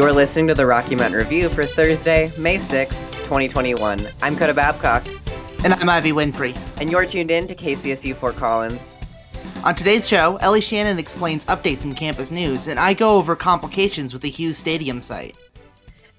You're 0.00 0.14
listening 0.14 0.46
to 0.46 0.54
the 0.54 0.64
Rocky 0.64 0.94
Mountain 0.96 1.20
Review 1.20 1.50
for 1.50 1.66
Thursday, 1.66 2.32
May 2.38 2.56
6th, 2.56 3.06
2021. 3.22 4.08
I'm 4.22 4.34
Coda 4.34 4.54
Babcock. 4.54 5.06
And 5.62 5.74
I'm 5.74 5.90
Ivy 5.90 6.12
Winfrey. 6.12 6.56
And 6.80 6.90
you're 6.90 7.04
tuned 7.04 7.30
in 7.30 7.46
to 7.46 7.54
KCSU 7.54 8.16
Fort 8.16 8.34
Collins. 8.36 8.96
On 9.62 9.74
today's 9.74 10.08
show, 10.08 10.36
Ellie 10.36 10.62
Shannon 10.62 10.98
explains 10.98 11.44
updates 11.44 11.84
in 11.84 11.92
campus 11.92 12.30
news, 12.30 12.66
and 12.66 12.80
I 12.80 12.94
go 12.94 13.18
over 13.18 13.36
complications 13.36 14.14
with 14.14 14.22
the 14.22 14.30
Hughes 14.30 14.56
Stadium 14.56 15.02
site. 15.02 15.36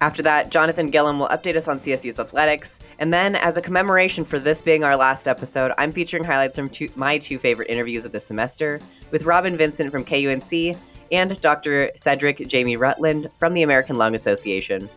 After 0.00 0.22
that, 0.22 0.52
Jonathan 0.52 0.86
Gillum 0.86 1.18
will 1.18 1.28
update 1.28 1.56
us 1.56 1.66
on 1.66 1.78
CSU's 1.78 2.20
athletics. 2.20 2.78
And 3.00 3.12
then, 3.12 3.34
as 3.34 3.56
a 3.56 3.62
commemoration 3.62 4.24
for 4.24 4.38
this 4.38 4.62
being 4.62 4.84
our 4.84 4.96
last 4.96 5.26
episode, 5.26 5.72
I'm 5.76 5.90
featuring 5.90 6.22
highlights 6.22 6.54
from 6.54 6.68
two, 6.68 6.88
my 6.94 7.18
two 7.18 7.36
favorite 7.36 7.68
interviews 7.68 8.04
of 8.04 8.12
the 8.12 8.20
semester 8.20 8.80
with 9.10 9.24
Robyn 9.24 9.56
Vincent 9.56 9.90
from 9.90 10.04
KUNC 10.04 10.76
and 11.12 11.40
Dr. 11.40 11.90
Cedric 11.94 12.48
Jamie 12.48 12.76
Rutland 12.76 13.30
from 13.38 13.52
the 13.52 13.62
American 13.62 13.96
Lung 13.96 14.14
Association. 14.14 14.90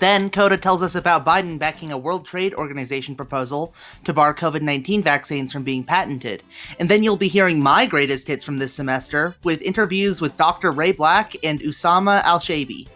Then, 0.00 0.30
Coda 0.30 0.56
tells 0.56 0.82
us 0.82 0.94
about 0.94 1.26
Biden 1.26 1.58
backing 1.58 1.92
a 1.92 1.98
World 1.98 2.26
Trade 2.26 2.54
Organization 2.54 3.14
proposal 3.14 3.74
to 4.04 4.14
bar 4.14 4.34
COVID 4.34 4.62
19 4.62 5.02
vaccines 5.02 5.52
from 5.52 5.62
being 5.62 5.84
patented. 5.84 6.42
And 6.78 6.88
then 6.88 7.04
you'll 7.04 7.18
be 7.18 7.28
hearing 7.28 7.60
my 7.60 7.84
greatest 7.84 8.26
hits 8.26 8.42
from 8.42 8.56
this 8.56 8.72
semester 8.72 9.36
with 9.44 9.60
interviews 9.60 10.22
with 10.22 10.38
Dr. 10.38 10.70
Ray 10.70 10.92
Black 10.92 11.36
and 11.44 11.60
Usama 11.60 12.22
Alshaibi. 12.22 12.88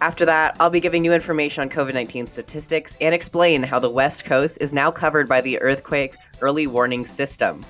After 0.00 0.24
that, 0.24 0.56
I'll 0.60 0.70
be 0.70 0.80
giving 0.80 1.04
you 1.04 1.12
information 1.12 1.62
on 1.62 1.68
COVID 1.68 1.94
19 1.94 2.28
statistics 2.28 2.96
and 3.00 3.12
explain 3.12 3.64
how 3.64 3.80
the 3.80 3.90
West 3.90 4.24
Coast 4.24 4.58
is 4.60 4.72
now 4.72 4.90
covered 4.90 5.28
by 5.28 5.40
the 5.40 5.60
earthquake 5.60 6.14
early 6.40 6.68
warning 6.68 7.04
system. 7.04 7.64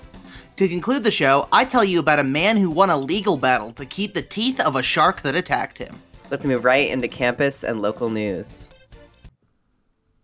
To 0.56 0.68
conclude 0.68 1.02
the 1.02 1.10
show, 1.10 1.48
I 1.50 1.64
tell 1.64 1.82
you 1.82 1.98
about 1.98 2.18
a 2.18 2.24
man 2.24 2.58
who 2.58 2.70
won 2.70 2.90
a 2.90 2.96
legal 2.96 3.38
battle 3.38 3.72
to 3.72 3.86
keep 3.86 4.12
the 4.12 4.20
teeth 4.20 4.60
of 4.60 4.76
a 4.76 4.82
shark 4.82 5.22
that 5.22 5.34
attacked 5.34 5.78
him. 5.78 6.02
Let's 6.30 6.44
move 6.44 6.64
right 6.64 6.90
into 6.90 7.08
campus 7.08 7.64
and 7.64 7.80
local 7.80 8.10
news. 8.10 8.68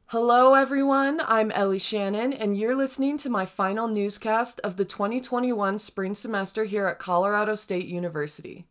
Hello, 0.06 0.54
everyone. 0.54 1.22
I'm 1.26 1.50
Ellie 1.52 1.78
Shannon, 1.78 2.34
and 2.34 2.58
you're 2.58 2.76
listening 2.76 3.16
to 3.18 3.30
my 3.30 3.46
final 3.46 3.88
newscast 3.88 4.60
of 4.60 4.76
the 4.76 4.84
2021 4.84 5.78
spring 5.78 6.14
semester 6.14 6.64
here 6.64 6.86
at 6.86 6.98
Colorado 6.98 7.54
State 7.54 7.86
University. 7.86 8.66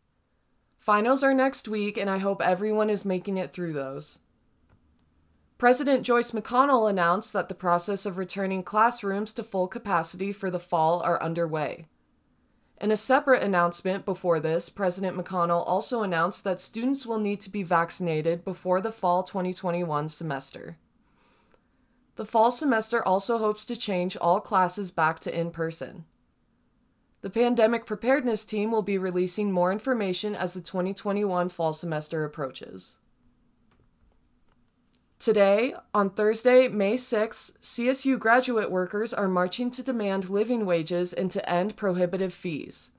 Finals 0.77 1.23
are 1.23 1.33
next 1.33 1.67
week, 1.67 1.97
and 1.97 2.09
I 2.09 2.19
hope 2.19 2.41
everyone 2.41 2.89
is 2.89 3.03
making 3.03 3.37
it 3.37 3.51
through 3.51 3.73
those. 3.73 4.19
President 5.57 6.03
Joyce 6.03 6.31
McConnell 6.31 6.87
announced 6.87 7.33
that 7.33 7.49
the 7.49 7.55
process 7.55 8.05
of 8.05 8.19
returning 8.19 8.61
classrooms 8.61 9.33
to 9.33 9.43
full 9.43 9.67
capacity 9.67 10.31
for 10.31 10.51
the 10.51 10.59
fall 10.59 11.01
are 11.01 11.21
underway. 11.21 11.87
In 12.79 12.91
a 12.91 12.97
separate 12.97 13.41
announcement 13.41 14.05
before 14.05 14.39
this, 14.39 14.69
President 14.69 15.17
McConnell 15.17 15.63
also 15.65 16.03
announced 16.03 16.43
that 16.43 16.61
students 16.61 17.07
will 17.07 17.17
need 17.17 17.41
to 17.41 17.49
be 17.49 17.63
vaccinated 17.63 18.45
before 18.45 18.81
the 18.81 18.91
fall 18.91 19.23
2021 19.23 20.09
semester. 20.09 20.77
The 22.17 22.25
fall 22.25 22.51
semester 22.51 23.03
also 23.03 23.39
hopes 23.39 23.65
to 23.65 23.75
change 23.75 24.15
all 24.17 24.39
classes 24.39 24.91
back 24.91 25.19
to 25.21 25.39
in 25.39 25.49
person. 25.49 26.05
The 27.21 27.31
pandemic 27.31 27.87
preparedness 27.87 28.45
team 28.45 28.69
will 28.69 28.83
be 28.83 28.99
releasing 28.99 29.51
more 29.51 29.71
information 29.71 30.35
as 30.35 30.53
the 30.53 30.61
2021 30.61 31.49
fall 31.49 31.73
semester 31.73 32.23
approaches. 32.23 32.97
Today, 35.19 35.73
on 35.95 36.11
Thursday, 36.11 36.67
May 36.67 36.93
6th, 36.93 37.57
CSU 37.59 38.19
graduate 38.19 38.69
workers 38.69 39.15
are 39.15 39.27
marching 39.27 39.71
to 39.71 39.81
demand 39.81 40.29
living 40.29 40.63
wages 40.63 41.11
and 41.11 41.31
to 41.31 41.49
end 41.49 41.75
prohibitive 41.75 42.33
fees. 42.33 42.91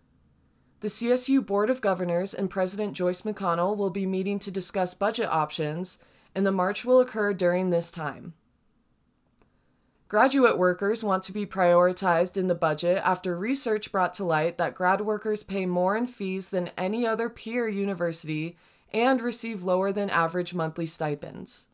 The 0.80 0.88
CSU 0.88 1.46
Board 1.46 1.70
of 1.70 1.80
Governors 1.80 2.34
and 2.34 2.50
President 2.50 2.94
Joyce 2.94 3.22
McConnell 3.22 3.76
will 3.76 3.90
be 3.90 4.04
meeting 4.04 4.40
to 4.40 4.50
discuss 4.50 4.94
budget 4.94 5.28
options, 5.28 5.98
and 6.34 6.44
the 6.44 6.52
march 6.52 6.84
will 6.84 7.00
occur 7.00 7.32
during 7.32 7.70
this 7.70 7.92
time. 7.92 8.34
Graduate 10.08 10.58
workers 10.58 11.04
want 11.04 11.22
to 11.24 11.32
be 11.32 11.46
prioritized 11.46 12.36
in 12.36 12.48
the 12.48 12.54
budget 12.54 13.00
after 13.04 13.36
research 13.36 13.92
brought 13.92 14.12
to 14.14 14.24
light 14.24 14.58
that 14.58 14.74
grad 14.74 15.02
workers 15.02 15.44
pay 15.44 15.66
more 15.66 15.96
in 15.96 16.06
fees 16.08 16.50
than 16.50 16.70
any 16.76 17.06
other 17.06 17.28
peer 17.28 17.68
university 17.68 18.56
and 18.92 19.20
receive 19.20 19.62
lower 19.62 19.92
than 19.92 20.10
average 20.10 20.52
monthly 20.52 20.86
stipends. 20.86 21.68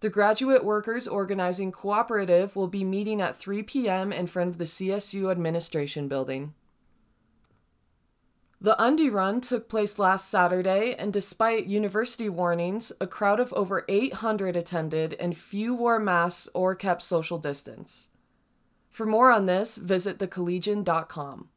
The 0.00 0.08
Graduate 0.08 0.64
Workers 0.64 1.06
Organizing 1.06 1.72
Cooperative 1.72 2.56
will 2.56 2.68
be 2.68 2.84
meeting 2.84 3.20
at 3.20 3.36
3 3.36 3.62
p.m. 3.62 4.12
in 4.12 4.26
front 4.26 4.48
of 4.48 4.56
the 4.56 4.64
CSU 4.64 5.30
Administration 5.30 6.08
Building. 6.08 6.54
The 8.62 8.80
Undy 8.80 9.10
Run 9.10 9.42
took 9.42 9.68
place 9.68 9.98
last 9.98 10.30
Saturday, 10.30 10.94
and 10.94 11.12
despite 11.12 11.66
university 11.66 12.30
warnings, 12.30 12.92
a 12.98 13.06
crowd 13.06 13.40
of 13.40 13.52
over 13.52 13.84
800 13.90 14.56
attended 14.56 15.16
and 15.20 15.36
few 15.36 15.74
wore 15.74 16.00
masks 16.00 16.48
or 16.54 16.74
kept 16.74 17.02
social 17.02 17.36
distance. 17.36 18.08
For 18.88 19.04
more 19.04 19.30
on 19.30 19.44
this, 19.44 19.76
visit 19.76 20.18
thecollegian.com. 20.18 21.48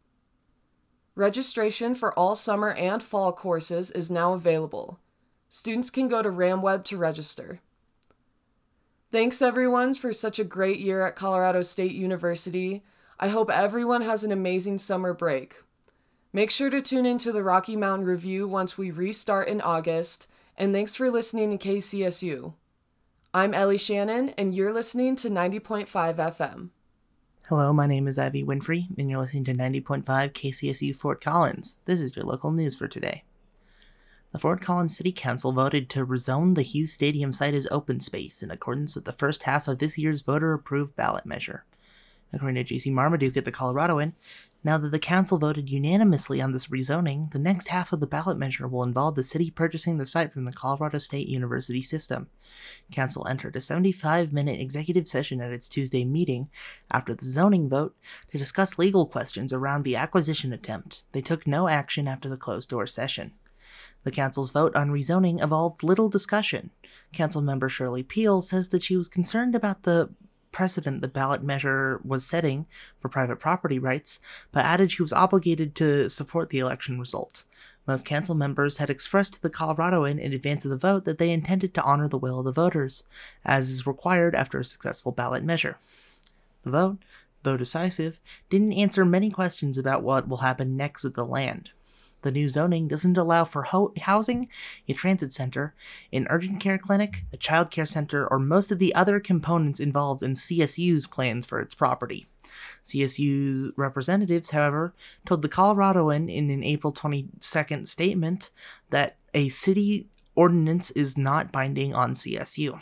Registration 1.15 1.95
for 1.95 2.17
all 2.19 2.35
summer 2.35 2.73
and 2.73 3.01
fall 3.01 3.31
courses 3.31 3.89
is 3.91 4.11
now 4.11 4.33
available. 4.33 4.99
Students 5.47 5.89
can 5.89 6.09
go 6.09 6.21
to 6.21 6.29
RamWeb 6.29 6.83
to 6.85 6.97
register. 6.97 7.61
Thanks 9.13 9.43
everyone 9.43 9.93
for 9.93 10.11
such 10.11 10.39
a 10.39 10.43
great 10.43 10.79
year 10.79 11.05
at 11.05 11.15
Colorado 11.15 11.61
State 11.61 11.91
University. 11.91 12.81
I 13.19 13.27
hope 13.27 13.51
everyone 13.51 14.01
has 14.01 14.23
an 14.23 14.31
amazing 14.31 14.79
summer 14.79 15.13
break. 15.13 15.61
Make 16.33 16.49
sure 16.49 16.71
to 16.71 16.81
tune 16.81 17.05
into 17.05 17.31
the 17.31 17.43
Rocky 17.43 17.75
Mountain 17.75 18.07
Review 18.07 18.47
once 18.47 18.75
we 18.75 18.89
restart 18.89 19.49
in 19.49 19.61
August, 19.61 20.27
and 20.57 20.73
thanks 20.73 20.95
for 20.95 21.11
listening 21.11 21.55
to 21.55 21.63
KCSU. 21.63 22.55
I'm 23.35 23.53
Ellie 23.53 23.77
Shannon, 23.77 24.29
and 24.29 24.55
you're 24.55 24.73
listening 24.73 25.15
to 25.17 25.29
90.5 25.29 25.85
FM. 26.15 26.69
Hello, 27.49 27.71
my 27.71 27.85
name 27.85 28.07
is 28.07 28.17
Ivy 28.17 28.43
Winfrey, 28.43 28.87
and 28.97 29.11
you're 29.11 29.19
listening 29.19 29.43
to 29.43 29.53
90.5 29.53 30.05
KCSU 30.05 30.95
Fort 30.95 31.21
Collins. 31.21 31.77
This 31.85 32.01
is 32.01 32.15
your 32.15 32.25
local 32.25 32.51
news 32.51 32.75
for 32.75 32.87
today. 32.87 33.25
The 34.33 34.39
Fort 34.39 34.61
Collins 34.61 34.97
City 34.97 35.11
Council 35.11 35.51
voted 35.51 35.91
to 35.91 36.07
rezone 36.07 36.55
the 36.55 36.63
Hughes 36.63 36.91
Stadium 36.91 37.33
site 37.33 37.53
as 37.53 37.67
open 37.69 37.99
space 37.99 38.41
in 38.41 38.49
accordance 38.49 38.95
with 38.95 39.05
the 39.05 39.13
first 39.13 39.43
half 39.43 39.67
of 39.67 39.77
this 39.77 39.95
year's 39.95 40.23
voter 40.23 40.53
approved 40.53 40.95
ballot 40.95 41.23
measure. 41.23 41.65
According 42.33 42.55
to 42.55 42.63
Jacy 42.63 42.89
Marmaduke 42.89 43.37
at 43.37 43.45
the 43.45 43.51
Coloradoan, 43.51 44.13
now 44.63 44.79
that 44.79 44.89
the 44.89 44.97
council 44.97 45.37
voted 45.37 45.69
unanimously 45.69 46.41
on 46.41 46.51
this 46.51 46.65
rezoning, 46.65 47.31
the 47.31 47.37
next 47.37 47.67
half 47.67 47.93
of 47.93 47.99
the 47.99 48.07
ballot 48.07 48.39
measure 48.39 48.67
will 48.67 48.81
involve 48.81 49.13
the 49.13 49.23
city 49.23 49.51
purchasing 49.51 49.99
the 49.99 50.05
site 50.07 50.33
from 50.33 50.45
the 50.45 50.51
Colorado 50.51 50.97
State 50.97 51.27
University 51.27 51.83
system. 51.83 52.27
Council 52.91 53.27
entered 53.27 53.55
a 53.55 53.61
75 53.61 54.33
minute 54.33 54.59
executive 54.59 55.07
session 55.07 55.41
at 55.41 55.53
its 55.53 55.69
Tuesday 55.69 56.05
meeting 56.05 56.49
after 56.89 57.13
the 57.13 57.25
zoning 57.25 57.69
vote 57.69 57.95
to 58.31 58.39
discuss 58.39 58.79
legal 58.79 59.05
questions 59.05 59.53
around 59.53 59.83
the 59.83 59.95
acquisition 59.95 60.51
attempt. 60.51 61.03
They 61.11 61.21
took 61.21 61.45
no 61.45 61.67
action 61.67 62.07
after 62.07 62.29
the 62.29 62.37
closed 62.37 62.69
door 62.69 62.87
session. 62.87 63.33
The 64.03 64.11
council's 64.11 64.51
vote 64.51 64.75
on 64.75 64.89
rezoning 64.89 65.41
involved 65.41 65.83
little 65.83 66.09
discussion. 66.09 66.71
Council 67.13 67.41
member 67.41 67.69
Shirley 67.69 68.03
Peel 68.03 68.41
says 68.41 68.69
that 68.69 68.83
she 68.83 68.97
was 68.97 69.07
concerned 69.07 69.55
about 69.55 69.83
the 69.83 70.09
precedent 70.51 71.01
the 71.01 71.07
ballot 71.07 71.43
measure 71.43 71.99
was 72.05 72.25
setting 72.25 72.65
for 72.99 73.09
private 73.09 73.37
property 73.39 73.79
rights, 73.79 74.19
but 74.51 74.65
added 74.65 74.91
she 74.91 75.01
was 75.01 75.11
obligated 75.11 75.75
to 75.75 76.09
support 76.09 76.49
the 76.49 76.59
election 76.59 76.99
result. 76.99 77.43
Most 77.85 78.05
council 78.05 78.35
members 78.35 78.77
had 78.77 78.89
expressed 78.89 79.33
to 79.33 79.41
the 79.41 79.49
Coloradoan 79.49 80.17
in 80.17 80.31
advance 80.31 80.63
of 80.63 80.71
the 80.71 80.77
vote 80.77 81.03
that 81.03 81.17
they 81.17 81.31
intended 81.31 81.73
to 81.73 81.83
honor 81.83 82.07
the 82.07 82.17
will 82.17 82.39
of 82.39 82.45
the 82.45 82.53
voters, 82.53 83.03
as 83.43 83.69
is 83.69 83.85
required 83.85 84.35
after 84.35 84.59
a 84.59 84.65
successful 84.65 85.11
ballot 85.11 85.43
measure. 85.43 85.77
The 86.63 86.71
vote, 86.71 86.97
though 87.43 87.57
decisive, 87.57 88.21
didn't 88.49 88.71
answer 88.73 89.03
many 89.03 89.29
questions 89.29 89.77
about 89.77 90.01
what 90.01 90.29
will 90.29 90.37
happen 90.37 90.77
next 90.77 91.03
with 91.03 91.15
the 91.15 91.25
land. 91.25 91.71
The 92.23 92.31
new 92.31 92.49
zoning 92.49 92.87
doesn't 92.87 93.17
allow 93.17 93.43
for 93.45 93.63
ho- 93.63 93.93
housing, 94.01 94.49
a 94.87 94.93
transit 94.93 95.31
center, 95.31 95.75
an 96.11 96.25
urgent 96.29 96.59
care 96.59 96.77
clinic, 96.77 97.25
a 97.31 97.37
child 97.37 97.69
care 97.69 97.85
center, 97.85 98.27
or 98.27 98.39
most 98.39 98.71
of 98.71 98.79
the 98.79 98.95
other 98.95 99.19
components 99.19 99.79
involved 99.79 100.23
in 100.23 100.33
CSU's 100.33 101.05
plans 101.05 101.45
for 101.45 101.59
its 101.59 101.75
property. 101.75 102.25
CSU 102.83 103.71
representatives, 103.75 104.51
however, 104.51 104.93
told 105.25 105.41
the 105.41 105.49
Coloradoan 105.49 106.33
in 106.33 106.49
an 106.49 106.63
April 106.63 106.93
22nd 106.93 107.87
statement 107.87 108.51
that 108.89 109.17
a 109.33 109.49
city 109.49 110.07
ordinance 110.35 110.91
is 110.91 111.17
not 111.17 111.51
binding 111.51 111.93
on 111.93 112.13
CSU. 112.13 112.81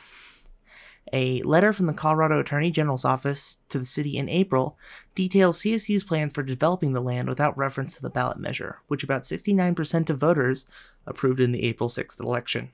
A 1.13 1.41
letter 1.41 1.73
from 1.73 1.87
the 1.87 1.93
Colorado 1.93 2.39
Attorney 2.39 2.71
General's 2.71 3.03
office 3.03 3.57
to 3.69 3.79
the 3.79 3.85
city 3.85 4.17
in 4.17 4.29
April 4.29 4.77
details 5.13 5.59
CSU's 5.61 6.03
plans 6.03 6.31
for 6.31 6.43
developing 6.43 6.93
the 6.93 7.01
land 7.01 7.27
without 7.27 7.57
reference 7.57 7.95
to 7.95 8.01
the 8.01 8.09
ballot 8.09 8.37
measure, 8.37 8.79
which 8.87 9.03
about 9.03 9.23
69% 9.23 10.09
of 10.09 10.19
voters 10.19 10.65
approved 11.05 11.39
in 11.39 11.51
the 11.51 11.65
April 11.65 11.89
6th 11.89 12.19
election. 12.19 12.69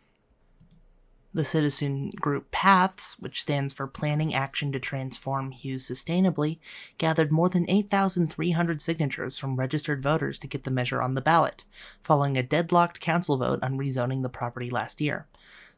The 1.34 1.46
citizen 1.46 2.10
group 2.20 2.52
PATHS, 2.52 3.20
which 3.20 3.42
stands 3.42 3.74
for 3.74 3.86
Planning 3.86 4.34
Action 4.34 4.72
to 4.72 4.80
Transform 4.80 5.52
Hughes 5.52 5.88
Sustainably, 5.88 6.60
gathered 6.98 7.32
more 7.32 7.50
than 7.50 7.70
8,300 7.70 8.82
signatures 8.82 9.38
from 9.38 9.56
registered 9.56 10.02
voters 10.02 10.40
to 10.40 10.48
get 10.48 10.64
the 10.64 10.72
measure 10.72 11.02
on 11.02 11.14
the 11.14 11.22
ballot, 11.22 11.64
following 12.02 12.38
a 12.38 12.44
deadlocked 12.44 13.02
council 13.02 13.38
vote 13.38 13.60
on 13.62 13.78
rezoning 13.78 14.24
the 14.24 14.30
property 14.30 14.70
last 14.70 15.00
year. 15.00 15.28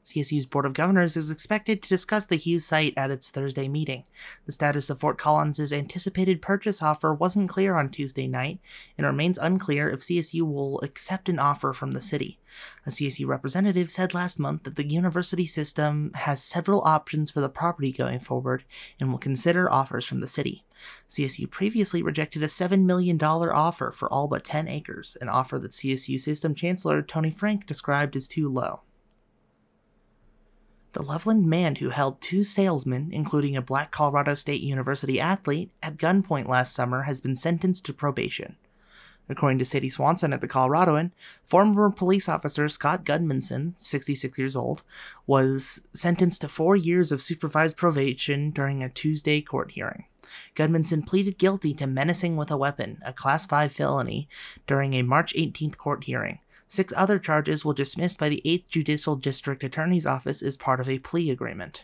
CSU's 0.06 0.46
Board 0.46 0.66
of 0.66 0.74
Governors 0.74 1.16
is 1.16 1.30
expected 1.30 1.82
to 1.82 1.90
discuss 1.90 2.26
the 2.26 2.36
Hughes 2.36 2.66
site 2.66 2.94
at 2.98 3.12
its 3.12 3.30
Thursday 3.30 3.68
meeting. 3.68 4.06
The 4.46 4.52
status 4.52 4.90
of 4.90 5.00
Fort 5.00 5.18
Collins' 5.18 5.72
anticipated 5.72 6.42
purchase 6.42 6.82
offer 6.82 7.14
wasn't 7.14 7.50
clear 7.50 7.76
on 7.76 7.90
Tuesday 7.90 8.28
night, 8.28 8.60
and 8.98 9.06
remains 9.06 9.38
unclear 9.38 9.88
if 9.90 10.00
CSU 10.00 10.42
will 10.42 10.80
accept 10.82 11.30
an 11.30 11.38
offer 11.38 11.74
from 11.74 11.92
the 11.92 12.02
city. 12.02 12.40
A 12.86 12.90
CSU 12.90 13.28
representative 13.28 13.92
said 13.92 14.14
last 14.14 14.40
month 14.40 14.64
that 14.64 14.76
the 14.76 14.88
university 14.88 15.46
system 15.46 16.12
has 16.16 16.44
several 16.44 16.82
options 16.82 17.30
for 17.30 17.42
the 17.42 17.50
property 17.50 17.92
going 17.92 18.20
forward 18.20 18.64
and 19.00 19.12
will 19.12 19.20
consider 19.20 19.72
offers 19.72 20.06
from 20.06 20.22
the 20.22 20.28
city. 20.28 20.64
CSU 21.10 21.50
previously 21.50 22.02
rejected 22.02 22.42
a 22.42 22.48
$7 22.48 22.86
million 22.86 23.22
offer 23.22 23.92
for 23.92 24.12
all 24.12 24.28
but 24.28 24.44
10 24.44 24.68
acres, 24.68 25.18
an 25.22 25.30
offer 25.30 25.60
that 25.60 25.72
CSU 25.72 26.20
System 26.20 26.56
Chancellor 26.56 27.02
Tony 27.02 27.30
Frank 27.32 27.66
described 27.66 28.16
as 28.16 28.28
too 28.28 28.48
low. 28.50 28.82
The 30.94 31.04
Loveland 31.04 31.46
man 31.46 31.76
who 31.76 31.90
held 31.90 32.20
two 32.20 32.44
salesmen, 32.44 33.10
including 33.12 33.56
a 33.56 33.62
black 33.62 33.92
Colorado 33.92 34.34
State 34.34 34.62
University 34.62 35.20
athlete, 35.20 35.72
at 35.84 35.98
gunpoint 35.98 36.48
last 36.48 36.74
summer 36.74 37.04
has 37.04 37.22
been 37.22 37.36
sentenced 37.36 37.86
to 37.86 37.94
probation. 37.94 38.56
According 39.30 39.60
to 39.60 39.66
Sady 39.66 39.92
Swanson 39.92 40.34
at 40.34 40.42
the 40.42 40.48
Coloradoan, 40.48 41.12
former 41.46 41.92
police 41.92 42.28
officer 42.28 42.68
Scott 42.68 43.06
Gudmundson, 43.06 43.80
66 43.80 44.40
years 44.40 44.56
old, 44.56 44.82
was 45.28 45.88
sentenced 45.94 46.42
to 46.42 46.48
four 46.48 46.76
years 46.76 47.12
of 47.12 47.22
supervised 47.22 47.78
probation 47.78 48.50
during 48.50 48.84
a 48.84 48.90
Tuesday 48.90 49.42
court 49.42 49.72
hearing. 49.72 50.06
Gudmundson 50.56 51.06
pleaded 51.06 51.38
guilty 51.38 51.76
to 51.76 51.86
menacing 51.86 52.36
with 52.36 52.50
a 52.50 52.58
weapon, 52.58 53.00
a 53.06 53.14
Class 53.14 53.46
5 53.46 53.72
felony, 53.72 54.28
during 54.66 54.96
a 54.96 55.04
March 55.04 55.34
18th 55.36 55.78
court 55.78 56.06
hearing. 56.06 56.40
Six 56.70 56.94
other 56.96 57.18
charges 57.18 57.66
were 57.66 57.74
dismissed 57.74 58.20
by 58.20 58.30
the 58.30 58.44
8th 58.46 58.70
Judicial 58.70 59.16
District 59.16 59.64
Attorney's 59.64 60.06
Office 60.06 60.44
as 60.44 60.56
part 60.56 60.80
of 60.80 60.88
a 60.88 61.00
plea 61.00 61.32
agreement. 61.32 61.84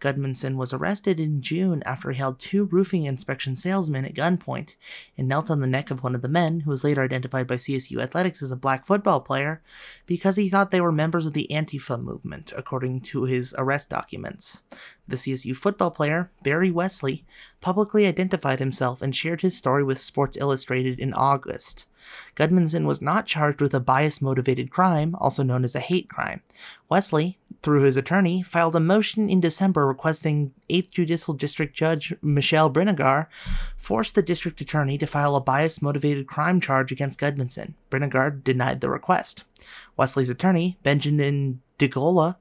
Gudmundson 0.00 0.56
was 0.56 0.72
arrested 0.72 1.18
in 1.18 1.42
June 1.42 1.82
after 1.86 2.10
he 2.10 2.18
held 2.18 2.38
two 2.38 2.64
roofing 2.64 3.04
inspection 3.04 3.56
salesmen 3.56 4.04
at 4.04 4.14
gunpoint 4.14 4.76
and 5.16 5.26
knelt 5.26 5.50
on 5.50 5.60
the 5.60 5.66
neck 5.66 5.90
of 5.90 6.02
one 6.02 6.14
of 6.14 6.22
the 6.22 6.28
men, 6.28 6.60
who 6.60 6.70
was 6.70 6.84
later 6.84 7.02
identified 7.02 7.46
by 7.46 7.56
CSU 7.56 8.00
Athletics 8.00 8.42
as 8.42 8.50
a 8.50 8.56
black 8.56 8.86
football 8.86 9.20
player, 9.20 9.62
because 10.06 10.36
he 10.36 10.48
thought 10.48 10.70
they 10.70 10.80
were 10.80 10.92
members 10.92 11.26
of 11.26 11.32
the 11.32 11.48
Antifa 11.50 12.00
movement, 12.00 12.52
according 12.56 13.00
to 13.02 13.24
his 13.24 13.54
arrest 13.56 13.90
documents. 13.90 14.62
The 15.08 15.16
CSU 15.16 15.56
football 15.56 15.90
player, 15.90 16.30
Barry 16.42 16.70
Wesley, 16.70 17.24
publicly 17.60 18.06
identified 18.06 18.58
himself 18.58 19.00
and 19.00 19.14
shared 19.14 19.40
his 19.40 19.56
story 19.56 19.84
with 19.84 20.00
Sports 20.00 20.36
Illustrated 20.36 20.98
in 20.98 21.14
August. 21.14 21.86
Gudmundson 22.34 22.86
was 22.86 23.02
not 23.02 23.26
charged 23.26 23.60
with 23.60 23.74
a 23.74 23.80
bias 23.80 24.20
motivated 24.20 24.70
crime, 24.70 25.14
also 25.16 25.42
known 25.42 25.64
as 25.64 25.74
a 25.74 25.80
hate 25.80 26.08
crime. 26.08 26.42
Wesley, 26.88 27.38
through 27.62 27.82
his 27.82 27.96
attorney, 27.96 28.42
filed 28.42 28.76
a 28.76 28.80
motion 28.80 29.28
in 29.28 29.40
December 29.40 29.85
requesting 29.86 30.52
8th 30.68 30.90
Judicial 30.90 31.34
District 31.34 31.74
Judge 31.74 32.14
Michelle 32.22 32.70
Brinegar 32.70 33.26
force 33.76 34.10
the 34.10 34.22
district 34.22 34.60
attorney 34.60 34.98
to 34.98 35.06
file 35.06 35.36
a 35.36 35.40
bias 35.40 35.80
motivated 35.80 36.26
crime 36.26 36.60
charge 36.60 36.92
against 36.92 37.20
Gudmundson. 37.20 37.74
Brinegar 37.90 38.42
denied 38.42 38.80
the 38.80 38.90
request. 38.90 39.44
Wesley's 39.96 40.30
attorney, 40.30 40.78
Benjamin 40.82 41.60
DeGolia, 41.78 42.36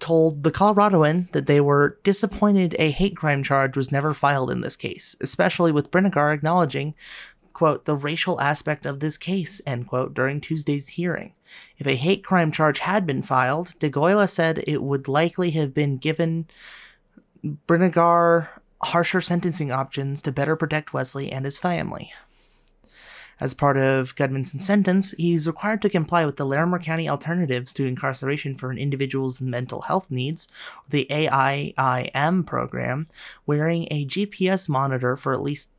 told 0.00 0.42
the 0.42 0.52
Coloradoan 0.52 1.30
that 1.32 1.46
they 1.46 1.60
were 1.60 1.98
disappointed 2.04 2.76
a 2.78 2.90
hate 2.90 3.16
crime 3.16 3.42
charge 3.42 3.76
was 3.76 3.90
never 3.90 4.14
filed 4.14 4.50
in 4.50 4.60
this 4.60 4.76
case, 4.76 5.16
especially 5.20 5.72
with 5.72 5.90
Brinegar 5.90 6.32
acknowledging 6.32 6.94
quote, 7.58 7.86
the 7.86 7.96
racial 7.96 8.40
aspect 8.40 8.86
of 8.86 9.00
this 9.00 9.18
case, 9.18 9.60
end 9.66 9.88
quote, 9.88 10.14
during 10.14 10.40
Tuesday's 10.40 10.90
hearing. 10.90 11.34
If 11.76 11.88
a 11.88 11.96
hate 11.96 12.22
crime 12.22 12.52
charge 12.52 12.78
had 12.78 13.04
been 13.04 13.20
filed, 13.20 13.74
DeGolia 13.80 14.30
said 14.30 14.62
it 14.64 14.80
would 14.80 15.08
likely 15.08 15.50
have 15.50 15.74
been 15.74 15.96
given 15.96 16.46
Brinegar 17.66 18.48
harsher 18.80 19.20
sentencing 19.20 19.72
options 19.72 20.22
to 20.22 20.32
better 20.32 20.56
protect 20.56 20.92
Wesley 20.92 21.30
and 21.30 21.44
his 21.44 21.58
family. 21.58 22.12
As 23.40 23.54
part 23.54 23.76
of 23.76 24.16
Gudmundson's 24.16 24.66
sentence, 24.66 25.12
he's 25.12 25.46
required 25.46 25.80
to 25.82 25.88
comply 25.88 26.26
with 26.26 26.36
the 26.36 26.44
Larimer 26.44 26.80
County 26.80 27.08
Alternatives 27.08 27.72
to 27.74 27.86
Incarceration 27.86 28.56
for 28.56 28.72
an 28.72 28.78
Individual's 28.78 29.40
Mental 29.40 29.82
Health 29.82 30.10
Needs, 30.10 30.48
the 30.88 31.06
AIIM 31.08 32.44
program, 32.44 33.06
wearing 33.46 33.86
a 33.92 34.04
GPS 34.06 34.68
monitor 34.68 35.16
for 35.16 35.32
at 35.32 35.40
least 35.40 35.70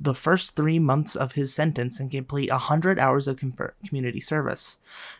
the 0.00 0.14
first 0.14 0.54
three 0.54 0.78
months 0.78 1.16
of 1.16 1.32
his 1.32 1.52
sentence 1.52 1.98
and 1.98 2.10
complete 2.10 2.52
100 2.52 3.00
hours 3.00 3.26
of 3.26 3.36
community 3.36 4.20
service. 4.20 4.78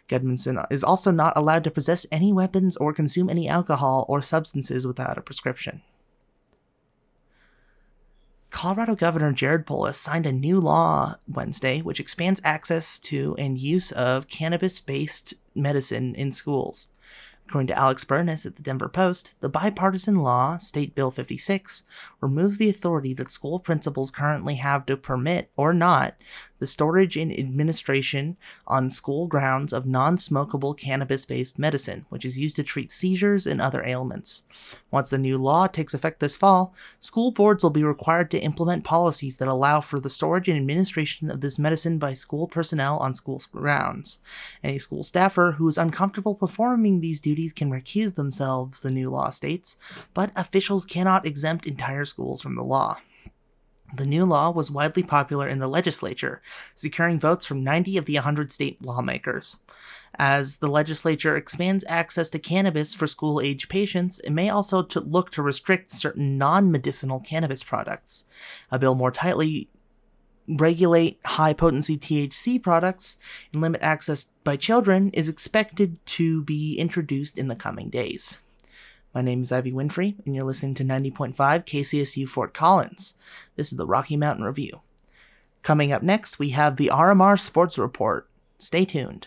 Gudmundson 0.08 0.64
is 0.70 0.84
also 0.84 1.10
not 1.10 1.36
allowed 1.36 1.64
to 1.64 1.70
possess 1.70 2.06
any 2.12 2.32
weapons 2.32 2.76
or 2.76 2.92
consume 2.92 3.28
any 3.28 3.48
alcohol 3.48 4.06
or 4.08 4.22
substances 4.22 4.86
without 4.86 5.18
a 5.18 5.22
prescription. 5.22 5.82
Colorado 8.50 8.94
Governor 8.94 9.32
Jared 9.32 9.66
Polis 9.66 9.98
signed 9.98 10.26
a 10.26 10.32
new 10.32 10.58
law 10.58 11.14
Wednesday 11.28 11.80
which 11.80 12.00
expands 12.00 12.40
access 12.42 12.98
to 13.00 13.36
and 13.38 13.58
use 13.58 13.92
of 13.92 14.28
cannabis 14.28 14.80
based 14.80 15.34
medicine 15.54 16.14
in 16.14 16.32
schools. 16.32 16.88
According 17.46 17.68
to 17.68 17.78
Alex 17.78 18.04
Burness 18.04 18.44
at 18.44 18.56
the 18.56 18.62
Denver 18.62 18.88
Post, 18.90 19.34
the 19.40 19.48
bipartisan 19.48 20.16
law, 20.16 20.58
State 20.58 20.94
Bill 20.94 21.10
56, 21.10 21.84
removes 22.20 22.58
the 22.58 22.68
authority 22.68 23.14
that 23.14 23.30
school 23.30 23.58
principals 23.58 24.10
currently 24.10 24.56
have 24.56 24.84
to 24.86 24.98
permit 24.98 25.50
or 25.56 25.72
not 25.72 26.14
the 26.58 26.66
storage 26.66 27.16
and 27.16 27.32
administration 27.32 28.36
on 28.66 28.90
school 28.90 29.26
grounds 29.26 29.72
of 29.72 29.86
non 29.86 30.16
smokable 30.16 30.76
cannabis 30.76 31.24
based 31.24 31.58
medicine, 31.58 32.04
which 32.08 32.24
is 32.24 32.38
used 32.38 32.56
to 32.56 32.62
treat 32.62 32.92
seizures 32.92 33.46
and 33.46 33.60
other 33.60 33.84
ailments. 33.84 34.42
Once 34.90 35.10
the 35.10 35.18
new 35.18 35.38
law 35.38 35.66
takes 35.66 35.94
effect 35.94 36.20
this 36.20 36.36
fall, 36.36 36.74
school 37.00 37.30
boards 37.30 37.62
will 37.62 37.70
be 37.70 37.84
required 37.84 38.30
to 38.30 38.38
implement 38.38 38.84
policies 38.84 39.36
that 39.36 39.48
allow 39.48 39.80
for 39.80 40.00
the 40.00 40.10
storage 40.10 40.48
and 40.48 40.58
administration 40.58 41.30
of 41.30 41.40
this 41.40 41.58
medicine 41.58 41.98
by 41.98 42.14
school 42.14 42.46
personnel 42.46 42.98
on 42.98 43.14
school 43.14 43.40
grounds. 43.52 44.18
Any 44.62 44.78
school 44.78 45.04
staffer 45.04 45.52
who 45.52 45.68
is 45.68 45.78
uncomfortable 45.78 46.34
performing 46.34 47.00
these 47.00 47.20
duties 47.20 47.52
can 47.52 47.70
recuse 47.70 48.14
themselves, 48.14 48.80
the 48.80 48.90
new 48.90 49.10
law 49.10 49.30
states, 49.30 49.76
but 50.14 50.32
officials 50.36 50.84
cannot 50.84 51.26
exempt 51.26 51.66
entire 51.66 52.04
schools 52.04 52.42
from 52.42 52.56
the 52.56 52.64
law. 52.64 52.98
The 53.94 54.06
new 54.06 54.26
law 54.26 54.50
was 54.50 54.70
widely 54.70 55.02
popular 55.02 55.48
in 55.48 55.60
the 55.60 55.68
legislature, 55.68 56.42
securing 56.74 57.18
votes 57.18 57.46
from 57.46 57.64
90 57.64 57.96
of 57.96 58.04
the 58.04 58.14
100 58.14 58.52
state 58.52 58.84
lawmakers. 58.84 59.56
As 60.18 60.56
the 60.56 60.68
legislature 60.68 61.36
expands 61.36 61.84
access 61.88 62.28
to 62.30 62.38
cannabis 62.38 62.94
for 62.94 63.06
school 63.06 63.40
age 63.40 63.68
patients, 63.68 64.18
it 64.20 64.30
may 64.30 64.50
also 64.50 64.86
look 64.96 65.30
to 65.30 65.42
restrict 65.42 65.90
certain 65.90 66.36
non 66.36 66.70
medicinal 66.70 67.20
cannabis 67.20 67.62
products. 67.62 68.24
A 68.70 68.78
bill 68.78 68.94
more 68.94 69.10
tightly 69.10 69.70
regulate 70.48 71.20
high 71.24 71.52
potency 71.52 71.96
THC 71.96 72.62
products 72.62 73.16
and 73.52 73.62
limit 73.62 73.82
access 73.82 74.26
by 74.44 74.56
children 74.56 75.10
is 75.10 75.28
expected 75.28 76.04
to 76.06 76.42
be 76.42 76.76
introduced 76.78 77.38
in 77.38 77.48
the 77.48 77.56
coming 77.56 77.90
days. 77.90 78.38
My 79.18 79.22
name 79.22 79.42
is 79.42 79.50
Ivy 79.50 79.72
Winfrey, 79.72 80.14
and 80.24 80.36
you're 80.36 80.44
listening 80.44 80.74
to 80.74 80.84
90.5 80.84 81.34
KCSU 81.34 82.28
Fort 82.28 82.54
Collins. 82.54 83.14
This 83.56 83.72
is 83.72 83.76
the 83.76 83.84
Rocky 83.84 84.16
Mountain 84.16 84.44
Review. 84.44 84.82
Coming 85.64 85.90
up 85.90 86.04
next, 86.04 86.38
we 86.38 86.50
have 86.50 86.76
the 86.76 86.86
RMR 86.86 87.36
Sports 87.36 87.78
Report. 87.78 88.30
Stay 88.60 88.84
tuned. 88.84 89.26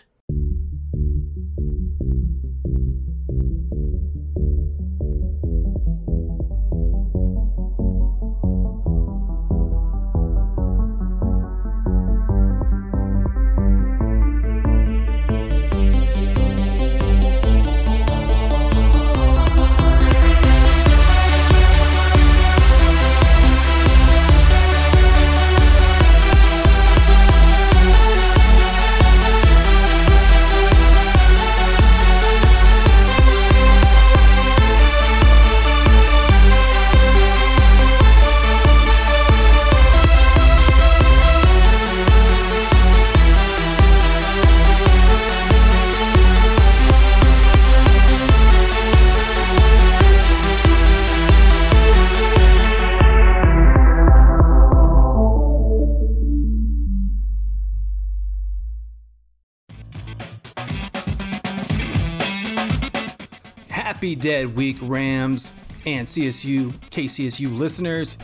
Dead 64.22 64.54
Week, 64.54 64.76
Rams 64.80 65.52
and 65.84 66.06
CSU, 66.06 66.70
KCSU 66.90 67.58
listeners. 67.58 68.16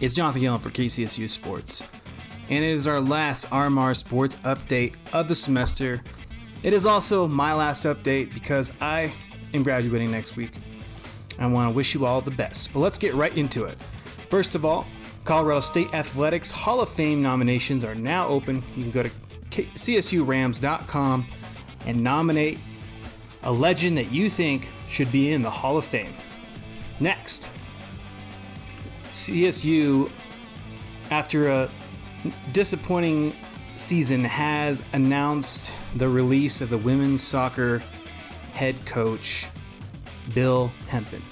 It's 0.00 0.12
Jonathan 0.12 0.42
Gillum 0.42 0.60
for 0.60 0.68
KCSU 0.68 1.30
Sports. 1.30 1.82
And 2.50 2.62
it 2.62 2.68
is 2.68 2.86
our 2.86 3.00
last 3.00 3.48
RMR 3.48 3.96
Sports 3.96 4.36
update 4.44 4.96
of 5.14 5.26
the 5.26 5.34
semester. 5.34 6.02
It 6.62 6.74
is 6.74 6.84
also 6.84 7.26
my 7.26 7.54
last 7.54 7.86
update 7.86 8.34
because 8.34 8.70
I 8.82 9.10
am 9.54 9.62
graduating 9.62 10.10
next 10.10 10.36
week. 10.36 10.52
I 11.38 11.46
want 11.46 11.70
to 11.70 11.74
wish 11.74 11.94
you 11.94 12.04
all 12.04 12.20
the 12.20 12.30
best. 12.30 12.74
But 12.74 12.80
let's 12.80 12.98
get 12.98 13.14
right 13.14 13.34
into 13.34 13.64
it. 13.64 13.78
First 14.28 14.54
of 14.54 14.66
all, 14.66 14.86
Colorado 15.24 15.60
State 15.60 15.94
Athletics 15.94 16.50
Hall 16.50 16.82
of 16.82 16.90
Fame 16.90 17.22
nominations 17.22 17.82
are 17.82 17.94
now 17.94 18.28
open. 18.28 18.62
You 18.76 18.82
can 18.82 18.90
go 18.90 19.02
to 19.04 19.10
csurams.com 19.50 21.26
and 21.86 22.04
nominate 22.04 22.58
a 23.42 23.50
legend 23.50 23.96
that 23.96 24.12
you 24.12 24.28
think 24.28 24.68
should 24.88 25.12
be 25.12 25.32
in 25.32 25.42
the 25.42 25.50
Hall 25.50 25.76
of 25.76 25.84
Fame. 25.84 26.14
Next, 27.00 27.50
CSU, 29.12 30.10
after 31.10 31.48
a 31.48 31.70
disappointing 32.52 33.34
season, 33.76 34.24
has 34.24 34.82
announced 34.92 35.72
the 35.96 36.08
release 36.08 36.60
of 36.60 36.70
the 36.70 36.78
women's 36.78 37.22
soccer 37.22 37.82
head 38.54 38.74
coach, 38.86 39.46
Bill 40.34 40.72
Hempen. 40.88 41.22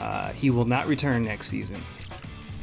Uh, 0.00 0.32
he 0.32 0.50
will 0.50 0.64
not 0.64 0.86
return 0.86 1.22
next 1.22 1.48
season. 1.48 1.80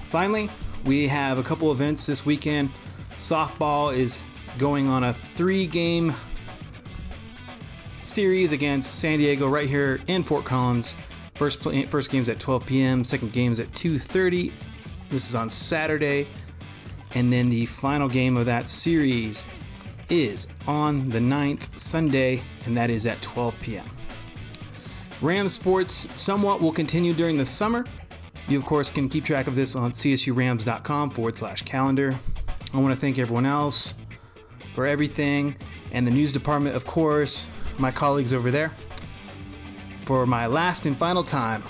Finally, 0.09 0.49
we 0.85 1.07
have 1.07 1.39
a 1.39 1.43
couple 1.43 1.71
events 1.71 2.05
this 2.05 2.25
weekend. 2.25 2.69
Softball 3.11 3.95
is 3.95 4.21
going 4.57 4.87
on 4.87 5.03
a 5.03 5.13
three 5.13 5.65
game 5.65 6.13
series 8.05 8.51
against 8.51 8.99
San 8.99 9.19
Diego 9.19 9.47
right 9.47 9.67
here 9.67 9.99
in 10.07 10.23
Fort 10.23 10.45
Collins. 10.45 10.95
First 11.35 11.59
play, 11.61 11.83
first 11.83 12.11
game's 12.11 12.29
at 12.29 12.39
12 12.39 12.65
p.m. 12.65 13.03
Second 13.03 13.33
game's 13.33 13.59
at 13.59 13.71
2:30. 13.71 14.51
This 15.09 15.27
is 15.27 15.35
on 15.35 15.49
Saturday, 15.49 16.27
and 17.15 17.31
then 17.31 17.49
the 17.49 17.65
final 17.65 18.07
game 18.07 18.37
of 18.37 18.45
that 18.45 18.67
series 18.67 19.45
is 20.09 20.47
on 20.67 21.09
the 21.09 21.19
9th 21.19 21.79
Sunday, 21.79 22.41
and 22.65 22.75
that 22.77 22.89
is 22.89 23.05
at 23.05 23.21
12 23.21 23.59
p.m. 23.61 23.85
Ram 25.21 25.49
sports 25.49 26.07
somewhat 26.15 26.61
will 26.61 26.71
continue 26.71 27.13
during 27.13 27.37
the 27.37 27.45
summer. 27.45 27.85
You 28.47 28.57
of 28.57 28.65
course 28.65 28.89
can 28.89 29.07
keep 29.07 29.23
track 29.23 29.47
of 29.47 29.55
this 29.55 29.75
on 29.75 29.91
csurams.com 29.91 31.11
forward 31.11 31.37
slash 31.37 31.63
calendar. 31.63 32.13
I 32.73 32.79
want 32.79 32.93
to 32.93 32.99
thank 32.99 33.17
everyone 33.17 33.45
else 33.45 33.93
for 34.73 34.85
everything, 34.85 35.55
and 35.91 36.05
the 36.05 36.11
news 36.11 36.31
department, 36.31 36.75
of 36.75 36.85
course, 36.85 37.47
my 37.79 37.91
colleagues 37.91 38.33
over 38.33 38.51
there. 38.51 38.71
For 40.05 40.25
my 40.25 40.47
last 40.47 40.85
and 40.85 40.97
final 40.97 41.23
time, 41.23 41.63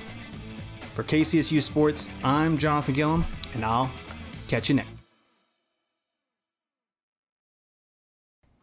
for 0.95 1.03
KCSU 1.03 1.61
Sports, 1.61 2.07
I'm 2.23 2.57
Jonathan 2.57 2.93
Gillum, 2.93 3.25
and 3.53 3.65
I'll 3.65 3.91
catch 4.47 4.69
you 4.69 4.75
next. 4.75 4.89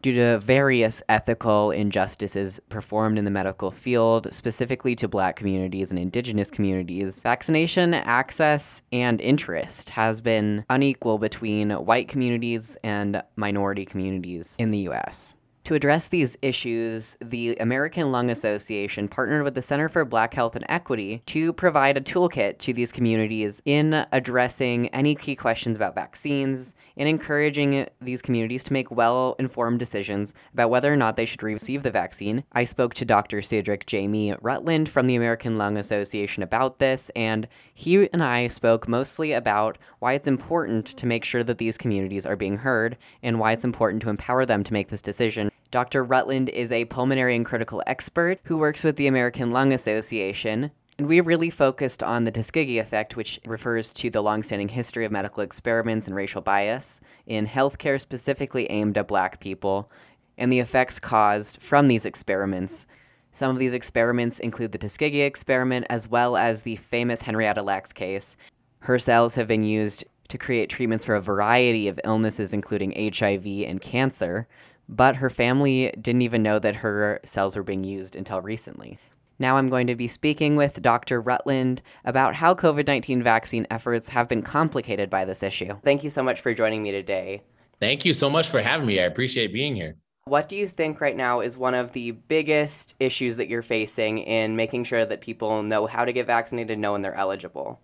Due 0.03 0.15
to 0.15 0.39
various 0.39 1.03
ethical 1.11 1.71
injustices 1.73 2.59
performed 2.71 3.19
in 3.19 3.27
the 3.27 3.31
medical 3.31 3.71
field, 3.71 4.33
specifically 4.33 4.97
to 4.97 5.07
black 5.07 5.37
communities 5.37 5.91
and 5.91 5.99
indigenous 5.99 6.51
communities, 6.51 7.23
vaccination 7.23 7.93
access 7.93 8.81
and 8.93 9.21
interest 9.21 9.91
has 9.91 10.23
been 10.23 10.65
unequal 10.71 11.19
between 11.19 11.71
white 11.73 12.09
communities 12.09 12.79
and 12.83 13.23
minority 13.37 13.85
communities 13.85 14.57
in 14.59 14.71
the 14.71 14.79
US. 14.89 15.37
To 15.65 15.75
address 15.75 16.09
these 16.09 16.37
issues, 16.43 17.17
the 17.21 17.55
American 17.57 18.11
Lung 18.11 18.31
Association 18.31 19.07
partnered 19.07 19.45
with 19.45 19.55
the 19.55 19.63
Center 19.63 19.89
for 19.89 20.05
Black 20.05 20.35
Health 20.35 20.57
and 20.57 20.65
Equity 20.69 21.23
to 21.27 21.53
provide 21.53 21.97
a 21.97 22.01
toolkit 22.01 22.59
to 22.59 22.73
these 22.73 22.91
communities 22.91 23.63
in 23.67 24.07
addressing 24.11 24.89
any 24.89 25.15
key 25.15 25.37
questions 25.37 25.77
about 25.77 25.95
vaccines 25.95 26.75
and 26.97 27.09
encouraging 27.09 27.87
these 28.01 28.23
communities 28.23 28.65
to 28.65 28.73
make 28.73 28.91
well 28.91 29.37
informed 29.39 29.79
decisions 29.79 30.35
about 30.53 30.71
whether 30.71 30.93
or 30.93 30.97
not 30.97 31.15
they 31.15 31.27
should 31.27 31.43
receive 31.43 31.83
the 31.83 31.91
vaccine. 31.91 32.43
I 32.53 32.65
spoke 32.65 32.95
to 32.95 33.05
Dr. 33.05 33.41
Cedric 33.41 33.87
Jamie 33.87 34.35
Rutland 34.41 34.89
from 34.89 35.07
the 35.07 35.15
American 35.15 35.57
Lung 35.57 35.77
Association 35.77 36.43
about 36.43 36.79
this, 36.79 37.11
and 37.15 37.47
he 37.75 38.09
and 38.13 38.25
I 38.25 38.49
spoke 38.49 38.89
mostly 38.89 39.33
about 39.33 39.79
why 40.01 40.15
it's 40.15 40.29
important 40.29 40.87
to 40.87 41.07
make 41.07 41.25
sure 41.25 41.45
that 41.45 41.59
these 41.59 41.79
communities 41.79 42.27
are 42.27 42.37
being 42.37 42.57
heard 42.57 42.97
and 43.23 43.39
why 43.39 43.53
it's 43.53 43.65
important 43.65 44.03
to 44.03 44.11
empower 44.11 44.45
them 44.45 44.65
to 44.65 44.73
make 44.73 44.89
this 44.89 45.03
decision 45.03 45.50
Dr. 45.71 46.03
Rutland 46.03 46.49
is 46.49 46.73
a 46.73 46.87
pulmonary 46.87 47.37
and 47.37 47.47
critical 47.47 47.81
expert 47.87 48.41
who 48.45 48.59
works 48.59 48.83
with 48.83 48.97
the 48.97 49.07
American 49.07 49.53
Lung 49.53 49.73
Association. 49.73 50.73
And 50.99 51.07
we 51.07 51.21
really 51.21 51.49
focused 51.49 52.03
on 52.03 52.25
the 52.25 52.33
Tuskegee 52.33 52.79
effect, 52.79 53.17
which 53.17 53.41
refers 53.47 53.95
to 53.95 54.11
the 54.11 54.21
longstanding 54.21 54.69
history 54.69 55.05
of 55.05 55.13
medical 55.13 55.45
experiments 55.45 56.09
and 56.09 56.17
racial 56.17 56.41
bias 56.41 57.01
in 57.27 57.47
healthcare 57.47 58.01
specifically 58.01 58.69
aimed 58.69 58.99
at 58.99 59.07
black 59.07 59.39
people, 59.39 59.91
and 60.37 60.51
the 60.51 60.59
effects 60.59 60.99
caused 60.99 61.63
from 61.63 61.87
these 61.87 62.05
experiments. 62.05 62.87
Some 63.31 63.53
of 63.53 63.61
these 63.61 63.73
experiments 63.73 64.41
include 64.41 64.73
the 64.73 64.79
Tuskegee 64.79 65.21
experiment 65.21 65.87
as 65.89 66.09
well 66.09 66.37
as 66.37 66.63
the 66.63 66.77
famous 66.77 67.23
Henrietta 67.23 67.63
Lacks 67.63 67.93
case. 67.93 68.37
Her 68.81 68.99
cells 68.99 69.37
have 69.37 69.47
been 69.47 69.63
used 69.63 70.05
to 70.29 70.39
create 70.39 70.69
treatments 70.69 71.05
for 71.05 71.15
a 71.15 71.23
variety 71.23 71.87
of 71.87 72.01
illnesses, 72.03 72.53
including 72.53 73.15
HIV 73.15 73.47
and 73.69 73.81
cancer 73.81 74.49
but 74.91 75.17
her 75.17 75.31
family 75.31 75.93
didn't 76.01 76.23
even 76.23 76.43
know 76.43 76.59
that 76.59 76.77
her 76.77 77.21
cells 77.25 77.57
were 77.57 77.63
being 77.63 77.85
used 77.85 78.17
until 78.17 78.41
recently. 78.41 78.99
Now 79.39 79.57
I'm 79.57 79.69
going 79.69 79.87
to 79.87 79.95
be 79.95 80.09
speaking 80.09 80.57
with 80.57 80.83
Dr. 80.83 81.21
Rutland 81.21 81.81
about 82.05 82.35
how 82.35 82.55
COVID 82.55 82.87
19 82.87 83.23
vaccine 83.23 83.67
efforts 83.71 84.09
have 84.09 84.29
been 84.29 84.43
complicated 84.43 85.09
by 85.09 85.25
this 85.25 85.43
issue. 85.43 85.79
Thank 85.83 86.05
you 86.05 86.11
so 86.11 86.23
much 86.23 86.41
for 86.41 86.53
joining 86.53 86.83
me 86.83 86.91
today. 86.91 87.43
Thank 87.79 88.05
you 88.05 88.13
so 88.13 88.29
much 88.29 88.49
for 88.49 88.61
having 88.61 88.87
me. 88.87 89.01
I 89.01 89.05
appreciate 89.05 89.53
being 89.53 89.77
here. 89.77 89.97
What 90.25 90.49
do 90.49 90.57
you 90.57 90.69
think 90.69 91.01
right 91.01 91.17
now 91.17 91.41
is 91.41 91.57
one 91.57 91.75
of 91.75 91.93
the 91.93 92.11
biggest 92.11 92.95
issues 93.01 93.37
that 93.37 93.49
you're 93.49 93.63
facing 93.63 94.19
in 94.19 94.57
making 94.57 94.85
sure 94.85 95.07
that 95.07 95.23
people 95.23 95.63
know 95.63 95.87
how 95.87 96.05
to 96.05 96.13
get 96.13 96.27
vaccinated, 96.27 96.79
know 96.79 96.93
when 96.93 97.03
they're 97.03 97.15
eligible? 97.15 97.81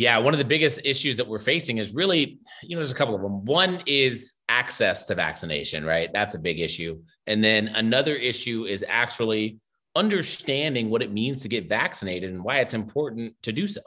Yeah, 0.00 0.16
one 0.16 0.32
of 0.32 0.38
the 0.38 0.46
biggest 0.46 0.80
issues 0.82 1.18
that 1.18 1.28
we're 1.28 1.38
facing 1.38 1.76
is 1.76 1.94
really, 1.94 2.38
you 2.62 2.74
know, 2.74 2.80
there's 2.80 2.90
a 2.90 2.94
couple 2.94 3.14
of 3.14 3.20
them. 3.20 3.44
One 3.44 3.82
is 3.84 4.32
access 4.48 5.04
to 5.08 5.14
vaccination, 5.14 5.84
right? 5.84 6.08
That's 6.10 6.34
a 6.34 6.38
big 6.38 6.58
issue. 6.58 7.02
And 7.26 7.44
then 7.44 7.68
another 7.68 8.14
issue 8.14 8.64
is 8.64 8.82
actually 8.88 9.58
understanding 9.94 10.88
what 10.88 11.02
it 11.02 11.12
means 11.12 11.42
to 11.42 11.48
get 11.48 11.68
vaccinated 11.68 12.30
and 12.30 12.42
why 12.42 12.60
it's 12.60 12.72
important 12.72 13.34
to 13.42 13.52
do 13.52 13.66
so. 13.66 13.82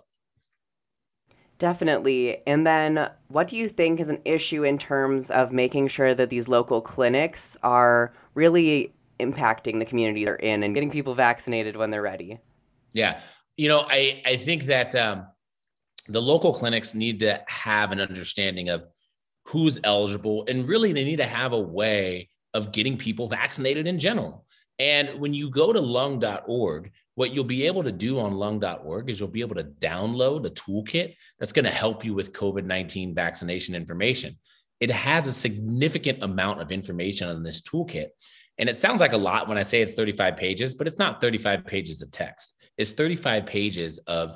Definitely. 1.58 2.46
And 2.46 2.68
then 2.68 3.10
what 3.30 3.48
do 3.48 3.58
you 3.58 3.68
think 3.68 4.00
is 4.00 4.10
an 4.10 4.22
issue 4.24 4.64
in 4.64 4.78
terms 4.78 5.32
of 5.32 5.52
making 5.52 5.88
sure 5.88 6.14
that 6.14 6.30
these 6.30 6.48
local 6.48 6.80
clinics 6.80 7.58
are 7.64 8.14
really 8.36 8.94
impacting 9.20 9.80
the 9.80 9.86
community 9.86 10.26
they're 10.26 10.36
in 10.36 10.62
and 10.62 10.76
getting 10.76 10.92
people 10.92 11.16
vaccinated 11.16 11.76
when 11.76 11.90
they're 11.90 12.04
ready? 12.04 12.38
Yeah. 12.92 13.20
You 13.58 13.68
know, 13.68 13.88
I, 13.90 14.22
I 14.28 14.38
think 14.38 14.66
that 14.66 14.94
um, 14.94 15.26
the 16.08 16.22
local 16.22 16.54
clinics 16.54 16.94
need 16.94 17.20
to 17.22 17.42
have 17.48 17.92
an 17.92 18.02
understanding 18.02 18.70
of 18.70 18.86
who's 19.46 19.80
eligible 19.84 20.46
and 20.48 20.68
really 20.68 20.94
they 20.94 21.04
need 21.04 21.18
to 21.18 21.26
have 21.26 21.54
a 21.54 21.60
way 21.60 22.30
of 22.54 22.72
getting 22.72 22.98
people 22.98 23.28
vaccinated 23.28 23.88
in 23.88 24.00
general. 24.00 24.46
And 24.80 25.20
when 25.20 25.34
you 25.34 25.50
go 25.50 25.72
to 25.72 25.80
lung.org, 25.80 26.92
what 27.16 27.32
you'll 27.32 27.44
be 27.44 27.68
able 27.68 27.84
to 27.84 27.92
do 27.92 28.20
on 28.20 28.34
lung.org 28.34 29.10
is 29.10 29.20
you'll 29.20 29.30
be 29.30 29.42
able 29.42 29.56
to 29.56 29.64
download 29.64 30.46
a 30.46 30.50
toolkit 30.50 31.16
that's 31.40 31.54
going 31.54 31.66
to 31.66 31.72
help 31.72 32.04
you 32.04 32.14
with 32.14 32.34
COVID 32.34 32.66
19 32.66 33.14
vaccination 33.14 33.76
information. 33.76 34.38
It 34.80 34.90
has 34.92 35.28
a 35.28 35.34
significant 35.34 36.24
amount 36.24 36.62
of 36.62 36.72
information 36.72 37.30
on 37.30 37.44
this 37.44 37.62
toolkit. 37.62 38.08
And 38.58 38.70
it 38.70 38.78
sounds 38.78 39.00
like 39.00 39.14
a 39.14 39.18
lot 39.18 39.48
when 39.48 39.58
I 39.58 39.64
say 39.64 39.82
it's 39.82 39.94
35 39.94 40.38
pages, 40.38 40.74
but 40.74 40.88
it's 40.88 41.00
not 41.00 41.22
35 41.22 41.66
pages 41.66 42.02
of 42.02 42.12
text. 42.12 42.56
It's 42.78 42.94
35 42.94 43.46
pages 43.46 44.00
of 44.00 44.36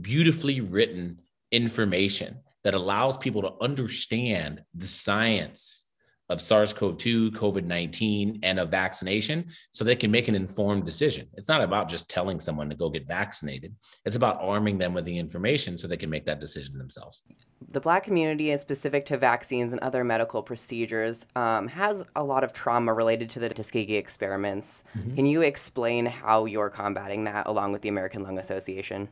beautifully 0.00 0.60
written 0.60 1.20
information 1.50 2.40
that 2.64 2.74
allows 2.74 3.16
people 3.16 3.42
to 3.42 3.54
understand 3.60 4.62
the 4.74 4.86
science 4.86 5.86
of 6.28 6.42
SARS 6.42 6.72
CoV 6.72 6.98
2, 6.98 7.30
COVID 7.32 7.64
19, 7.64 8.40
and 8.42 8.58
of 8.58 8.70
vaccination 8.70 9.46
so 9.70 9.84
they 9.84 9.94
can 9.94 10.10
make 10.10 10.26
an 10.28 10.34
informed 10.34 10.84
decision. 10.84 11.28
It's 11.34 11.48
not 11.48 11.62
about 11.62 11.88
just 11.88 12.10
telling 12.10 12.40
someone 12.40 12.68
to 12.68 12.76
go 12.76 12.90
get 12.90 13.06
vaccinated, 13.06 13.74
it's 14.04 14.16
about 14.16 14.38
arming 14.40 14.78
them 14.78 14.92
with 14.94 15.04
the 15.04 15.16
information 15.16 15.78
so 15.78 15.86
they 15.86 15.96
can 15.96 16.10
make 16.10 16.26
that 16.26 16.40
decision 16.40 16.78
themselves. 16.78 17.22
The 17.70 17.80
Black 17.80 18.02
community, 18.02 18.50
is 18.50 18.60
specific 18.60 19.04
to 19.06 19.16
vaccines 19.16 19.72
and 19.72 19.80
other 19.80 20.02
medical 20.02 20.42
procedures, 20.42 21.24
um, 21.36 21.68
has 21.68 22.04
a 22.16 22.24
lot 22.24 22.42
of 22.42 22.52
trauma 22.52 22.92
related 22.92 23.30
to 23.30 23.38
the 23.38 23.48
Tuskegee 23.48 23.94
experiments. 23.94 24.82
Mm-hmm. 24.98 25.14
Can 25.14 25.26
you 25.26 25.42
explain 25.42 26.06
how 26.06 26.44
you're 26.44 26.70
combating 26.70 27.24
that 27.24 27.46
along 27.46 27.72
with 27.72 27.82
the 27.82 27.88
American 27.88 28.22
Lung 28.22 28.38
Association? 28.38 29.08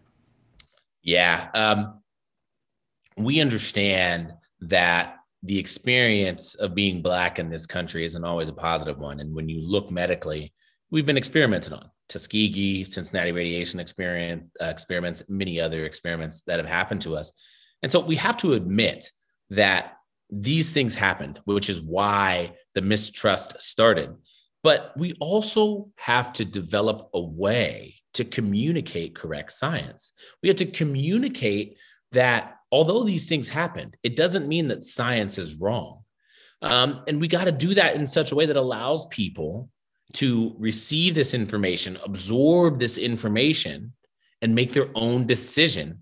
Yeah. 1.04 1.48
Um, 1.54 2.00
we 3.16 3.40
understand 3.40 4.32
that 4.60 5.16
the 5.42 5.58
experience 5.58 6.54
of 6.54 6.74
being 6.74 7.02
black 7.02 7.38
in 7.38 7.50
this 7.50 7.66
country 7.66 8.06
isn't 8.06 8.24
always 8.24 8.48
a 8.48 8.54
positive 8.54 8.98
one. 8.98 9.20
And 9.20 9.34
when 9.34 9.48
you 9.48 9.60
look 9.60 9.90
medically, 9.90 10.54
we've 10.90 11.06
been 11.06 11.18
experimented 11.18 11.74
on. 11.74 11.90
Tuskegee, 12.08 12.84
Cincinnati 12.84 13.32
radiation 13.32 13.78
experience, 13.78 14.50
uh, 14.60 14.66
experiments, 14.66 15.22
many 15.28 15.60
other 15.60 15.84
experiments 15.84 16.42
that 16.46 16.58
have 16.58 16.68
happened 16.68 17.02
to 17.02 17.16
us. 17.16 17.32
And 17.82 17.92
so 17.92 18.00
we 18.00 18.16
have 18.16 18.38
to 18.38 18.54
admit 18.54 19.10
that 19.50 19.92
these 20.30 20.72
things 20.72 20.94
happened, 20.94 21.40
which 21.44 21.68
is 21.68 21.80
why 21.80 22.52
the 22.74 22.80
mistrust 22.80 23.60
started. 23.60 24.14
But 24.62 24.92
we 24.96 25.14
also 25.20 25.90
have 25.96 26.32
to 26.34 26.44
develop 26.46 27.10
a 27.12 27.20
way 27.20 27.96
to 28.14 28.24
communicate 28.24 29.14
correct 29.14 29.52
science. 29.52 30.12
We 30.42 30.48
have 30.48 30.58
to 30.58 30.66
communicate 30.66 31.76
that 32.12 32.56
although 32.72 33.02
these 33.02 33.28
things 33.28 33.48
happened, 33.48 33.96
it 34.02 34.16
doesn't 34.16 34.48
mean 34.48 34.68
that 34.68 34.84
science 34.84 35.38
is 35.38 35.56
wrong. 35.56 36.00
Um, 36.62 37.02
and 37.06 37.20
we 37.20 37.28
got 37.28 37.44
to 37.44 37.52
do 37.52 37.74
that 37.74 37.96
in 37.96 38.06
such 38.06 38.32
a 38.32 38.34
way 38.34 38.46
that 38.46 38.56
allows 38.56 39.06
people 39.06 39.68
to 40.14 40.54
receive 40.58 41.14
this 41.14 41.34
information, 41.34 41.98
absorb 42.04 42.78
this 42.78 42.98
information, 42.98 43.92
and 44.40 44.54
make 44.54 44.72
their 44.72 44.88
own 44.94 45.26
decision 45.26 46.00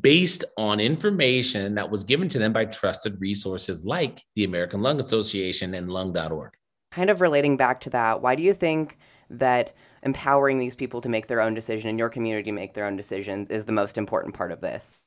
based 0.00 0.44
on 0.56 0.80
information 0.80 1.74
that 1.74 1.90
was 1.90 2.04
given 2.04 2.28
to 2.28 2.38
them 2.38 2.52
by 2.52 2.64
trusted 2.64 3.20
resources 3.20 3.84
like 3.84 4.22
the 4.34 4.44
American 4.44 4.80
Lung 4.80 4.98
Association 4.98 5.74
and 5.74 5.90
lung.org. 5.90 6.52
Kind 6.90 7.10
of 7.10 7.20
relating 7.20 7.56
back 7.56 7.80
to 7.80 7.90
that, 7.90 8.22
why 8.22 8.34
do 8.34 8.42
you 8.42 8.54
think 8.54 8.98
that 9.30 9.74
empowering 10.02 10.58
these 10.58 10.76
people 10.76 11.00
to 11.00 11.08
make 11.08 11.26
their 11.26 11.40
own 11.40 11.54
decision 11.54 11.88
and 11.88 11.98
your 11.98 12.08
community 12.08 12.52
make 12.52 12.74
their 12.74 12.86
own 12.86 12.96
decisions 12.96 13.50
is 13.50 13.64
the 13.64 13.72
most 13.72 13.98
important 13.98 14.34
part 14.34 14.52
of 14.52 14.60
this? 14.60 15.04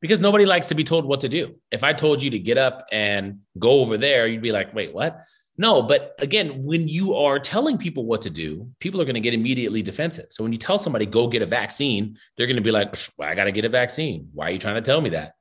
Because 0.00 0.20
nobody 0.20 0.44
likes 0.44 0.66
to 0.66 0.74
be 0.74 0.84
told 0.84 1.06
what 1.06 1.20
to 1.20 1.28
do. 1.28 1.54
If 1.70 1.82
I 1.82 1.92
told 1.92 2.22
you 2.22 2.30
to 2.30 2.38
get 2.38 2.58
up 2.58 2.86
and 2.92 3.40
go 3.58 3.80
over 3.80 3.96
there, 3.96 4.26
you'd 4.26 4.42
be 4.42 4.52
like, 4.52 4.74
wait, 4.74 4.92
what? 4.92 5.22
No, 5.58 5.80
but 5.80 6.14
again, 6.18 6.64
when 6.64 6.86
you 6.86 7.14
are 7.14 7.38
telling 7.38 7.78
people 7.78 8.04
what 8.04 8.20
to 8.22 8.30
do, 8.30 8.68
people 8.78 9.00
are 9.00 9.06
going 9.06 9.14
to 9.14 9.22
get 9.22 9.32
immediately 9.32 9.80
defensive. 9.82 10.26
So 10.28 10.42
when 10.44 10.52
you 10.52 10.58
tell 10.58 10.76
somebody, 10.76 11.06
go 11.06 11.28
get 11.28 11.40
a 11.40 11.46
vaccine, 11.46 12.18
they're 12.36 12.46
going 12.46 12.56
to 12.56 12.62
be 12.62 12.70
like, 12.70 12.94
I 13.18 13.34
got 13.34 13.44
to 13.44 13.52
get 13.52 13.64
a 13.64 13.70
vaccine. 13.70 14.28
Why 14.34 14.48
are 14.48 14.50
you 14.50 14.58
trying 14.58 14.74
to 14.74 14.82
tell 14.82 15.00
me 15.00 15.10
that? 15.10 15.32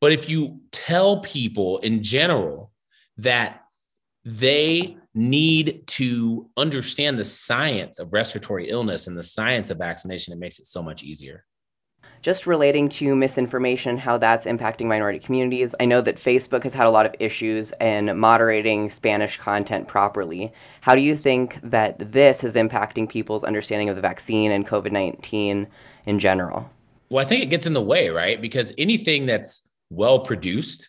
But 0.00 0.12
if 0.12 0.28
you 0.28 0.62
tell 0.72 1.20
people 1.20 1.78
in 1.78 2.02
general 2.02 2.72
that 3.18 3.60
they 4.24 4.96
need 5.14 5.86
to 5.86 6.48
understand 6.56 7.18
the 7.18 7.24
science 7.24 7.98
of 7.98 8.12
respiratory 8.12 8.68
illness 8.70 9.06
and 9.06 9.16
the 9.16 9.22
science 9.22 9.70
of 9.70 9.78
vaccination, 9.78 10.32
it 10.32 10.38
makes 10.38 10.58
it 10.58 10.66
so 10.66 10.82
much 10.82 11.02
easier 11.02 11.44
just 12.22 12.46
relating 12.46 12.88
to 12.88 13.16
misinformation, 13.16 13.96
how 13.96 14.16
that's 14.16 14.46
impacting 14.46 14.86
minority 14.86 15.18
communities. 15.18 15.74
I 15.80 15.84
know 15.84 16.00
that 16.00 16.16
Facebook 16.16 16.62
has 16.62 16.72
had 16.72 16.86
a 16.86 16.90
lot 16.90 17.04
of 17.04 17.14
issues 17.18 17.72
in 17.80 18.16
moderating 18.16 18.88
Spanish 18.88 19.36
content 19.36 19.88
properly. 19.88 20.52
How 20.80 20.94
do 20.94 21.02
you 21.02 21.16
think 21.16 21.58
that 21.62 22.12
this 22.12 22.44
is 22.44 22.54
impacting 22.54 23.08
people's 23.08 23.42
understanding 23.42 23.88
of 23.88 23.96
the 23.96 24.02
vaccine 24.02 24.52
and 24.52 24.66
COVID 24.66 24.92
19 24.92 25.66
in 26.06 26.18
general? 26.18 26.70
Well, 27.10 27.24
I 27.24 27.28
think 27.28 27.42
it 27.42 27.50
gets 27.50 27.66
in 27.66 27.74
the 27.74 27.82
way, 27.82 28.08
right? 28.08 28.40
Because 28.40 28.72
anything 28.78 29.26
that's 29.26 29.68
well 29.90 30.20
produced 30.20 30.88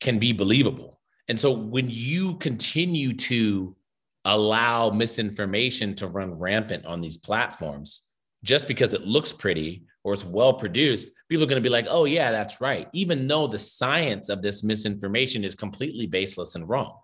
can 0.00 0.18
be 0.18 0.32
believable. 0.32 0.95
And 1.28 1.38
so 1.38 1.52
when 1.52 1.88
you 1.90 2.36
continue 2.36 3.14
to 3.14 3.76
allow 4.24 4.90
misinformation 4.90 5.94
to 5.96 6.06
run 6.08 6.34
rampant 6.34 6.86
on 6.86 7.00
these 7.00 7.18
platforms, 7.18 8.02
just 8.44 8.68
because 8.68 8.94
it 8.94 9.06
looks 9.06 9.32
pretty 9.32 9.84
or 10.04 10.12
it's 10.12 10.24
well 10.24 10.54
produced, 10.54 11.10
people 11.28 11.44
are 11.44 11.48
going 11.48 11.62
to 11.62 11.68
be 11.68 11.72
like, 11.72 11.86
oh, 11.88 12.04
yeah, 12.04 12.30
that's 12.30 12.60
right, 12.60 12.88
even 12.92 13.26
though 13.26 13.46
the 13.46 13.58
science 13.58 14.28
of 14.28 14.42
this 14.42 14.62
misinformation 14.62 15.44
is 15.44 15.54
completely 15.54 16.06
baseless 16.06 16.54
and 16.54 16.68
wrong. 16.68 16.96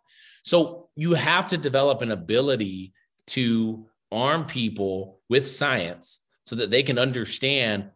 So 0.45 0.89
you 0.97 1.15
have 1.15 1.47
to 1.49 1.59
develop 1.59 2.03
an 2.03 2.13
ability 2.13 2.93
to 3.29 3.87
arm 4.11 4.45
people 4.45 5.21
with 5.29 5.49
science 5.49 6.21
so 6.45 6.57
that 6.57 6.71
they 6.71 6.83
can 6.83 6.99
understand 6.99 7.91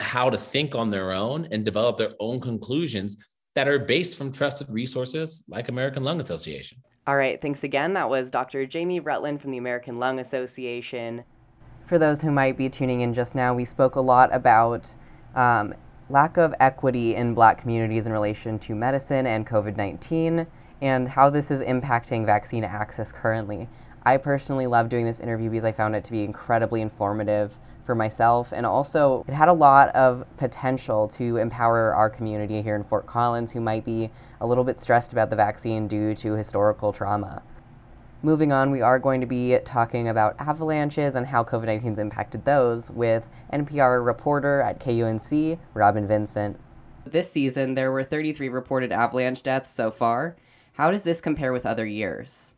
how 0.00 0.30
to 0.30 0.38
think 0.38 0.74
on 0.74 0.90
their 0.90 1.12
own 1.12 1.48
and 1.50 1.64
develop 1.64 1.96
their 1.96 2.12
own 2.20 2.40
conclusions 2.40 3.16
that 3.54 3.68
are 3.68 3.78
based 3.78 4.18
from 4.18 4.32
trusted 4.32 4.68
resources 4.70 5.44
like 5.48 5.68
American 5.68 6.04
Lung 6.04 6.20
Association. 6.20 6.78
All 7.06 7.16
right, 7.16 7.40
thanks 7.40 7.64
again. 7.64 7.94
That 7.94 8.08
was 8.08 8.30
Dr. 8.30 8.66
Jamie 8.66 9.00
Rutland 9.00 9.40
from 9.40 9.50
the 9.50 9.58
American 9.58 9.98
Lung 9.98 10.18
Association 10.18 11.24
for 11.86 11.98
those 11.98 12.22
who 12.22 12.30
might 12.30 12.56
be 12.56 12.68
tuning 12.68 13.02
in 13.02 13.12
just 13.12 13.34
now, 13.34 13.54
we 13.54 13.64
spoke 13.64 13.96
a 13.96 14.00
lot 14.00 14.34
about 14.34 14.94
um, 15.34 15.74
lack 16.08 16.36
of 16.36 16.54
equity 16.60 17.14
in 17.14 17.34
black 17.34 17.60
communities 17.60 18.06
in 18.06 18.12
relation 18.12 18.58
to 18.60 18.74
medicine 18.74 19.26
and 19.26 19.46
COVID 19.46 19.76
19 19.76 20.46
and 20.80 21.08
how 21.08 21.30
this 21.30 21.50
is 21.50 21.62
impacting 21.62 22.26
vaccine 22.26 22.64
access 22.64 23.12
currently. 23.12 23.68
I 24.04 24.16
personally 24.16 24.66
love 24.66 24.88
doing 24.88 25.06
this 25.06 25.20
interview 25.20 25.50
because 25.50 25.64
I 25.64 25.72
found 25.72 25.96
it 25.96 26.04
to 26.04 26.12
be 26.12 26.24
incredibly 26.24 26.82
informative 26.82 27.52
for 27.84 27.94
myself 27.94 28.52
and 28.52 28.64
also 28.64 29.24
it 29.28 29.34
had 29.34 29.48
a 29.48 29.52
lot 29.52 29.88
of 29.94 30.24
potential 30.36 31.08
to 31.08 31.36
empower 31.36 31.94
our 31.94 32.08
community 32.08 32.62
here 32.62 32.76
in 32.76 32.84
Fort 32.84 33.06
Collins 33.06 33.52
who 33.52 33.60
might 33.60 33.84
be 33.84 34.10
a 34.40 34.46
little 34.46 34.64
bit 34.64 34.78
stressed 34.78 35.12
about 35.12 35.30
the 35.30 35.36
vaccine 35.36 35.86
due 35.88 36.14
to 36.16 36.32
historical 36.32 36.92
trauma. 36.92 37.42
Moving 38.22 38.52
on, 38.52 38.70
we 38.70 38.80
are 38.80 38.98
going 38.98 39.20
to 39.20 39.26
be 39.26 39.58
talking 39.66 40.08
about 40.08 40.34
avalanches 40.38 41.14
and 41.14 41.26
how 41.26 41.44
COVID 41.44 41.66
19 41.66 41.90
has 41.90 41.98
impacted 41.98 42.46
those 42.46 42.90
with 42.90 43.26
NPR 43.52 44.04
reporter 44.04 44.62
at 44.62 44.80
KUNC, 44.80 45.58
Robyn 45.74 46.08
Vincent. 46.08 46.58
This 47.04 47.30
season, 47.30 47.74
there 47.74 47.92
were 47.92 48.02
33 48.02 48.48
reported 48.48 48.92
avalanche 48.92 49.42
deaths 49.42 49.70
so 49.70 49.90
far. 49.90 50.36
How 50.72 50.90
does 50.90 51.02
this 51.02 51.20
compare 51.20 51.52
with 51.52 51.66
other 51.66 51.84
years? 51.84 52.54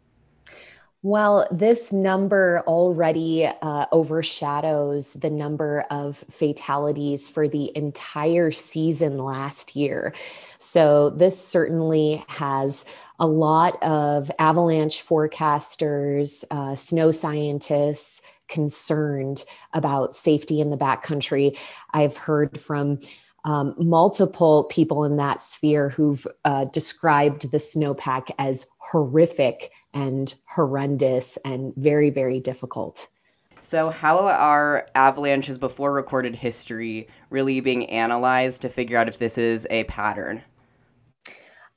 Well, 1.06 1.46
this 1.52 1.92
number 1.92 2.64
already 2.66 3.46
uh, 3.46 3.86
overshadows 3.92 5.12
the 5.12 5.30
number 5.30 5.84
of 5.88 6.24
fatalities 6.28 7.30
for 7.30 7.46
the 7.46 7.70
entire 7.76 8.50
season 8.50 9.18
last 9.18 9.76
year. 9.76 10.12
So, 10.58 11.10
this 11.10 11.40
certainly 11.40 12.24
has 12.26 12.86
a 13.20 13.26
lot 13.28 13.80
of 13.84 14.32
avalanche 14.40 15.06
forecasters, 15.06 16.42
uh, 16.50 16.74
snow 16.74 17.12
scientists 17.12 18.20
concerned 18.48 19.44
about 19.74 20.16
safety 20.16 20.60
in 20.60 20.70
the 20.70 20.76
backcountry. 20.76 21.56
I've 21.92 22.16
heard 22.16 22.58
from 22.58 22.98
um, 23.44 23.76
multiple 23.78 24.64
people 24.64 25.04
in 25.04 25.18
that 25.18 25.40
sphere 25.40 25.88
who've 25.88 26.26
uh, 26.44 26.64
described 26.64 27.52
the 27.52 27.58
snowpack 27.58 28.28
as 28.40 28.66
horrific 28.78 29.70
and 29.96 30.34
horrendous 30.46 31.38
and 31.38 31.74
very, 31.74 32.10
very 32.10 32.38
difficult. 32.38 33.08
So, 33.62 33.88
how 33.88 34.28
are 34.28 34.86
avalanches 34.94 35.58
before 35.58 35.92
recorded 35.92 36.36
history 36.36 37.08
really 37.30 37.60
being 37.60 37.86
analyzed 37.86 38.62
to 38.62 38.68
figure 38.68 38.98
out 38.98 39.08
if 39.08 39.18
this 39.18 39.38
is 39.38 39.66
a 39.70 39.84
pattern? 39.84 40.42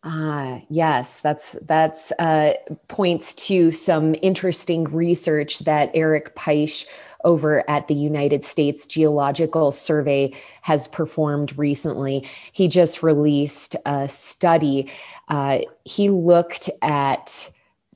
Ah, 0.03 0.61
yes, 0.69 1.19
that's 1.19 1.53
that's 1.63 2.11
uh, 2.19 2.53
points 2.89 3.33
to 3.47 3.71
some 3.71 4.15
interesting 4.21 4.83
research 4.85 5.59
that 5.59 5.89
Eric 5.93 6.35
Peitzsch 6.35 6.85
over 7.23 7.69
at 7.69 7.87
the 7.87 7.95
United 7.95 8.45
States 8.45 8.85
Geological 8.85 9.71
Survey 9.71 10.33
has 10.61 10.87
performed 10.87 11.57
recently. 11.57 12.27
He 12.51 12.67
just 12.67 13.01
released 13.01 13.75
a 13.85 14.07
study. 14.07 14.89
Uh, 15.27 15.59
he 15.85 16.09
looked 16.09 16.69
at 16.81 17.51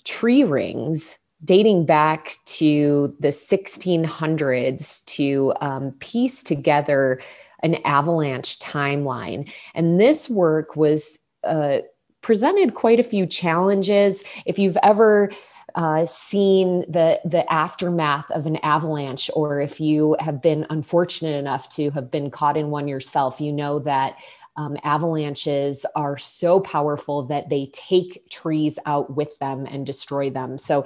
tree 0.06 0.44
rings 0.44 1.18
dating 1.44 1.86
back 1.86 2.36
to 2.46 3.16
the 3.20 3.30
1600s 3.30 5.04
to 5.06 5.54
um, 5.62 5.92
piece 6.00 6.42
together 6.42 7.20
an 7.64 7.76
avalanche 7.86 8.60
timeline. 8.60 9.52
And 9.74 10.00
this 10.00 10.30
work 10.30 10.76
was 10.76 11.20
uh, 11.44 11.80
presented 12.22 12.76
quite 12.76 13.00
a 13.00 13.04
few 13.04 13.26
challenges. 13.26 14.24
If 14.46 14.58
you've 14.58 14.78
ever 14.84 15.32
uh, 15.76 16.06
seen 16.06 16.82
the 16.82 17.20
the 17.26 17.52
aftermath 17.52 18.30
of 18.32 18.46
an 18.46 18.58
avalanche, 18.58 19.30
or 19.34 19.60
if 19.60 19.80
you 19.80 20.16
have 20.20 20.42
been 20.42 20.68
unfortunate 20.70 21.36
enough 21.36 21.68
to 21.70 21.90
have 21.92 22.12
been 22.12 22.30
caught 22.30 22.58
in 22.58 22.70
one 22.70 22.88
yourself, 22.88 23.42
you 23.42 23.52
know 23.52 23.80
that 23.80 24.16
um, 24.56 24.78
avalanches 24.84 25.86
are 25.96 26.18
so 26.18 26.60
powerful 26.60 27.24
that 27.24 27.50
they 27.50 27.70
take 27.74 28.30
trees 28.30 28.78
out 28.86 29.16
with 29.16 29.38
them 29.40 29.66
and 29.66 29.86
destroy 29.86 30.30
them. 30.30 30.58
So 30.58 30.86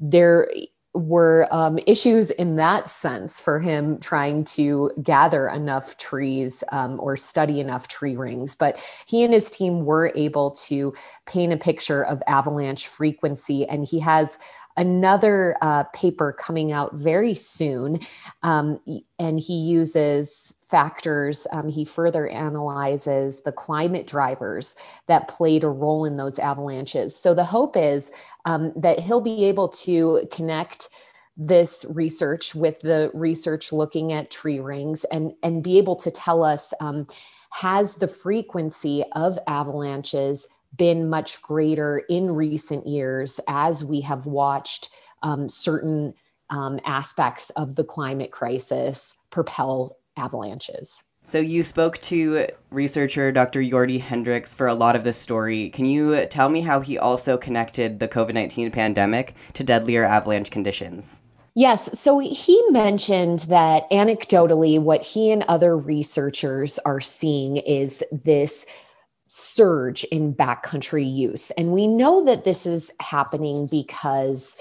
there 0.00 0.48
were 0.94 1.48
um, 1.50 1.78
issues 1.86 2.30
in 2.30 2.56
that 2.56 2.88
sense 2.88 3.40
for 3.40 3.58
him 3.58 3.98
trying 3.98 4.44
to 4.44 4.90
gather 5.02 5.48
enough 5.48 5.96
trees 5.96 6.62
um, 6.70 7.00
or 7.00 7.16
study 7.16 7.60
enough 7.60 7.88
tree 7.88 8.16
rings. 8.16 8.54
But 8.54 8.78
he 9.06 9.22
and 9.22 9.32
his 9.32 9.50
team 9.50 9.84
were 9.86 10.12
able 10.14 10.50
to 10.50 10.92
paint 11.26 11.52
a 11.52 11.56
picture 11.56 12.04
of 12.04 12.22
avalanche 12.26 12.86
frequency, 12.86 13.66
and 13.68 13.86
he 13.86 14.00
has 14.00 14.38
another 14.76 15.56
uh, 15.62 15.84
paper 15.94 16.32
coming 16.32 16.72
out 16.72 16.94
very 16.94 17.34
soon. 17.34 18.00
Um, 18.42 18.80
and 19.18 19.40
he 19.40 19.54
uses 19.54 20.52
factors, 20.72 21.46
um, 21.52 21.68
he 21.68 21.84
further 21.84 22.26
analyzes 22.28 23.42
the 23.42 23.52
climate 23.52 24.06
drivers 24.06 24.74
that 25.06 25.28
played 25.28 25.62
a 25.62 25.68
role 25.68 26.06
in 26.06 26.16
those 26.16 26.38
avalanches. 26.38 27.14
So 27.14 27.34
the 27.34 27.44
hope 27.44 27.76
is 27.76 28.10
um, 28.46 28.72
that 28.74 28.98
he'll 28.98 29.20
be 29.20 29.44
able 29.44 29.68
to 29.68 30.26
connect 30.32 30.88
this 31.36 31.84
research 31.90 32.54
with 32.54 32.80
the 32.80 33.10
research 33.12 33.70
looking 33.70 34.12
at 34.12 34.30
tree 34.30 34.60
rings 34.60 35.04
and 35.04 35.32
and 35.42 35.62
be 35.62 35.78
able 35.78 35.96
to 35.96 36.10
tell 36.10 36.42
us 36.42 36.74
um, 36.80 37.06
has 37.50 37.96
the 37.96 38.08
frequency 38.08 39.04
of 39.12 39.38
avalanches 39.46 40.46
been 40.76 41.08
much 41.08 41.40
greater 41.42 42.02
in 42.08 42.32
recent 42.32 42.86
years 42.86 43.40
as 43.46 43.84
we 43.84 44.00
have 44.00 44.26
watched 44.26 44.90
um, 45.22 45.48
certain 45.48 46.14
um, 46.50 46.78
aspects 46.84 47.50
of 47.50 47.76
the 47.76 47.84
climate 47.84 48.30
crisis 48.30 49.16
propel 49.30 49.96
avalanches. 50.22 51.04
So 51.24 51.38
you 51.38 51.62
spoke 51.62 51.98
to 52.02 52.48
researcher 52.70 53.30
Dr. 53.30 53.62
Jordy 53.62 54.00
Hendrikx 54.00 54.54
for 54.54 54.66
a 54.66 54.74
lot 54.74 54.96
of 54.96 55.04
this 55.04 55.16
story. 55.16 55.70
Can 55.70 55.86
you 55.86 56.26
tell 56.26 56.48
me 56.48 56.60
how 56.60 56.80
he 56.80 56.98
also 56.98 57.36
connected 57.36 58.00
the 58.00 58.08
COVID-19 58.08 58.72
pandemic 58.72 59.34
to 59.54 59.62
deadlier 59.62 60.04
avalanche 60.04 60.50
conditions? 60.50 61.20
Yes. 61.54 61.98
So 61.98 62.18
he 62.18 62.60
mentioned 62.70 63.40
that 63.40 63.88
anecdotally, 63.90 64.80
what 64.80 65.02
he 65.02 65.30
and 65.30 65.44
other 65.44 65.76
researchers 65.76 66.78
are 66.80 67.00
seeing 67.00 67.58
is 67.58 68.02
this 68.10 68.66
surge 69.28 70.04
in 70.04 70.34
backcountry 70.34 71.10
use. 71.10 71.50
And 71.52 71.72
we 71.72 71.86
know 71.86 72.24
that 72.24 72.44
this 72.44 72.66
is 72.66 72.92
happening 73.00 73.68
because 73.70 74.58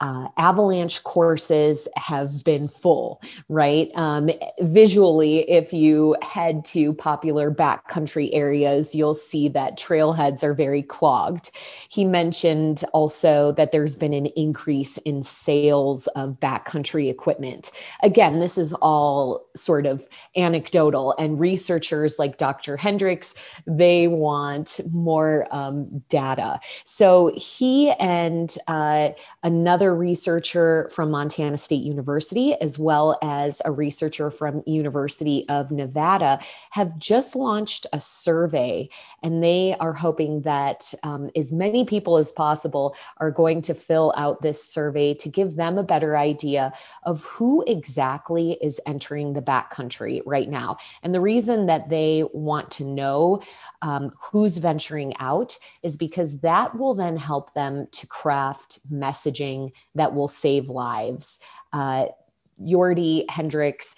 uh, 0.00 0.28
avalanche 0.36 1.02
courses 1.04 1.88
have 1.96 2.44
been 2.44 2.68
full, 2.68 3.22
right? 3.48 3.90
Um, 3.94 4.28
visually, 4.60 5.48
if 5.48 5.72
you 5.72 6.16
head 6.20 6.64
to 6.66 6.92
popular 6.94 7.50
backcountry 7.50 8.30
areas, 8.32 8.94
you'll 8.94 9.14
see 9.14 9.48
that 9.50 9.78
trailheads 9.78 10.42
are 10.42 10.54
very 10.54 10.82
clogged. 10.82 11.50
He 11.88 12.04
mentioned 12.04 12.82
also 12.92 13.52
that 13.52 13.72
there's 13.72 13.96
been 13.96 14.12
an 14.12 14.26
increase 14.36 14.98
in 14.98 15.22
sales 15.22 16.06
of 16.08 16.40
backcountry 16.40 17.08
equipment. 17.08 17.70
Again, 18.02 18.40
this 18.40 18.58
is 18.58 18.72
all 18.74 19.46
sort 19.54 19.86
of 19.86 20.06
anecdotal, 20.36 21.14
and 21.18 21.38
researchers 21.38 22.18
like 22.18 22.36
Dr. 22.36 22.76
Hendrikx, 22.76 23.34
they 23.66 24.08
want 24.08 24.80
more 24.92 25.46
um, 25.50 26.02
data. 26.08 26.58
So 26.84 27.32
he 27.36 27.92
and 27.92 28.54
uh, 28.66 29.10
another 29.42 29.83
researcher 29.92 30.88
from 30.92 31.10
Montana 31.10 31.56
State 31.56 31.82
University, 31.82 32.54
as 32.60 32.78
well 32.78 33.18
as 33.22 33.60
a 33.64 33.72
researcher 33.72 34.30
from 34.30 34.62
University 34.66 35.44
of 35.48 35.70
Nevada, 35.72 36.38
have 36.70 36.96
just 36.98 37.34
launched 37.34 37.86
a 37.92 37.98
survey, 37.98 38.88
and 39.22 39.42
they 39.42 39.74
are 39.80 39.92
hoping 39.92 40.42
that 40.42 40.94
um, 41.02 41.30
as 41.34 41.52
many 41.52 41.84
people 41.84 42.16
as 42.16 42.30
possible 42.30 42.94
are 43.18 43.30
going 43.30 43.60
to 43.62 43.74
fill 43.74 44.14
out 44.16 44.40
this 44.40 44.64
survey 44.64 45.12
to 45.14 45.28
give 45.28 45.56
them 45.56 45.76
a 45.76 45.82
better 45.82 46.16
idea 46.16 46.72
of 47.02 47.24
who 47.24 47.64
exactly 47.66 48.52
is 48.62 48.80
entering 48.86 49.32
the 49.32 49.42
backcountry 49.42 50.22
right 50.24 50.48
now. 50.48 50.76
And 51.02 51.14
the 51.14 51.20
reason 51.20 51.66
that 51.66 51.88
they 51.88 52.24
want 52.32 52.70
to 52.72 52.84
know 52.84 53.42
um, 53.82 54.12
who's 54.20 54.58
venturing 54.58 55.14
out 55.18 55.58
is 55.82 55.96
because 55.96 56.38
that 56.40 56.76
will 56.78 56.94
then 56.94 57.16
help 57.16 57.52
them 57.54 57.86
to 57.92 58.06
craft 58.06 58.78
messaging 58.90 59.72
that 59.94 60.14
will 60.14 60.28
save 60.28 60.68
lives. 60.68 61.40
Uh, 61.72 62.06
Jordy 62.62 63.26
Hendrikx 63.30 63.94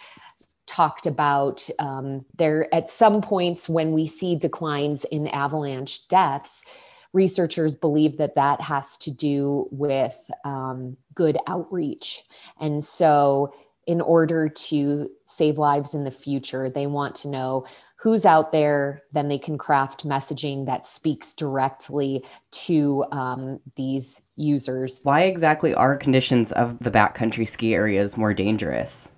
talked 0.66 1.06
about 1.06 1.68
um, 1.78 2.24
there 2.36 2.72
at 2.74 2.90
some 2.90 3.22
points 3.22 3.68
when 3.68 3.92
we 3.92 4.06
see 4.06 4.34
declines 4.36 5.04
in 5.04 5.28
avalanche 5.28 6.06
deaths 6.08 6.64
researchers 7.12 7.74
believe 7.74 8.18
that 8.18 8.34
that 8.34 8.60
has 8.60 8.98
to 8.98 9.10
do 9.10 9.68
with 9.70 10.18
um, 10.44 10.96
good 11.14 11.38
outreach 11.46 12.24
and 12.60 12.84
so 12.84 13.54
in 13.86 14.00
order 14.00 14.48
to 14.48 15.08
save 15.26 15.56
lives 15.56 15.94
in 15.94 16.04
the 16.04 16.10
future 16.10 16.68
they 16.68 16.86
want 16.86 17.14
to 17.14 17.28
know 17.28 17.64
who's 18.06 18.24
out 18.24 18.52
there, 18.52 19.02
then 19.10 19.26
they 19.26 19.36
can 19.36 19.58
craft 19.58 20.06
messaging 20.06 20.64
that 20.66 20.86
speaks 20.86 21.32
directly 21.32 22.24
to 22.52 23.04
um, 23.10 23.58
these 23.74 24.22
users. 24.36 25.00
Why 25.02 25.22
exactly 25.22 25.74
are 25.74 25.96
conditions 25.96 26.52
of 26.52 26.78
the 26.78 26.92
backcountry 26.92 27.48
ski 27.48 27.74
areas 27.74 28.16
more 28.16 28.32
dangerous? 28.32 29.10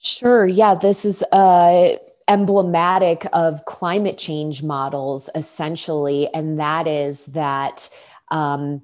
Sure. 0.00 0.46
Yeah, 0.46 0.76
this 0.76 1.04
is 1.04 1.24
uh, 1.32 1.96
emblematic 2.28 3.26
of 3.32 3.64
climate 3.64 4.16
change 4.16 4.62
models, 4.62 5.28
essentially, 5.34 6.32
and 6.32 6.60
that 6.60 6.86
is 6.86 7.26
that. 7.26 7.90
Um, 8.30 8.82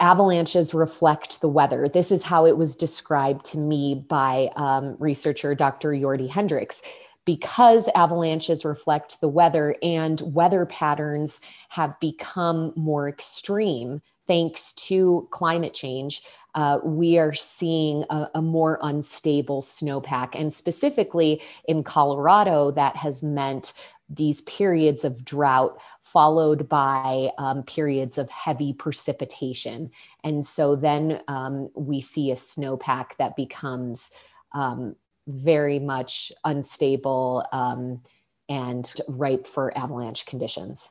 avalanches 0.00 0.74
reflect 0.74 1.40
the 1.40 1.48
weather. 1.48 1.88
This 1.88 2.12
is 2.12 2.22
how 2.22 2.46
it 2.46 2.56
was 2.56 2.76
described 2.76 3.44
to 3.46 3.58
me 3.58 4.06
by 4.08 4.48
um, 4.54 4.94
researcher 5.00 5.56
Dr. 5.56 5.98
Jordy 5.98 6.28
Hendrikx 6.28 6.82
because 7.28 7.90
avalanches 7.94 8.64
reflect 8.64 9.20
the 9.20 9.28
weather 9.28 9.76
and 9.82 10.22
weather 10.22 10.64
patterns 10.64 11.42
have 11.68 12.00
become 12.00 12.72
more 12.74 13.06
extreme 13.06 14.00
thanks 14.26 14.72
to 14.72 15.28
climate 15.30 15.74
change, 15.74 16.22
uh, 16.54 16.78
we 16.82 17.18
are 17.18 17.34
seeing 17.34 18.02
a, 18.08 18.30
a, 18.36 18.40
more 18.40 18.78
unstable 18.80 19.60
snowpack. 19.60 20.40
And 20.40 20.54
specifically 20.54 21.42
in 21.66 21.82
Colorado, 21.82 22.70
that 22.70 22.96
has 22.96 23.22
meant 23.22 23.74
these 24.08 24.40
periods 24.42 25.04
of 25.04 25.22
drought 25.22 25.78
followed 26.00 26.66
by 26.66 27.30
um, 27.36 27.62
periods 27.64 28.16
of 28.16 28.30
heavy 28.30 28.72
precipitation. 28.72 29.90
And 30.24 30.46
so 30.46 30.76
then 30.76 31.20
um, 31.28 31.68
we 31.76 32.00
see 32.00 32.30
a 32.30 32.36
snowpack 32.36 33.18
that 33.18 33.36
becomes 33.36 34.12
um, 34.54 34.96
very 35.28 35.78
much 35.78 36.32
unstable 36.44 37.46
um, 37.52 38.02
and 38.48 38.92
ripe 39.06 39.46
for 39.46 39.76
avalanche 39.76 40.26
conditions. 40.26 40.90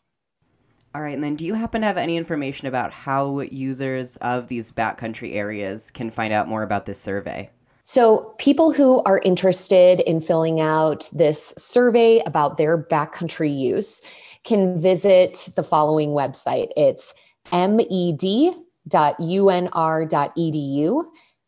All 0.96 1.02
right, 1.02 1.14
and 1.14 1.24
then 1.24 1.36
do 1.36 1.46
you 1.46 1.54
happen 1.54 1.82
to 1.82 1.88
have 1.88 1.98
any 1.98 2.16
information 2.18 2.68
about 2.68 2.92
how 2.92 3.42
users 3.42 4.16
of 4.18 4.48
these 4.48 4.72
backcountry 4.72 5.36
areas 5.36 5.92
can 5.92 6.10
find 6.10 6.34
out 6.34 6.48
more 6.48 6.64
about 6.64 6.86
this 6.86 7.00
survey? 7.00 7.50
So, 7.84 8.34
people 8.38 8.72
who 8.72 9.02
are 9.04 9.22
interested 9.24 10.02
in 10.02 10.22
filling 10.22 10.60
out 10.60 11.10
this 11.14 11.54
survey 11.58 12.22
about 12.26 12.58
their 12.58 12.78
backcountry 12.78 13.58
use 13.58 14.02
can 14.44 14.80
visit 14.82 15.50
the 15.56 15.64
following 15.64 16.10
website. 16.10 16.70
It's 16.76 17.14
med.unr.edu 17.52 18.64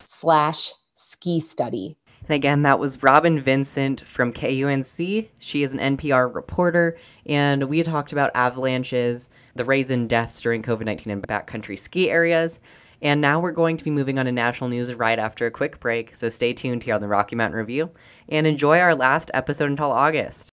slash 0.05 0.73
ski 0.95 1.39
study. 1.39 1.97
And 2.29 2.35
again, 2.35 2.61
that 2.61 2.77
was 2.77 3.01
Robyn 3.01 3.39
Vincent 3.39 4.01
from 4.01 4.31
KUNC. 4.31 5.29
She 5.39 5.63
is 5.63 5.73
an 5.73 5.97
NPR 5.97 6.33
reporter, 6.33 6.95
and 7.25 7.63
we 7.63 7.81
talked 7.81 8.11
about 8.11 8.29
avalanches, 8.35 9.31
the 9.55 9.65
rise 9.65 9.89
in 9.89 10.07
deaths 10.07 10.39
during 10.39 10.61
COVID 10.61 10.85
19 10.85 11.11
in 11.11 11.21
backcountry 11.23 11.77
ski 11.77 12.11
areas. 12.11 12.59
And 13.01 13.19
now 13.19 13.39
we're 13.39 13.51
going 13.51 13.77
to 13.77 13.83
be 13.83 13.89
moving 13.89 14.19
on 14.19 14.25
to 14.25 14.31
national 14.31 14.69
news 14.69 14.93
right 14.93 15.17
after 15.17 15.47
a 15.47 15.51
quick 15.51 15.79
break, 15.79 16.15
so 16.15 16.29
stay 16.29 16.53
tuned 16.53 16.83
here 16.83 16.93
on 16.93 17.01
the 17.01 17.07
Rocky 17.07 17.35
Mountain 17.35 17.57
Review 17.57 17.89
and 18.27 18.45
enjoy 18.45 18.77
our 18.77 18.93
last 18.93 19.31
episode 19.33 19.71
until 19.71 19.91
August. 19.91 20.51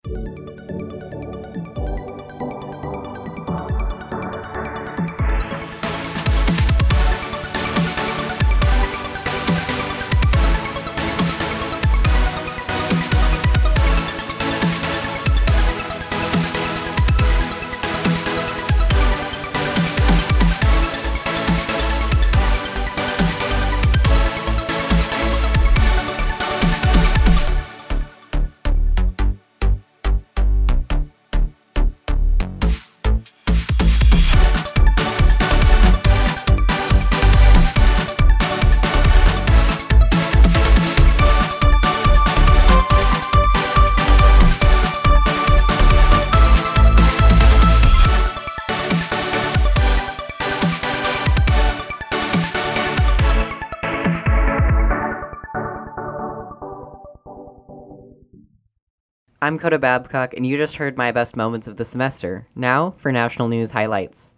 I'm 59.45 59.59
Coda 59.59 59.79
Babcock, 59.79 60.33
and 60.33 60.47
you 60.47 60.57
just 60.57 60.77
heard 60.77 60.97
my 60.97 61.13
best 61.13 61.37
moments 61.37 61.69
of 61.69 61.77
the 61.77 61.85
semester. 61.85 62.47
Now 62.55 62.93
for 62.93 63.13
national 63.13 63.49
news 63.49 63.73
highlights. 63.73 64.35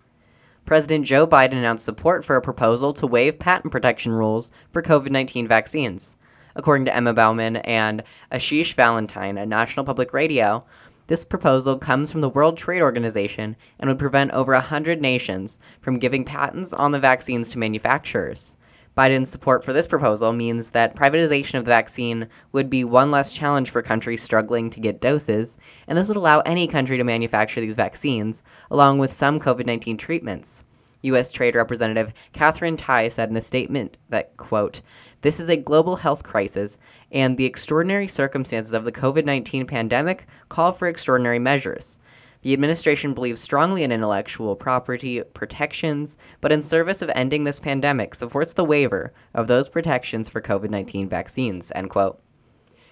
President 0.64 1.06
Joe 1.06 1.28
Biden 1.28 1.52
announced 1.52 1.84
support 1.84 2.24
for 2.24 2.34
a 2.34 2.42
proposal 2.42 2.92
to 2.94 3.06
waive 3.06 3.38
patent 3.38 3.70
protection 3.70 4.10
rules 4.10 4.50
for 4.72 4.82
COVID 4.82 5.10
19 5.10 5.46
vaccines. 5.46 6.16
According 6.56 6.86
to 6.86 6.96
Emma 6.96 7.14
Bowman 7.14 7.58
and 7.58 8.02
Ashish 8.32 8.74
Valentine 8.74 9.38
at 9.38 9.46
National 9.46 9.86
Public 9.86 10.12
Radio, 10.12 10.64
this 11.06 11.22
proposal 11.22 11.78
comes 11.78 12.10
from 12.10 12.20
the 12.20 12.28
World 12.28 12.56
Trade 12.56 12.82
Organization 12.82 13.54
and 13.78 13.88
would 13.88 14.00
prevent 14.00 14.32
over 14.32 14.54
100 14.54 15.00
nations 15.00 15.60
from 15.80 16.00
giving 16.00 16.24
patents 16.24 16.72
on 16.72 16.90
the 16.90 16.98
vaccines 16.98 17.48
to 17.50 17.60
manufacturers. 17.60 18.56
Biden's 18.96 19.28
support 19.28 19.62
for 19.62 19.74
this 19.74 19.86
proposal 19.86 20.32
means 20.32 20.70
that 20.70 20.96
privatization 20.96 21.58
of 21.58 21.66
the 21.66 21.70
vaccine 21.70 22.28
would 22.52 22.70
be 22.70 22.82
one 22.82 23.10
less 23.10 23.30
challenge 23.30 23.68
for 23.68 23.82
countries 23.82 24.22
struggling 24.22 24.70
to 24.70 24.80
get 24.80 25.02
doses, 25.02 25.58
and 25.86 25.98
this 25.98 26.08
would 26.08 26.16
allow 26.16 26.40
any 26.40 26.66
country 26.66 26.96
to 26.96 27.04
manufacture 27.04 27.60
these 27.60 27.76
vaccines, 27.76 28.42
along 28.70 28.98
with 28.98 29.12
some 29.12 29.38
COVID 29.38 29.66
19 29.66 29.98
treatments. 29.98 30.64
U.S. 31.02 31.30
Trade 31.30 31.54
Representative 31.54 32.14
Katherine 32.32 32.78
Tai 32.78 33.08
said 33.08 33.28
in 33.28 33.36
a 33.36 33.42
statement 33.42 33.98
that, 34.08 34.34
quote, 34.38 34.80
this 35.20 35.38
is 35.38 35.50
a 35.50 35.58
global 35.58 35.96
health 35.96 36.22
crisis, 36.22 36.78
and 37.12 37.36
the 37.36 37.44
extraordinary 37.44 38.08
circumstances 38.08 38.72
of 38.72 38.84
the 38.86 38.92
COVID 38.92 39.26
19 39.26 39.66
pandemic 39.66 40.26
call 40.48 40.72
for 40.72 40.88
extraordinary 40.88 41.38
measures. 41.38 41.98
The 42.46 42.52
administration 42.52 43.12
believes 43.12 43.40
strongly 43.40 43.82
in 43.82 43.90
intellectual 43.90 44.54
property 44.54 45.20
protections, 45.20 46.16
but 46.40 46.52
in 46.52 46.62
service 46.62 47.02
of 47.02 47.10
ending 47.12 47.42
this 47.42 47.58
pandemic 47.58 48.14
supports 48.14 48.54
the 48.54 48.62
waiver 48.62 49.12
of 49.34 49.48
those 49.48 49.68
protections 49.68 50.28
for 50.28 50.40
COVID 50.40 50.70
19 50.70 51.08
vaccines. 51.08 51.72
End 51.74 51.90
quote. 51.90 52.22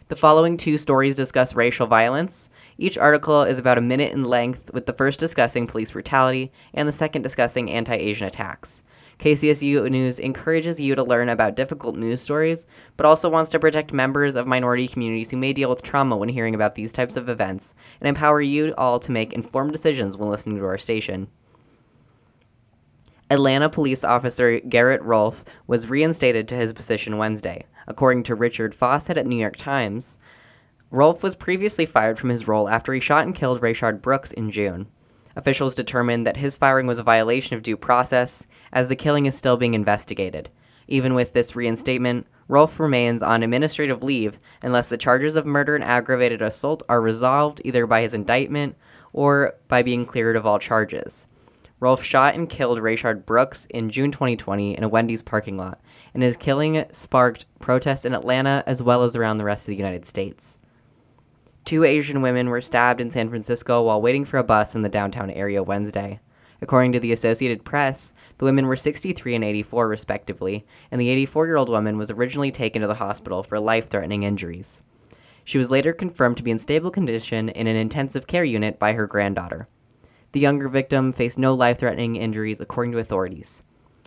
The 0.08 0.16
following 0.16 0.56
two 0.56 0.76
stories 0.76 1.14
discuss 1.14 1.54
racial 1.54 1.86
violence. 1.86 2.50
Each 2.78 2.98
article 2.98 3.44
is 3.44 3.60
about 3.60 3.78
a 3.78 3.80
minute 3.80 4.10
in 4.10 4.24
length, 4.24 4.72
with 4.74 4.86
the 4.86 4.92
first 4.92 5.20
discussing 5.20 5.68
police 5.68 5.92
brutality 5.92 6.50
and 6.72 6.88
the 6.88 6.92
second 6.92 7.22
discussing 7.22 7.70
anti 7.70 7.94
Asian 7.94 8.26
attacks. 8.26 8.82
KCSU 9.18 9.90
News 9.90 10.18
encourages 10.18 10.80
you 10.80 10.94
to 10.94 11.04
learn 11.04 11.28
about 11.28 11.56
difficult 11.56 11.96
news 11.96 12.20
stories, 12.20 12.66
but 12.96 13.06
also 13.06 13.28
wants 13.28 13.50
to 13.50 13.58
protect 13.58 13.92
members 13.92 14.34
of 14.34 14.46
minority 14.46 14.88
communities 14.88 15.30
who 15.30 15.36
may 15.36 15.52
deal 15.52 15.70
with 15.70 15.82
trauma 15.82 16.16
when 16.16 16.28
hearing 16.28 16.54
about 16.54 16.74
these 16.74 16.92
types 16.92 17.16
of 17.16 17.28
events 17.28 17.74
and 18.00 18.08
empower 18.08 18.40
you 18.40 18.74
all 18.76 18.98
to 18.98 19.12
make 19.12 19.32
informed 19.32 19.72
decisions 19.72 20.16
when 20.16 20.30
listening 20.30 20.56
to 20.58 20.64
our 20.64 20.78
station. 20.78 21.28
Atlanta 23.30 23.70
police 23.70 24.04
officer 24.04 24.60
Garrett 24.60 25.02
Rolfe 25.02 25.44
was 25.66 25.88
reinstated 25.88 26.46
to 26.48 26.56
his 26.56 26.72
position 26.72 27.16
Wednesday. 27.16 27.64
According 27.86 28.24
to 28.24 28.34
Richard 28.34 28.74
Fausset 28.74 29.16
at 29.16 29.26
New 29.26 29.36
York 29.36 29.56
Times, 29.56 30.18
Rolfe 30.90 31.22
was 31.22 31.34
previously 31.34 31.86
fired 31.86 32.18
from 32.18 32.30
his 32.30 32.46
role 32.46 32.68
after 32.68 32.92
he 32.92 33.00
shot 33.00 33.24
and 33.24 33.34
killed 33.34 33.60
Rayshard 33.60 34.02
Brooks 34.02 34.30
in 34.32 34.50
June. 34.50 34.86
Officials 35.36 35.74
determined 35.74 36.26
that 36.26 36.36
his 36.36 36.54
firing 36.54 36.86
was 36.86 36.98
a 36.98 37.04
violation 37.04 37.56
of 37.56 37.62
due 37.62 37.76
process, 37.76 38.46
as 38.72 38.88
the 38.88 38.96
killing 38.96 39.26
is 39.26 39.36
still 39.36 39.56
being 39.56 39.74
investigated. 39.74 40.50
Even 40.86 41.14
with 41.14 41.32
this 41.32 41.56
reinstatement, 41.56 42.26
Rolfe 42.46 42.78
remains 42.78 43.22
on 43.22 43.42
administrative 43.42 44.02
leave 44.02 44.38
unless 44.62 44.88
the 44.88 44.98
charges 44.98 45.34
of 45.34 45.46
murder 45.46 45.74
and 45.74 45.82
aggravated 45.82 46.42
assault 46.42 46.82
are 46.88 47.00
resolved 47.00 47.60
either 47.64 47.86
by 47.86 48.02
his 48.02 48.14
indictment 48.14 48.76
or 49.12 49.54
by 49.68 49.82
being 49.82 50.04
cleared 50.04 50.36
of 50.36 50.44
all 50.44 50.58
charges. 50.58 51.26
Rolfe 51.80 52.02
shot 52.02 52.34
and 52.34 52.48
killed 52.48 52.78
Rayshard 52.78 53.26
Brooks 53.26 53.66
in 53.70 53.90
June 53.90 54.12
2020 54.12 54.76
in 54.76 54.84
a 54.84 54.88
Wendy's 54.88 55.22
parking 55.22 55.56
lot, 55.56 55.80
and 56.12 56.22
his 56.22 56.36
killing 56.36 56.84
sparked 56.92 57.46
protests 57.60 58.04
in 58.04 58.14
Atlanta 58.14 58.62
as 58.66 58.82
well 58.82 59.02
as 59.02 59.16
around 59.16 59.38
the 59.38 59.44
rest 59.44 59.66
of 59.66 59.72
the 59.72 59.76
United 59.76 60.04
States. 60.04 60.58
Two 61.64 61.82
Asian 61.82 62.20
women 62.20 62.50
were 62.50 62.60
stabbed 62.60 63.00
in 63.00 63.10
San 63.10 63.30
Francisco 63.30 63.82
while 63.82 64.02
waiting 64.02 64.26
for 64.26 64.36
a 64.36 64.44
bus 64.44 64.74
in 64.74 64.82
the 64.82 64.88
downtown 64.90 65.30
area 65.30 65.62
Wednesday. 65.62 66.20
According 66.60 66.92
to 66.92 67.00
the 67.00 67.10
Associated 67.10 67.64
Press, 67.64 68.12
the 68.36 68.44
women 68.44 68.66
were 68.66 68.76
63 68.76 69.34
and 69.34 69.42
84, 69.42 69.88
respectively, 69.88 70.66
and 70.90 71.00
the 71.00 71.08
84 71.08 71.46
year 71.46 71.56
old 71.56 71.70
woman 71.70 71.96
was 71.96 72.10
originally 72.10 72.50
taken 72.50 72.82
to 72.82 72.86
the 72.86 72.94
hospital 72.94 73.42
for 73.42 73.58
life 73.58 73.88
threatening 73.88 74.24
injuries. 74.24 74.82
She 75.42 75.56
was 75.56 75.70
later 75.70 75.94
confirmed 75.94 76.36
to 76.36 76.42
be 76.42 76.50
in 76.50 76.58
stable 76.58 76.90
condition 76.90 77.48
in 77.48 77.66
an 77.66 77.76
intensive 77.76 78.26
care 78.26 78.44
unit 78.44 78.78
by 78.78 78.92
her 78.92 79.06
granddaughter. 79.06 79.66
The 80.32 80.40
younger 80.40 80.68
victim 80.68 81.14
faced 81.14 81.38
no 81.38 81.54
life 81.54 81.78
threatening 81.78 82.16
injuries, 82.16 82.60
according 82.60 82.92
to 82.92 82.98
authorities. 82.98 83.62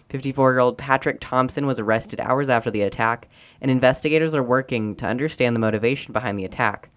54 0.10 0.52
year 0.52 0.60
old 0.60 0.78
Patrick 0.78 1.18
Thompson 1.20 1.66
was 1.66 1.80
arrested 1.80 2.20
hours 2.20 2.50
after 2.50 2.70
the 2.70 2.84
attack, 2.84 3.28
and 3.62 3.72
investigators 3.72 4.36
are 4.36 4.44
working 4.44 4.96
to 4.98 5.08
understand 5.08 5.56
the 5.56 5.60
motivation 5.60 6.14
behind 6.14 6.38
the 6.38 6.46
attack. 6.46 6.92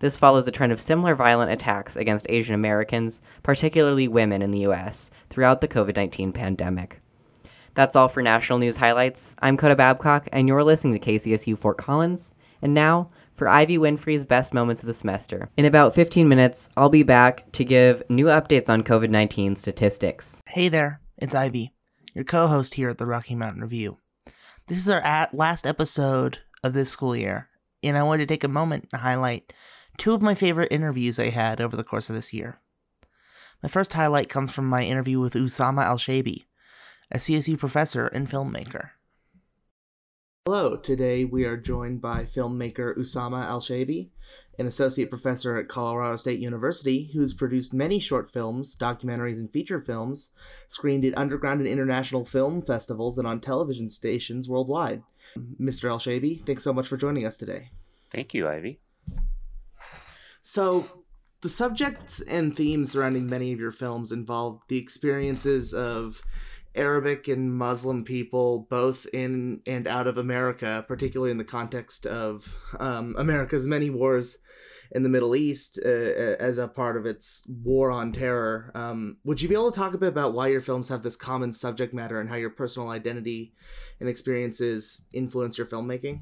This 0.00 0.16
follows 0.16 0.48
a 0.48 0.52
trend 0.52 0.72
of 0.72 0.80
similar 0.80 1.14
violent 1.14 1.50
attacks 1.50 1.96
against 1.96 2.26
Asian 2.28 2.54
Americans, 2.54 3.22
particularly 3.42 4.08
women 4.08 4.42
in 4.42 4.50
the 4.50 4.60
U.S., 4.60 5.10
throughout 5.30 5.60
the 5.60 5.68
COVID 5.68 5.96
19 5.96 6.32
pandemic. 6.32 7.00
That's 7.74 7.96
all 7.96 8.08
for 8.08 8.22
National 8.22 8.58
News 8.58 8.76
Highlights. 8.76 9.34
I'm 9.40 9.56
Coda 9.56 9.74
Babcock, 9.74 10.28
and 10.32 10.46
you're 10.46 10.62
listening 10.62 10.98
to 10.98 11.10
KCSU 11.10 11.58
Fort 11.58 11.76
Collins. 11.76 12.34
And 12.62 12.72
now, 12.72 13.10
for 13.34 13.48
Ivy 13.48 13.78
Winfrey's 13.78 14.24
best 14.24 14.54
moments 14.54 14.80
of 14.80 14.86
the 14.86 14.94
semester. 14.94 15.50
In 15.56 15.64
about 15.64 15.94
15 15.94 16.28
minutes, 16.28 16.68
I'll 16.76 16.88
be 16.88 17.02
back 17.02 17.50
to 17.52 17.64
give 17.64 18.02
new 18.08 18.26
updates 18.26 18.68
on 18.68 18.82
COVID 18.84 19.10
19 19.10 19.56
statistics. 19.56 20.40
Hey 20.46 20.68
there, 20.68 21.00
it's 21.18 21.34
Ivy, 21.34 21.72
your 22.14 22.24
co 22.24 22.46
host 22.46 22.74
here 22.74 22.90
at 22.90 22.98
the 22.98 23.06
Rocky 23.06 23.34
Mountain 23.34 23.62
Review. 23.62 23.98
This 24.68 24.78
is 24.78 24.88
our 24.88 25.28
last 25.32 25.66
episode 25.66 26.38
of 26.62 26.72
this 26.72 26.90
school 26.90 27.16
year, 27.16 27.48
and 27.82 27.98
I 27.98 28.02
wanted 28.02 28.28
to 28.28 28.32
take 28.32 28.44
a 28.44 28.48
moment 28.48 28.90
to 28.90 28.98
highlight 28.98 29.52
two 29.96 30.14
of 30.14 30.22
my 30.22 30.34
favorite 30.34 30.72
interviews 30.72 31.18
I 31.18 31.30
had 31.30 31.60
over 31.60 31.76
the 31.76 31.84
course 31.84 32.10
of 32.10 32.16
this 32.16 32.32
year. 32.32 32.58
My 33.62 33.68
first 33.68 33.94
highlight 33.94 34.28
comes 34.28 34.52
from 34.52 34.68
my 34.68 34.82
interview 34.82 35.20
with 35.20 35.34
Usama 35.34 35.86
Alshaibi, 35.86 36.44
a 37.10 37.18
CSU 37.18 37.58
professor 37.58 38.08
and 38.08 38.28
filmmaker. 38.28 38.90
Hello, 40.46 40.76
today 40.76 41.24
we 41.24 41.46
are 41.46 41.56
joined 41.56 42.02
by 42.02 42.24
filmmaker 42.24 42.94
Usama 42.98 43.46
Alshaibi, 43.46 44.10
an 44.58 44.66
associate 44.66 45.08
professor 45.08 45.56
at 45.56 45.68
Colorado 45.68 46.16
State 46.16 46.38
University 46.38 47.10
who's 47.14 47.32
produced 47.32 47.72
many 47.72 47.98
short 47.98 48.30
films, 48.30 48.76
documentaries, 48.76 49.38
and 49.38 49.50
feature 49.50 49.80
films 49.80 50.32
screened 50.68 51.04
at 51.04 51.16
underground 51.16 51.60
and 51.60 51.68
international 51.68 52.26
film 52.26 52.60
festivals 52.60 53.16
and 53.16 53.26
on 53.26 53.40
television 53.40 53.88
stations 53.88 54.48
worldwide. 54.48 55.02
Mr. 55.58 55.90
Alshaibi, 55.90 56.44
thanks 56.44 56.62
so 56.62 56.74
much 56.74 56.86
for 56.86 56.98
joining 56.98 57.24
us 57.24 57.38
today. 57.38 57.70
Thank 58.10 58.34
you, 58.34 58.46
Ivy. 58.46 58.80
So, 60.46 61.04
the 61.40 61.48
subjects 61.48 62.20
and 62.20 62.54
themes 62.54 62.92
surrounding 62.92 63.26
many 63.26 63.54
of 63.54 63.58
your 63.58 63.72
films 63.72 64.12
involve 64.12 64.60
the 64.68 64.76
experiences 64.76 65.72
of 65.72 66.20
Arabic 66.74 67.28
and 67.28 67.54
Muslim 67.54 68.04
people, 68.04 68.66
both 68.68 69.06
in 69.14 69.62
and 69.66 69.88
out 69.88 70.06
of 70.06 70.18
America, 70.18 70.84
particularly 70.86 71.30
in 71.30 71.38
the 71.38 71.44
context 71.44 72.04
of 72.04 72.54
um, 72.78 73.14
America's 73.16 73.66
many 73.66 73.88
wars 73.88 74.36
in 74.92 75.02
the 75.02 75.08
Middle 75.08 75.34
East 75.34 75.80
uh, 75.82 75.88
as 75.88 76.58
a 76.58 76.68
part 76.68 76.98
of 76.98 77.06
its 77.06 77.48
war 77.48 77.90
on 77.90 78.12
terror. 78.12 78.70
Um, 78.74 79.16
would 79.24 79.40
you 79.40 79.48
be 79.48 79.54
able 79.54 79.72
to 79.72 79.78
talk 79.78 79.94
a 79.94 79.98
bit 79.98 80.10
about 80.10 80.34
why 80.34 80.48
your 80.48 80.60
films 80.60 80.90
have 80.90 81.02
this 81.02 81.16
common 81.16 81.54
subject 81.54 81.94
matter 81.94 82.20
and 82.20 82.28
how 82.28 82.36
your 82.36 82.50
personal 82.50 82.90
identity 82.90 83.54
and 83.98 84.10
experiences 84.10 85.06
influence 85.14 85.56
your 85.56 85.66
filmmaking? 85.66 86.20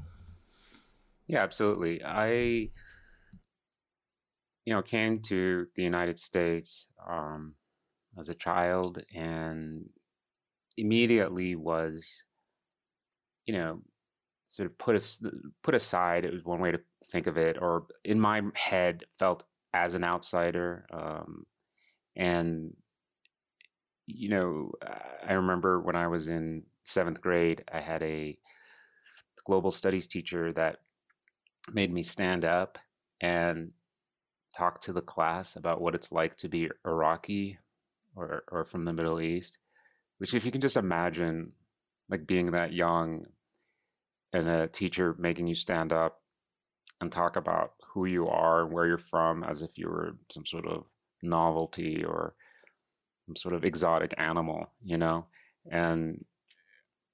Yeah, 1.27 1.43
absolutely. 1.43 2.01
I 2.05 2.69
you 4.65 4.73
know, 4.73 4.81
came 4.81 5.19
to 5.19 5.67
the 5.75 5.83
United 5.83 6.17
States 6.17 6.87
um, 7.07 7.55
as 8.17 8.29
a 8.29 8.33
child 8.33 9.03
and 9.13 9.89
immediately 10.77 11.55
was, 11.55 12.23
you 13.45 13.53
know, 13.53 13.81
sort 14.43 14.67
of 14.67 14.77
put 14.77 15.19
put 15.63 15.75
aside. 15.75 16.25
It 16.25 16.33
was 16.33 16.43
one 16.43 16.59
way 16.59 16.71
to 16.71 16.79
think 17.11 17.27
of 17.27 17.37
it, 17.37 17.57
or 17.61 17.87
in 18.03 18.19
my 18.19 18.41
head, 18.55 19.03
felt 19.17 19.43
as 19.73 19.95
an 19.95 20.03
outsider. 20.03 20.85
Um, 20.93 21.45
and 22.15 22.73
you 24.05 24.29
know, 24.29 24.71
I 25.25 25.33
remember 25.33 25.79
when 25.79 25.95
I 25.95 26.07
was 26.07 26.27
in 26.27 26.63
seventh 26.83 27.21
grade, 27.21 27.63
I 27.71 27.79
had 27.79 28.03
a 28.03 28.37
global 29.45 29.71
studies 29.71 30.07
teacher 30.07 30.53
that 30.53 30.77
made 31.71 31.91
me 31.91 32.03
stand 32.03 32.45
up 32.45 32.77
and 33.21 33.71
talk 34.55 34.81
to 34.81 34.93
the 34.93 35.01
class 35.01 35.55
about 35.55 35.81
what 35.81 35.95
it's 35.95 36.11
like 36.11 36.37
to 36.37 36.49
be 36.49 36.69
Iraqi 36.85 37.57
or 38.15 38.43
or 38.51 38.63
from 38.63 38.85
the 38.85 38.93
Middle 38.93 39.21
East, 39.21 39.57
which 40.17 40.33
if 40.33 40.45
you 40.45 40.51
can 40.51 40.61
just 40.61 40.77
imagine 40.77 41.51
like 42.09 42.27
being 42.27 42.51
that 42.51 42.73
young 42.73 43.25
and 44.33 44.47
a 44.47 44.67
teacher 44.67 45.15
making 45.17 45.47
you 45.47 45.55
stand 45.55 45.93
up 45.93 46.21
and 47.01 47.11
talk 47.11 47.35
about 47.35 47.73
who 47.93 48.05
you 48.05 48.27
are 48.27 48.63
and 48.63 48.73
where 48.73 48.87
you're 48.87 48.97
from 48.97 49.43
as 49.43 49.61
if 49.61 49.77
you 49.77 49.87
were 49.87 50.15
some 50.29 50.45
sort 50.45 50.65
of 50.65 50.85
novelty 51.21 52.03
or 52.03 52.33
some 53.25 53.35
sort 53.35 53.53
of 53.53 53.63
exotic 53.63 54.13
animal, 54.17 54.69
you 54.83 54.97
know? 54.97 55.25
And 55.69 56.25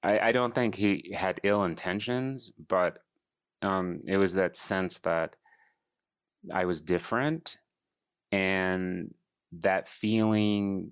I, 0.02 0.20
I 0.20 0.32
don't 0.32 0.56
think 0.56 0.76
he 0.76 1.14
had 1.16 1.42
ill 1.44 1.64
intentions, 1.64 2.52
but 2.68 3.00
um, 3.62 4.02
it 4.08 4.18
was 4.18 4.34
that 4.34 4.56
sense 4.56 5.00
that 5.00 5.36
I 6.54 6.66
was 6.66 6.82
different. 6.82 7.58
And 8.32 9.14
that 9.52 9.88
feeling 9.88 10.92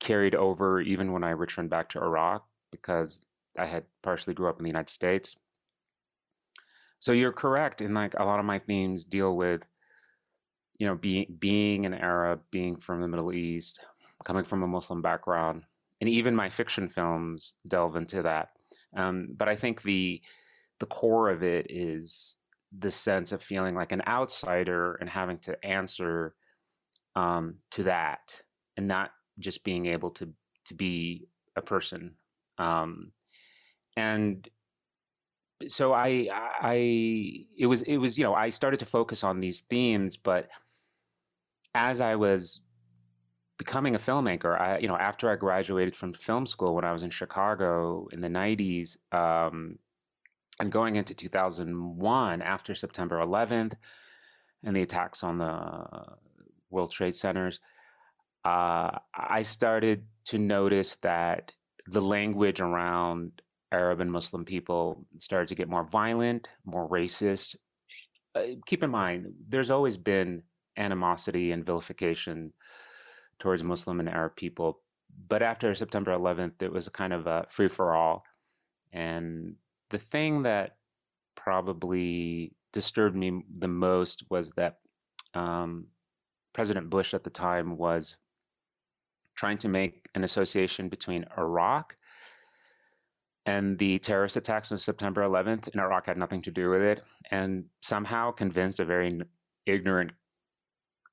carried 0.00 0.34
over 0.34 0.80
even 0.80 1.12
when 1.12 1.24
I 1.24 1.30
returned 1.30 1.70
back 1.70 1.90
to 1.90 2.00
Iraq 2.00 2.46
because 2.70 3.20
I 3.58 3.66
had 3.66 3.84
partially 4.02 4.34
grew 4.34 4.48
up 4.48 4.58
in 4.58 4.64
the 4.64 4.70
United 4.70 4.90
States. 4.90 5.36
So 7.00 7.12
you're 7.12 7.32
correct 7.32 7.80
in 7.80 7.94
like 7.94 8.14
a 8.18 8.24
lot 8.24 8.38
of 8.38 8.46
my 8.46 8.58
themes 8.58 9.04
deal 9.04 9.36
with, 9.36 9.62
you 10.78 10.86
know, 10.86 10.94
being 10.94 11.36
being 11.38 11.86
an 11.86 11.94
Arab, 11.94 12.40
being 12.50 12.76
from 12.76 13.00
the 13.00 13.08
Middle 13.08 13.34
East, 13.34 13.78
coming 14.24 14.44
from 14.44 14.62
a 14.62 14.66
Muslim 14.66 15.02
background, 15.02 15.64
and 16.00 16.08
even 16.08 16.34
my 16.34 16.48
fiction 16.48 16.88
films 16.88 17.54
delve 17.68 17.96
into 17.96 18.22
that. 18.22 18.48
Um, 18.96 19.28
but 19.36 19.48
I 19.48 19.56
think 19.56 19.82
the 19.82 20.22
the 20.80 20.86
core 20.86 21.30
of 21.30 21.42
it 21.42 21.66
is 21.68 22.38
the 22.76 22.90
sense 22.90 23.32
of 23.32 23.42
feeling 23.42 23.74
like 23.74 23.92
an 23.92 24.02
outsider 24.06 24.94
and 24.94 25.08
having 25.08 25.38
to 25.38 25.64
answer 25.64 26.34
um, 27.16 27.56
to 27.70 27.84
that, 27.84 28.40
and 28.76 28.88
not 28.88 29.10
just 29.38 29.64
being 29.64 29.86
able 29.86 30.10
to 30.10 30.30
to 30.66 30.74
be 30.74 31.28
a 31.56 31.62
person. 31.62 32.14
Um, 32.58 33.12
and 33.96 34.48
so 35.66 35.92
I 35.92 36.28
I 36.32 37.46
it 37.56 37.66
was 37.66 37.82
it 37.82 37.98
was 37.98 38.18
you 38.18 38.24
know 38.24 38.34
I 38.34 38.50
started 38.50 38.80
to 38.80 38.86
focus 38.86 39.24
on 39.24 39.40
these 39.40 39.60
themes, 39.60 40.16
but 40.16 40.48
as 41.74 42.00
I 42.00 42.16
was 42.16 42.60
becoming 43.58 43.94
a 43.94 43.98
filmmaker, 43.98 44.60
I 44.60 44.78
you 44.78 44.88
know 44.88 44.96
after 44.96 45.30
I 45.30 45.36
graduated 45.36 45.96
from 45.96 46.12
film 46.12 46.46
school 46.46 46.74
when 46.74 46.84
I 46.84 46.92
was 46.92 47.02
in 47.02 47.10
Chicago 47.10 48.08
in 48.12 48.20
the 48.20 48.28
'90s, 48.28 48.96
um, 49.12 49.78
and 50.60 50.70
going 50.70 50.96
into 50.96 51.14
2001 51.14 52.42
after 52.42 52.74
September 52.74 53.18
11th 53.20 53.74
and 54.62 54.76
the 54.76 54.82
attacks 54.82 55.22
on 55.22 55.38
the 55.38 55.84
World 56.70 56.92
Trade 56.92 57.14
Centers, 57.14 57.60
uh, 58.44 58.98
I 59.14 59.42
started 59.42 60.04
to 60.26 60.38
notice 60.38 60.96
that 60.96 61.52
the 61.86 62.00
language 62.00 62.60
around 62.60 63.42
Arab 63.72 64.00
and 64.00 64.12
Muslim 64.12 64.44
people 64.44 65.04
started 65.18 65.48
to 65.48 65.54
get 65.54 65.68
more 65.68 65.84
violent, 65.84 66.48
more 66.64 66.88
racist. 66.88 67.56
Uh, 68.34 68.42
keep 68.66 68.82
in 68.82 68.90
mind, 68.90 69.32
there's 69.48 69.70
always 69.70 69.96
been 69.96 70.42
animosity 70.76 71.52
and 71.52 71.66
vilification 71.66 72.52
towards 73.38 73.64
Muslim 73.64 74.00
and 74.00 74.08
Arab 74.08 74.36
people. 74.36 74.80
But 75.28 75.42
after 75.42 75.74
September 75.74 76.12
11th, 76.12 76.62
it 76.62 76.72
was 76.72 76.86
a 76.86 76.90
kind 76.90 77.12
of 77.12 77.26
a 77.26 77.46
free 77.48 77.68
for 77.68 77.94
all. 77.94 78.24
And 78.92 79.56
the 79.94 79.98
thing 80.00 80.42
that 80.42 80.76
probably 81.36 82.52
disturbed 82.72 83.14
me 83.14 83.44
the 83.58 83.68
most 83.68 84.24
was 84.28 84.50
that 84.56 84.78
um, 85.34 85.86
President 86.52 86.90
Bush 86.90 87.14
at 87.14 87.22
the 87.22 87.30
time 87.30 87.76
was 87.76 88.16
trying 89.36 89.58
to 89.58 89.68
make 89.68 90.08
an 90.16 90.24
association 90.24 90.88
between 90.88 91.24
Iraq 91.38 91.94
and 93.46 93.78
the 93.78 94.00
terrorist 94.00 94.36
attacks 94.36 94.72
on 94.72 94.78
September 94.78 95.22
11th 95.22 95.68
in 95.68 95.78
Iraq 95.78 96.06
had 96.06 96.18
nothing 96.18 96.42
to 96.42 96.50
do 96.50 96.70
with 96.70 96.82
it, 96.82 97.00
and 97.30 97.66
somehow 97.80 98.32
convinced 98.32 98.80
a 98.80 98.84
very 98.84 99.12
ignorant 99.64 100.10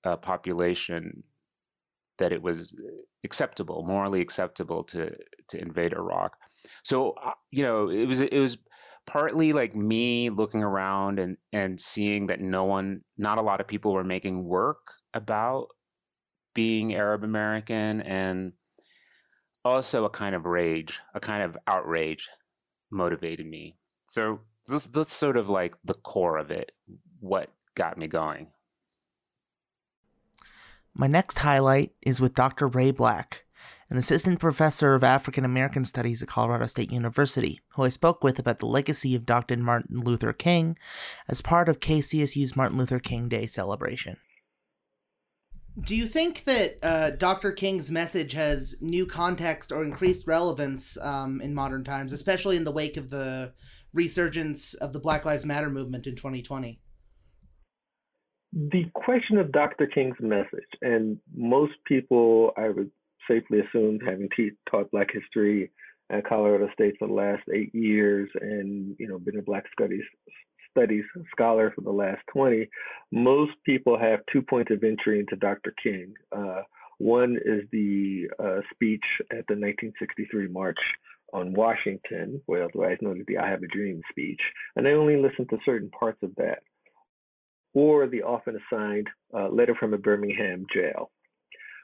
uh, 0.04 0.15
population 0.15 1.24
that 2.17 2.32
it 2.32 2.41
was 2.41 2.74
acceptable, 3.24 3.84
morally 3.84 4.22
acceptable 4.22 4.84
to 4.86 5.15
to 5.50 5.62
invade 5.62 5.94
Iraq. 5.94 6.36
So 6.84 7.12
uh, 7.24 7.34
you 7.52 7.63
know, 7.63 7.89
it 7.89 8.06
was 8.06 8.20
it 8.20 8.34
was 8.39 8.58
partly 9.12 9.52
like 9.52 9.76
me 9.76 10.30
looking 10.30 10.63
around 10.63 11.19
and 11.19 11.36
and 11.52 11.82
seeing 11.82 12.28
that 12.28 12.39
no 12.39 12.63
one, 12.63 13.02
not 13.17 13.38
a 13.38 13.41
lot 13.41 13.60
of 13.60 13.67
people 13.67 13.91
were 13.91 14.06
making 14.06 14.45
work 14.45 14.93
about 15.13 15.67
being 16.54 16.93
Arab 16.93 17.24
American 17.24 18.02
and 18.02 18.54
also 19.65 20.06
a 20.06 20.10
kind 20.10 20.34
of 20.34 20.45
rage, 20.45 21.02
a 21.13 21.19
kind 21.19 21.43
of 21.43 21.58
outrage 21.67 22.30
motivated 22.89 23.45
me. 23.45 23.76
So 24.06 24.39
this 24.67 24.88
that's 24.88 25.13
sort 25.13 25.36
of 25.36 25.50
like 25.50 25.76
the 25.84 25.93
core 25.93 26.38
of 26.38 26.50
it, 26.50 26.71
what 27.19 27.50
got 27.76 27.97
me 27.97 28.08
going. 28.08 28.47
My 30.93 31.08
next 31.08 31.39
highlight 31.39 31.91
is 32.02 32.21
with 32.21 32.34
Dr. 32.34 32.67
Ray 32.67 32.91
Black, 32.91 33.45
an 33.91 33.97
assistant 33.97 34.39
professor 34.39 34.95
of 34.95 35.04
African 35.04 35.43
American 35.43 35.84
Studies 35.84 36.23
at 36.23 36.30
Colorado 36.30 36.65
State 36.65 36.93
University, 36.93 37.60
who 37.75 37.84
I 37.84 37.89
spoke 37.89 38.23
with 38.23 38.39
about 38.39 38.60
the 38.60 38.65
legacy 38.65 39.15
of 39.15 39.25
Dr. 39.25 39.58
Martin 39.58 39.99
Luther 39.99 40.32
King 40.32 40.77
as 41.27 41.41
part 41.41 41.67
of 41.67 41.82
KCSU's 41.82 42.56
Martin 42.56 42.77
Luther 42.77 42.99
King 42.99 43.27
Day 43.27 43.45
celebration. 43.45 44.15
Do 45.80 45.93
you 45.93 46.06
think 46.06 46.45
that 46.45 46.77
uh, 46.82 47.10
Dr. 47.12 47.51
King's 47.51 47.91
message 47.91 48.32
has 48.32 48.75
new 48.80 49.06
context 49.06 49.73
or 49.73 49.84
increased 49.84 50.25
relevance 50.25 50.97
um, 51.01 51.41
in 51.41 51.54
modern 51.54 51.84
times, 51.84 52.13
especially 52.13 52.56
in 52.56 52.63
the 52.63 52.71
wake 52.71 52.95
of 52.95 53.10
the 53.10 53.54
resurgence 53.93 54.73
of 54.73 54.93
the 54.93 54.99
Black 55.01 55.25
Lives 55.25 55.45
Matter 55.45 55.69
movement 55.69 56.08
in 56.08 56.15
2020? 56.15 56.80
The 58.54 58.86
question 58.93 59.38
of 59.38 59.51
Dr. 59.51 59.88
King's 59.88 60.19
message, 60.21 60.67
and 60.82 61.17
most 61.34 61.73
people, 61.86 62.51
I 62.58 62.69
would 62.69 62.91
safely 63.29 63.60
assume, 63.60 63.99
having 63.99 64.29
te- 64.36 64.51
taught 64.69 64.91
Black 64.91 65.10
history 65.12 65.71
at 66.10 66.25
Colorado 66.25 66.69
State 66.73 66.95
for 66.99 67.07
the 67.07 67.13
last 67.13 67.43
eight 67.53 67.73
years, 67.73 68.29
and 68.39 68.95
you 68.99 69.07
know, 69.07 69.17
been 69.17 69.39
a 69.39 69.41
Black 69.41 69.65
studies 69.73 70.03
studies 70.71 71.03
scholar 71.31 71.71
for 71.75 71.81
the 71.81 71.91
last 71.91 72.21
20, 72.34 72.67
most 73.12 73.51
people 73.65 73.99
have 73.99 74.21
two 74.31 74.41
points 74.41 74.71
of 74.71 74.84
entry 74.84 75.19
into 75.19 75.36
Dr. 75.36 75.73
King. 75.84 76.13
Uh, 76.31 76.62
one 76.97 77.38
is 77.45 77.63
the 77.71 78.29
uh, 78.39 78.62
speech 78.73 79.03
at 79.31 79.45
the 79.47 79.57
1963 79.57 80.47
March 80.47 80.77
on 81.34 81.53
Washington, 81.53 82.41
well, 82.47 82.67
otherwise 82.67 82.97
known 83.01 83.19
as 83.19 83.25
the 83.27 83.38
I 83.38 83.49
Have 83.49 83.63
a 83.63 83.67
Dream 83.67 84.01
speech, 84.10 84.41
and 84.75 84.86
they 84.86 84.91
only 84.91 85.15
listen 85.15 85.47
to 85.47 85.57
certain 85.65 85.89
parts 85.89 86.19
of 86.23 86.36
that, 86.36 86.60
or 87.73 88.07
the 88.07 88.23
often 88.23 88.57
assigned 88.57 89.07
uh, 89.34 89.47
letter 89.49 89.75
from 89.79 89.93
a 89.93 89.97
Birmingham 89.97 90.65
jail. 90.73 91.10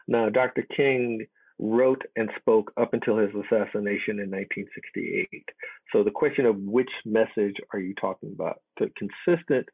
Now, 0.08 0.30
Dr. 0.30 0.65
King 0.76 1.26
wrote 1.60 2.02
and 2.15 2.30
spoke 2.39 2.72
up 2.78 2.93
until 2.93 3.17
his 3.17 3.30
assassination 3.30 4.20
in 4.20 4.30
1968. 4.30 5.43
So 5.91 6.04
the 6.04 6.12
question 6.12 6.46
of 6.46 6.58
which 6.58 6.89
message 7.06 7.56
are 7.74 7.80
you 7.80 7.96
talking 7.96 8.32
about? 8.34 8.62
The 8.80 8.91
consistent, 8.96 9.67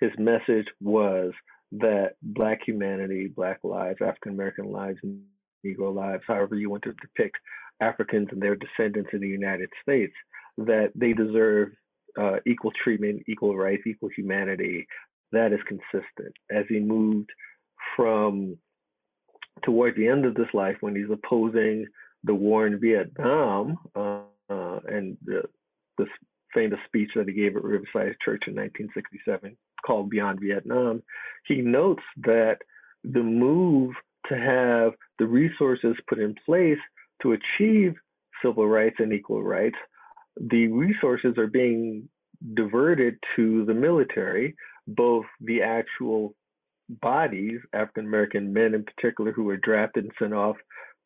his 0.00 0.10
message 0.18 0.66
was 0.80 1.32
that 1.72 2.14
Black 2.22 2.60
humanity, 2.66 3.28
Black 3.28 3.60
lives, 3.62 3.98
African 4.02 4.32
American 4.32 4.70
lives, 4.70 4.98
Negro 5.64 5.94
lives, 5.94 6.22
however 6.26 6.56
you 6.56 6.68
want 6.68 6.82
to 6.84 6.94
depict 7.00 7.36
Africans 7.80 8.28
and 8.32 8.42
their 8.42 8.56
descendants 8.56 9.10
in 9.12 9.20
the 9.20 9.28
United 9.28 9.70
States, 9.82 10.14
that 10.58 10.92
they 10.94 11.12
deserve 11.12 11.70
uh, 12.20 12.36
equal 12.46 12.72
treatment, 12.82 13.22
equal 13.28 13.56
rights, 13.56 13.82
equal 13.86 14.10
humanity. 14.14 14.86
That 15.32 15.52
is 15.52 15.60
consistent. 15.66 16.34
As 16.50 16.64
he 16.68 16.80
moved 16.80 17.30
from 17.96 18.56
towards 19.62 19.96
the 19.96 20.08
end 20.08 20.24
of 20.24 20.34
this 20.34 20.52
life 20.54 20.76
when 20.80 20.94
he's 20.94 21.10
opposing 21.10 21.86
the 22.24 22.34
war 22.34 22.66
in 22.66 22.80
Vietnam 22.80 23.78
uh, 23.94 24.22
uh, 24.50 24.80
and 24.88 25.16
the, 25.24 25.42
the 25.98 26.06
famous 26.52 26.78
speech 26.86 27.10
that 27.14 27.28
he 27.28 27.34
gave 27.34 27.56
at 27.56 27.64
Riverside 27.64 28.16
Church 28.24 28.44
in 28.46 28.54
1967 28.54 29.56
called 29.86 30.10
Beyond 30.10 30.40
Vietnam, 30.40 31.02
he 31.46 31.62
notes 31.62 32.02
that 32.24 32.58
the 33.04 33.22
move 33.22 33.94
to 34.28 34.36
have 34.36 34.92
the 35.18 35.26
resources 35.26 35.96
put 36.08 36.18
in 36.18 36.34
place 36.44 36.78
to 37.22 37.32
achieve 37.32 37.94
civil 38.44 38.68
rights 38.68 38.96
and 38.98 39.12
equal 39.12 39.42
rights, 39.42 39.76
the 40.36 40.68
resources 40.68 41.36
are 41.38 41.46
being 41.46 42.08
diverted 42.54 43.16
to 43.36 43.64
the 43.66 43.74
military, 43.74 44.54
both 44.86 45.26
the 45.40 45.62
actual 45.62 46.34
bodies, 47.00 47.60
African 47.72 48.06
American 48.06 48.52
men 48.52 48.74
in 48.74 48.84
particular, 48.84 49.32
who 49.32 49.44
were 49.44 49.56
drafted 49.56 50.04
and 50.04 50.12
sent 50.18 50.34
off 50.34 50.56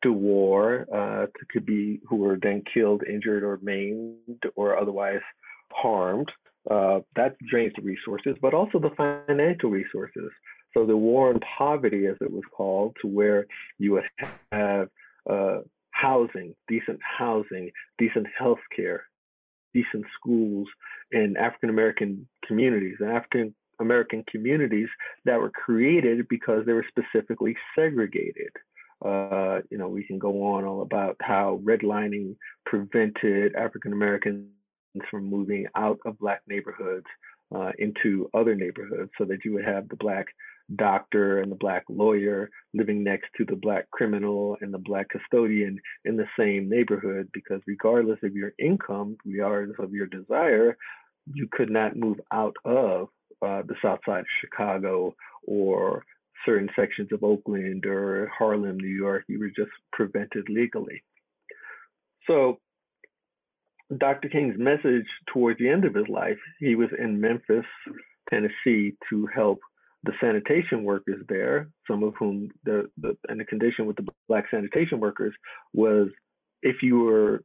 to 0.03 0.11
war, 0.11 0.85
uh, 0.93 1.25
to, 1.25 1.45
could 1.51 1.65
be 1.65 1.99
who 2.07 2.17
were 2.17 2.37
then 2.41 2.63
killed, 2.73 3.03
injured, 3.07 3.43
or 3.43 3.59
maimed, 3.61 4.43
or 4.55 4.77
otherwise 4.77 5.21
harmed. 5.71 6.31
Uh, 6.69 6.99
that 7.15 7.35
drains 7.49 7.73
the 7.75 7.81
resources, 7.83 8.35
but 8.41 8.53
also 8.53 8.79
the 8.79 8.89
financial 8.97 9.69
resources. 9.69 10.31
So 10.73 10.85
the 10.85 10.97
war 10.97 11.29
on 11.29 11.39
poverty, 11.57 12.07
as 12.07 12.17
it 12.21 12.31
was 12.31 12.43
called, 12.55 12.97
to 13.01 13.07
where 13.07 13.45
you 13.77 13.93
would 13.93 14.03
have 14.51 14.89
uh, 15.29 15.59
housing, 15.91 16.53
decent 16.67 16.99
housing, 17.01 17.71
decent 17.97 18.27
health 18.37 18.59
care, 18.75 19.03
decent 19.73 20.05
schools 20.19 20.67
in 21.11 21.35
African 21.37 21.69
American 21.69 22.27
communities. 22.45 22.97
And 22.99 23.11
African 23.11 23.55
American 23.79 24.23
communities 24.29 24.89
that 25.25 25.39
were 25.39 25.51
created 25.51 26.27
because 26.29 26.65
they 26.65 26.73
were 26.73 26.85
specifically 26.87 27.55
segregated. 27.77 28.51
Uh, 29.03 29.59
you 29.69 29.77
know, 29.77 29.87
we 29.87 30.03
can 30.03 30.17
go 30.17 30.43
on 30.43 30.63
all 30.63 30.81
about 30.81 31.15
how 31.21 31.59
redlining 31.63 32.35
prevented 32.65 33.55
African 33.55 33.93
Americans 33.93 34.47
from 35.11 35.25
moving 35.25 35.67
out 35.75 35.99
of 36.05 36.17
Black 36.19 36.41
neighborhoods 36.47 37.05
uh, 37.53 37.71
into 37.77 38.29
other 38.33 38.55
neighborhoods 38.55 39.11
so 39.17 39.25
that 39.25 39.39
you 39.43 39.53
would 39.53 39.65
have 39.65 39.87
the 39.89 39.97
Black 39.97 40.27
doctor 40.75 41.41
and 41.41 41.51
the 41.51 41.55
black 41.55 41.83
lawyer 41.89 42.49
living 42.73 43.03
next 43.03 43.27
to 43.37 43.45
the 43.45 43.55
black 43.55 43.89
criminal 43.91 44.57
and 44.61 44.73
the 44.73 44.79
black 44.79 45.07
custodian 45.09 45.79
in 46.05 46.17
the 46.17 46.25
same 46.37 46.69
neighborhood 46.69 47.29
because 47.33 47.61
regardless 47.67 48.19
of 48.23 48.35
your 48.35 48.51
income, 48.57 49.15
regardless 49.25 49.77
of 49.79 49.93
your 49.93 50.07
desire, 50.07 50.75
you 51.33 51.47
could 51.51 51.69
not 51.69 51.95
move 51.95 52.19
out 52.31 52.55
of 52.65 53.09
uh, 53.41 53.61
the 53.63 53.75
south 53.81 53.99
side 54.05 54.21
of 54.21 54.25
Chicago 54.41 55.15
or 55.47 56.03
certain 56.45 56.69
sections 56.75 57.09
of 57.11 57.23
Oakland 57.23 57.85
or 57.85 58.31
Harlem, 58.37 58.77
New 58.77 58.87
York. 58.87 59.23
You 59.27 59.39
were 59.39 59.49
just 59.49 59.71
prevented 59.91 60.47
legally. 60.49 61.03
So 62.27 62.59
Dr. 63.95 64.29
King's 64.29 64.57
message 64.57 65.05
towards 65.31 65.59
the 65.59 65.69
end 65.69 65.85
of 65.85 65.93
his 65.93 66.07
life, 66.07 66.37
he 66.59 66.75
was 66.75 66.89
in 66.97 67.21
Memphis, 67.21 67.65
Tennessee 68.29 68.95
to 69.09 69.27
help 69.33 69.59
the 70.03 70.13
sanitation 70.19 70.83
workers 70.83 71.23
there, 71.29 71.69
some 71.89 72.03
of 72.03 72.13
whom 72.17 72.49
the, 72.63 72.89
the 72.97 73.17
and 73.27 73.39
the 73.39 73.45
condition 73.45 73.85
with 73.85 73.95
the 73.95 74.07
black 74.27 74.45
sanitation 74.51 74.99
workers 74.99 75.33
was 75.73 76.09
if 76.61 76.81
you 76.81 76.99
were 76.99 77.43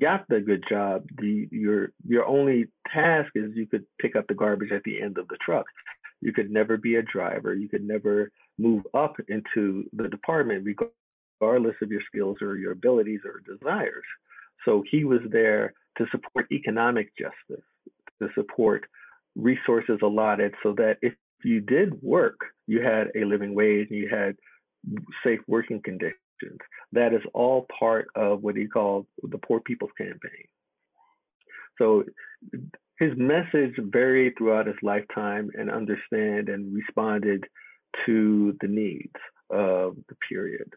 got 0.00 0.26
the 0.28 0.40
good 0.40 0.64
job, 0.68 1.04
the 1.18 1.48
your 1.50 1.90
your 2.06 2.26
only 2.26 2.66
task 2.92 3.30
is 3.34 3.50
you 3.54 3.66
could 3.66 3.84
pick 4.00 4.16
up 4.16 4.26
the 4.28 4.34
garbage 4.34 4.72
at 4.72 4.82
the 4.84 5.00
end 5.00 5.18
of 5.18 5.28
the 5.28 5.38
truck. 5.44 5.66
You 6.20 6.32
could 6.32 6.50
never 6.50 6.76
be 6.76 6.96
a 6.96 7.02
driver. 7.02 7.54
You 7.54 7.68
could 7.68 7.86
never 7.86 8.30
move 8.58 8.84
up 8.94 9.16
into 9.28 9.84
the 9.92 10.08
department, 10.08 10.64
regardless 10.64 11.74
of 11.82 11.90
your 11.90 12.02
skills 12.06 12.38
or 12.40 12.56
your 12.56 12.72
abilities 12.72 13.20
or 13.24 13.40
desires. 13.40 14.04
So 14.64 14.82
he 14.90 15.04
was 15.04 15.20
there 15.30 15.74
to 15.98 16.06
support 16.10 16.46
economic 16.50 17.12
justice, 17.16 17.64
to 18.22 18.28
support 18.34 18.84
resources 19.36 19.98
allotted 20.02 20.54
so 20.62 20.72
that 20.74 20.96
if 21.02 21.14
you 21.42 21.60
did 21.60 22.00
work, 22.02 22.38
you 22.66 22.80
had 22.80 23.08
a 23.14 23.24
living 23.24 23.54
wage 23.54 23.88
and 23.90 23.98
you 23.98 24.08
had 24.08 24.36
safe 25.22 25.40
working 25.46 25.82
conditions. 25.82 26.18
That 26.92 27.12
is 27.12 27.22
all 27.32 27.66
part 27.78 28.08
of 28.14 28.42
what 28.42 28.56
he 28.56 28.66
called 28.66 29.06
the 29.22 29.38
Poor 29.38 29.60
People's 29.60 29.92
Campaign. 29.98 30.46
So 31.78 32.04
his 32.98 33.12
message 33.16 33.74
varied 33.78 34.34
throughout 34.38 34.66
his 34.66 34.76
lifetime 34.82 35.50
and 35.58 35.70
understand 35.70 36.48
and 36.48 36.74
responded 36.74 37.44
to 38.06 38.56
the 38.60 38.68
needs 38.68 39.12
of 39.50 39.96
the 40.08 40.16
period. 40.28 40.72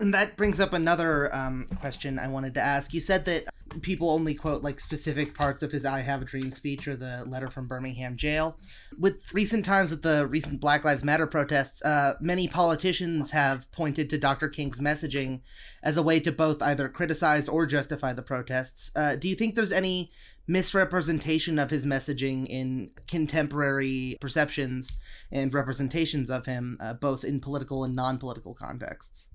And 0.00 0.14
that 0.14 0.36
brings 0.36 0.58
up 0.58 0.72
another 0.72 1.34
um, 1.34 1.66
question 1.78 2.18
I 2.18 2.28
wanted 2.28 2.54
to 2.54 2.60
ask. 2.60 2.94
You 2.94 3.00
said 3.00 3.26
that 3.26 3.44
people 3.82 4.10
only 4.10 4.34
quote 4.34 4.62
like 4.62 4.80
specific 4.80 5.34
parts 5.34 5.62
of 5.62 5.70
his 5.70 5.84
I 5.84 6.00
Have 6.00 6.22
a 6.22 6.24
Dream 6.24 6.50
speech 6.50 6.88
or 6.88 6.96
the 6.96 7.24
letter 7.26 7.48
from 7.48 7.68
Birmingham 7.68 8.16
jail. 8.16 8.56
With 8.98 9.32
recent 9.32 9.64
times 9.64 9.90
with 9.90 10.02
the 10.02 10.26
recent 10.26 10.60
Black 10.60 10.84
Lives 10.84 11.04
Matter 11.04 11.26
protests, 11.26 11.84
uh, 11.84 12.14
many 12.20 12.48
politicians 12.48 13.30
have 13.32 13.70
pointed 13.72 14.10
to 14.10 14.18
Dr. 14.18 14.48
King's 14.48 14.80
messaging 14.80 15.40
as 15.82 15.96
a 15.96 16.02
way 16.02 16.18
to 16.20 16.32
both 16.32 16.62
either 16.62 16.88
criticize 16.88 17.48
or 17.48 17.66
justify 17.66 18.12
the 18.12 18.22
protests. 18.22 18.90
Uh, 18.96 19.16
do 19.16 19.28
you 19.28 19.34
think 19.34 19.54
there's 19.54 19.72
any 19.72 20.10
misrepresentation 20.48 21.58
of 21.58 21.70
his 21.70 21.86
messaging 21.86 22.46
in 22.46 22.90
contemporary 23.06 24.16
perceptions 24.20 24.98
and 25.30 25.54
representations 25.54 26.30
of 26.30 26.46
him, 26.46 26.76
uh, 26.80 26.94
both 26.94 27.22
in 27.22 27.38
political 27.38 27.84
and 27.84 27.94
non 27.94 28.18
political 28.18 28.54
contexts? 28.54 29.28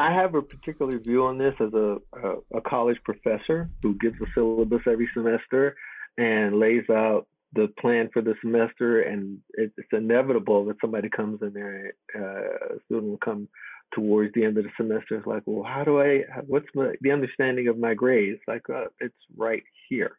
I 0.00 0.14
have 0.14 0.34
a 0.34 0.40
particular 0.40 0.98
view 0.98 1.26
on 1.26 1.36
this 1.36 1.52
as 1.60 1.74
a, 1.74 1.98
a, 2.14 2.58
a 2.58 2.60
college 2.62 2.96
professor 3.04 3.68
who 3.82 3.94
gives 3.96 4.16
a 4.22 4.24
syllabus 4.34 4.80
every 4.86 5.06
semester 5.12 5.76
and 6.16 6.58
lays 6.58 6.88
out 6.90 7.26
the 7.52 7.68
plan 7.78 8.08
for 8.10 8.22
the 8.22 8.34
semester, 8.40 9.02
and 9.02 9.38
it's 9.54 9.74
inevitable 9.92 10.64
that 10.64 10.76
somebody 10.80 11.10
comes 11.10 11.40
in 11.42 11.52
there, 11.52 11.92
uh, 12.16 12.76
a 12.76 12.78
student 12.86 13.10
will 13.10 13.18
come 13.22 13.46
towards 13.92 14.32
the 14.32 14.44
end 14.44 14.56
of 14.56 14.64
the 14.64 14.70
semester. 14.78 15.16
It's 15.16 15.26
like, 15.26 15.42
well, 15.44 15.64
how 15.64 15.84
do 15.84 16.00
I? 16.00 16.22
What's 16.46 16.68
my, 16.74 16.92
the 17.02 17.10
understanding 17.10 17.68
of 17.68 17.78
my 17.78 17.92
grades? 17.92 18.40
Like, 18.48 18.62
uh, 18.70 18.84
it's 19.00 19.14
right 19.36 19.64
here 19.90 20.12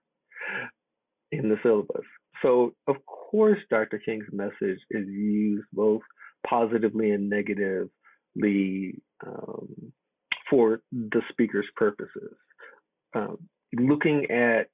in 1.32 1.50
the 1.50 1.56
syllabus. 1.64 2.06
So, 2.44 2.76
of 2.88 2.98
course, 3.08 3.60
Dr. 3.72 4.00
King's 4.00 4.28
message 4.32 4.80
is 4.92 5.08
used 5.08 5.66
both 5.74 6.02
positively 6.48 7.12
and 7.12 7.30
negatively 7.30 9.02
um, 9.26 9.94
for 10.50 10.82
the 10.92 11.22
speaker's 11.30 11.68
purposes. 11.76 12.36
Um, 13.14 13.38
looking 13.74 14.30
at 14.32 14.70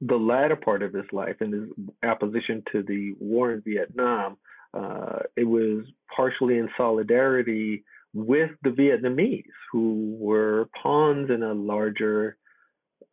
the 0.00 0.16
latter 0.16 0.56
part 0.56 0.82
of 0.82 0.92
his 0.92 1.04
life 1.12 1.36
and 1.40 1.52
his 1.52 1.68
opposition 2.04 2.62
to 2.72 2.82
the 2.82 3.14
war 3.20 3.52
in 3.52 3.62
Vietnam, 3.62 4.36
uh, 4.72 5.20
it 5.36 5.44
was 5.44 5.84
partially 6.14 6.58
in 6.58 6.68
solidarity 6.76 7.84
with 8.14 8.50
the 8.62 8.70
Vietnamese, 8.70 9.44
who 9.70 10.16
were 10.18 10.68
pawns 10.82 11.30
in 11.30 11.42
a 11.42 11.52
larger 11.52 12.36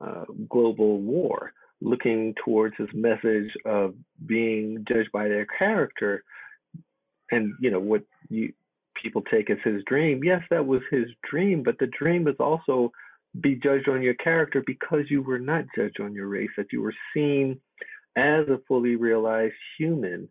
uh, 0.01 0.25
global 0.49 0.99
war, 0.99 1.51
looking 1.81 2.33
towards 2.43 2.75
his 2.77 2.89
message 2.93 3.51
of 3.65 3.93
being 4.25 4.83
judged 4.87 5.11
by 5.11 5.27
their 5.27 5.45
character. 5.45 6.23
And, 7.31 7.53
you 7.59 7.69
know, 7.69 7.79
what 7.79 8.03
you 8.29 8.53
people 9.01 9.21
take 9.31 9.49
as 9.49 9.57
his 9.63 9.83
dream. 9.85 10.23
Yes, 10.23 10.41
that 10.49 10.65
was 10.65 10.81
his 10.91 11.07
dream, 11.29 11.63
but 11.63 11.77
the 11.79 11.87
dream 11.87 12.27
is 12.27 12.35
also 12.39 12.91
be 13.41 13.55
judged 13.55 13.89
on 13.89 14.01
your 14.01 14.15
character 14.15 14.63
because 14.65 15.05
you 15.09 15.21
were 15.21 15.39
not 15.39 15.65
judged 15.75 15.99
on 15.99 16.13
your 16.13 16.27
race, 16.27 16.49
that 16.57 16.71
you 16.71 16.81
were 16.81 16.95
seen 17.13 17.59
as 18.15 18.47
a 18.47 18.59
fully 18.67 18.95
realized 18.95 19.53
human, 19.77 20.27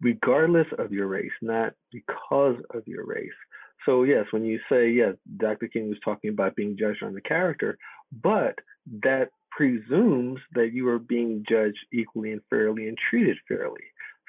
regardless 0.00 0.66
of 0.78 0.92
your 0.92 1.08
race, 1.08 1.32
not 1.42 1.72
because 1.92 2.56
of 2.74 2.86
your 2.86 3.04
race. 3.04 3.30
So, 3.86 4.04
yes, 4.04 4.26
when 4.30 4.44
you 4.44 4.60
say, 4.70 4.90
yes, 4.90 5.14
Dr. 5.38 5.68
King 5.68 5.88
was 5.88 5.98
talking 6.04 6.30
about 6.30 6.54
being 6.54 6.76
judged 6.78 7.02
on 7.02 7.14
the 7.14 7.20
character, 7.20 7.78
but 8.22 8.54
that 9.02 9.30
presumes 9.50 10.38
that 10.54 10.72
you 10.72 10.88
are 10.88 10.98
being 10.98 11.44
judged 11.48 11.78
equally 11.92 12.32
and 12.32 12.42
fairly 12.50 12.88
and 12.88 12.98
treated 13.10 13.38
fairly. 13.48 13.80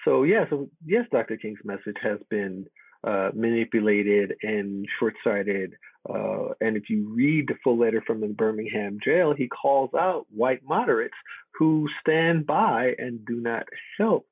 So, 0.06 0.24
yes, 0.24 0.48
yeah, 0.52 0.58
so 0.58 0.70
yes, 0.86 1.06
Dr. 1.12 1.38
King's 1.38 1.60
message 1.64 1.98
has 2.02 2.20
been 2.30 2.66
uh, 3.04 3.30
manipulated 3.34 4.34
and 4.44 4.86
short-sighted. 5.00 5.74
Uh, 6.10 6.50
and 6.62 6.78
if 6.78 6.90
you 6.90 7.08
read 7.14 7.48
the 7.48 7.56
full 7.64 7.78
letter 7.78 8.04
from 8.06 8.22
the 8.22 8.28
Birmingham 8.28 9.00
jail, 9.04 9.34
he 9.36 9.48
calls 9.48 9.92
out 9.98 10.26
white 10.30 10.62
moderates 10.64 11.16
who 11.58 11.88
stand 12.00 12.46
by 12.46 12.94
and 12.98 13.26
do 13.26 13.36
not 13.36 13.64
help 13.98 14.26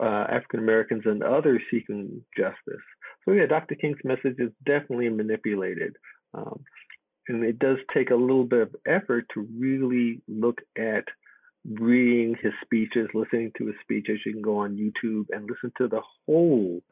uh, 0.00 0.26
African 0.30 0.60
Americans 0.60 1.02
and 1.06 1.22
others 1.22 1.62
seeking 1.70 2.22
justice. 2.36 2.84
So 3.24 3.32
yeah, 3.32 3.46
Dr. 3.46 3.74
King's 3.74 3.98
message 4.04 4.36
is 4.38 4.50
definitely 4.64 5.08
manipulated. 5.08 5.96
Um, 6.34 6.64
and 7.28 7.44
it 7.44 7.58
does 7.58 7.78
take 7.92 8.10
a 8.10 8.16
little 8.16 8.44
bit 8.44 8.62
of 8.62 8.76
effort 8.86 9.26
to 9.34 9.48
really 9.58 10.20
look 10.28 10.60
at 10.78 11.04
reading 11.68 12.36
his 12.40 12.52
speeches, 12.62 13.08
listening 13.14 13.52
to 13.58 13.66
his 13.66 13.74
speeches. 13.82 14.20
You 14.24 14.32
can 14.34 14.42
go 14.42 14.58
on 14.58 14.76
YouTube 14.76 15.26
and 15.30 15.48
listen 15.50 15.72
to 15.78 15.88
the 15.88 16.02
whole 16.26 16.82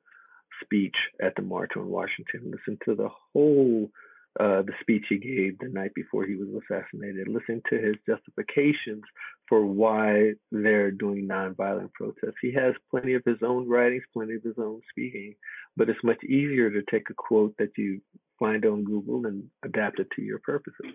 speech 0.62 0.96
at 1.22 1.34
the 1.36 1.42
March 1.42 1.72
on 1.76 1.88
Washington, 1.88 2.52
listen 2.52 2.78
to 2.84 2.94
the 2.94 3.08
whole 3.32 3.90
uh, 4.40 4.62
the 4.62 4.72
speech 4.80 5.04
he 5.08 5.16
gave 5.16 5.56
the 5.60 5.68
night 5.68 5.94
before 5.94 6.26
he 6.26 6.34
was 6.34 6.48
assassinated, 6.48 7.28
listen 7.28 7.62
to 7.70 7.78
his 7.78 7.94
justifications 8.04 9.02
for 9.48 9.64
why 9.64 10.32
they're 10.50 10.90
doing 10.90 11.28
nonviolent 11.28 11.92
protests. 11.92 12.34
He 12.42 12.52
has 12.54 12.74
plenty 12.90 13.14
of 13.14 13.22
his 13.24 13.38
own 13.44 13.68
writings, 13.68 14.02
plenty 14.12 14.34
of 14.34 14.42
his 14.42 14.58
own 14.58 14.80
speaking, 14.90 15.36
but 15.76 15.88
it's 15.88 16.02
much 16.02 16.22
easier 16.24 16.68
to 16.70 16.82
take 16.90 17.10
a 17.10 17.14
quote 17.14 17.54
that 17.58 17.70
you 17.76 18.00
find 18.38 18.64
on 18.64 18.82
Google 18.82 19.24
and 19.26 19.44
adapt 19.64 20.00
it 20.00 20.08
to 20.16 20.22
your 20.22 20.40
purposes. 20.40 20.90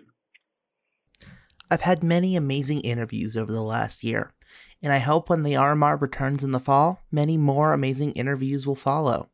I've 1.70 1.80
had 1.80 2.02
many 2.02 2.36
amazing 2.36 2.80
interviews 2.80 3.38
over 3.38 3.52
the 3.52 3.62
last 3.62 4.04
year, 4.04 4.34
and 4.82 4.92
I 4.92 4.98
hope 4.98 5.30
when 5.30 5.44
the 5.44 5.54
RMR 5.54 5.98
returns 5.98 6.44
in 6.44 6.50
the 6.50 6.60
fall, 6.60 7.04
many 7.10 7.38
more 7.38 7.72
amazing 7.72 8.12
interviews 8.12 8.66
will 8.66 8.76
follow. 8.76 9.29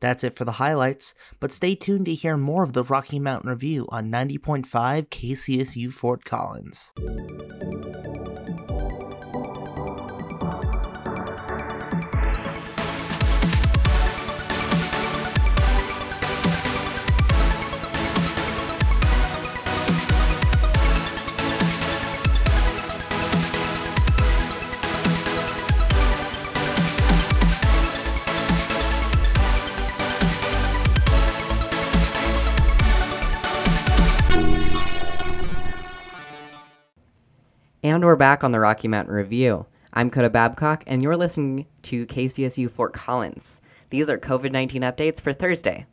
That's 0.00 0.24
it 0.24 0.34
for 0.34 0.44
the 0.44 0.52
highlights, 0.52 1.14
but 1.38 1.52
stay 1.52 1.74
tuned 1.74 2.06
to 2.06 2.14
hear 2.14 2.36
more 2.36 2.64
of 2.64 2.72
the 2.72 2.84
Rocky 2.84 3.18
Mountain 3.18 3.50
Review 3.50 3.86
on 3.90 4.10
90.5 4.10 4.64
KCSU 5.08 5.92
Fort 5.92 6.24
Collins. 6.24 6.92
And 37.90 38.04
we're 38.04 38.14
back 38.14 38.44
on 38.44 38.52
the 38.52 38.60
Rocky 38.60 38.86
Mountain 38.86 39.12
Review. 39.12 39.66
I'm 39.92 40.10
Coda 40.10 40.30
Babcock, 40.30 40.84
and 40.86 41.02
you're 41.02 41.16
listening 41.16 41.66
to 41.82 42.06
KCSU 42.06 42.70
Fort 42.70 42.92
Collins. 42.92 43.60
These 43.88 44.08
are 44.08 44.16
COVID 44.16 44.52
19 44.52 44.82
updates 44.82 45.20
for 45.20 45.32
Thursday. 45.32 45.86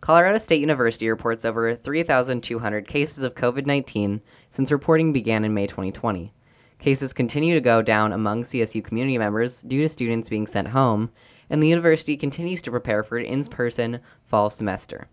Colorado 0.00 0.38
State 0.38 0.60
University 0.60 1.10
reports 1.10 1.44
over 1.44 1.74
3,200 1.74 2.86
cases 2.86 3.24
of 3.24 3.34
COVID 3.34 3.66
19 3.66 4.20
since 4.50 4.70
reporting 4.70 5.12
began 5.12 5.44
in 5.44 5.52
May 5.52 5.66
2020. 5.66 6.32
Cases 6.78 7.12
continue 7.12 7.54
to 7.54 7.60
go 7.60 7.82
down 7.82 8.12
among 8.12 8.42
CSU 8.42 8.84
community 8.84 9.18
members 9.18 9.62
due 9.62 9.82
to 9.82 9.88
students 9.88 10.28
being 10.28 10.46
sent 10.46 10.68
home, 10.68 11.10
and 11.50 11.60
the 11.60 11.68
university 11.68 12.16
continues 12.16 12.62
to 12.62 12.70
prepare 12.70 13.02
for 13.02 13.18
an 13.18 13.26
in 13.26 13.42
person 13.46 13.98
fall 14.24 14.48
semester. 14.48 15.08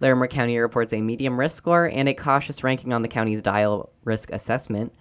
Larimer 0.00 0.28
County 0.28 0.56
reports 0.56 0.92
a 0.92 1.00
medium 1.00 1.38
risk 1.38 1.56
score 1.56 1.86
and 1.86 2.08
a 2.08 2.14
cautious 2.14 2.62
ranking 2.62 2.92
on 2.92 3.02
the 3.02 3.08
county's 3.08 3.42
dial 3.42 3.90
risk 4.04 4.30
assessment. 4.30 4.92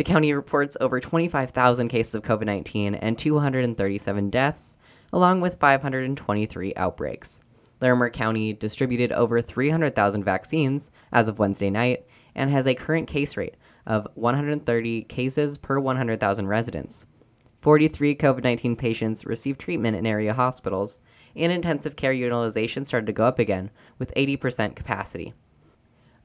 The 0.00 0.04
county 0.04 0.32
reports 0.32 0.78
over 0.80 0.98
25,000 0.98 1.88
cases 1.88 2.14
of 2.14 2.22
COVID 2.22 2.46
19 2.46 2.94
and 2.94 3.18
237 3.18 4.30
deaths, 4.30 4.78
along 5.12 5.42
with 5.42 5.60
523 5.60 6.72
outbreaks. 6.74 7.42
Larimer 7.82 8.08
County 8.08 8.54
distributed 8.54 9.12
over 9.12 9.42
300,000 9.42 10.24
vaccines 10.24 10.90
as 11.12 11.28
of 11.28 11.38
Wednesday 11.38 11.68
night 11.68 12.06
and 12.34 12.50
has 12.50 12.66
a 12.66 12.74
current 12.74 13.08
case 13.08 13.36
rate 13.36 13.58
of 13.86 14.08
130 14.14 15.02
cases 15.02 15.58
per 15.58 15.78
100,000 15.78 16.46
residents. 16.46 17.04
43 17.60 18.16
COVID 18.16 18.42
19 18.42 18.76
patients 18.76 19.26
received 19.26 19.60
treatment 19.60 19.98
in 19.98 20.06
area 20.06 20.32
hospitals, 20.32 21.02
and 21.36 21.52
intensive 21.52 21.96
care 21.96 22.14
utilization 22.14 22.86
started 22.86 23.04
to 23.04 23.12
go 23.12 23.26
up 23.26 23.38
again, 23.38 23.70
with 23.98 24.14
80% 24.16 24.74
capacity. 24.76 25.34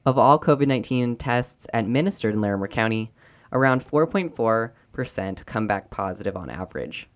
Of 0.06 0.16
all 0.16 0.40
COVID 0.40 0.66
19 0.66 1.16
tests 1.16 1.66
administered 1.74 2.32
in 2.32 2.40
Larimer 2.40 2.68
County, 2.68 3.12
around 3.52 3.82
4.4% 3.84 5.46
come 5.46 5.66
back 5.66 5.90
positive 5.90 6.36
on 6.36 6.50
average. 6.50 7.08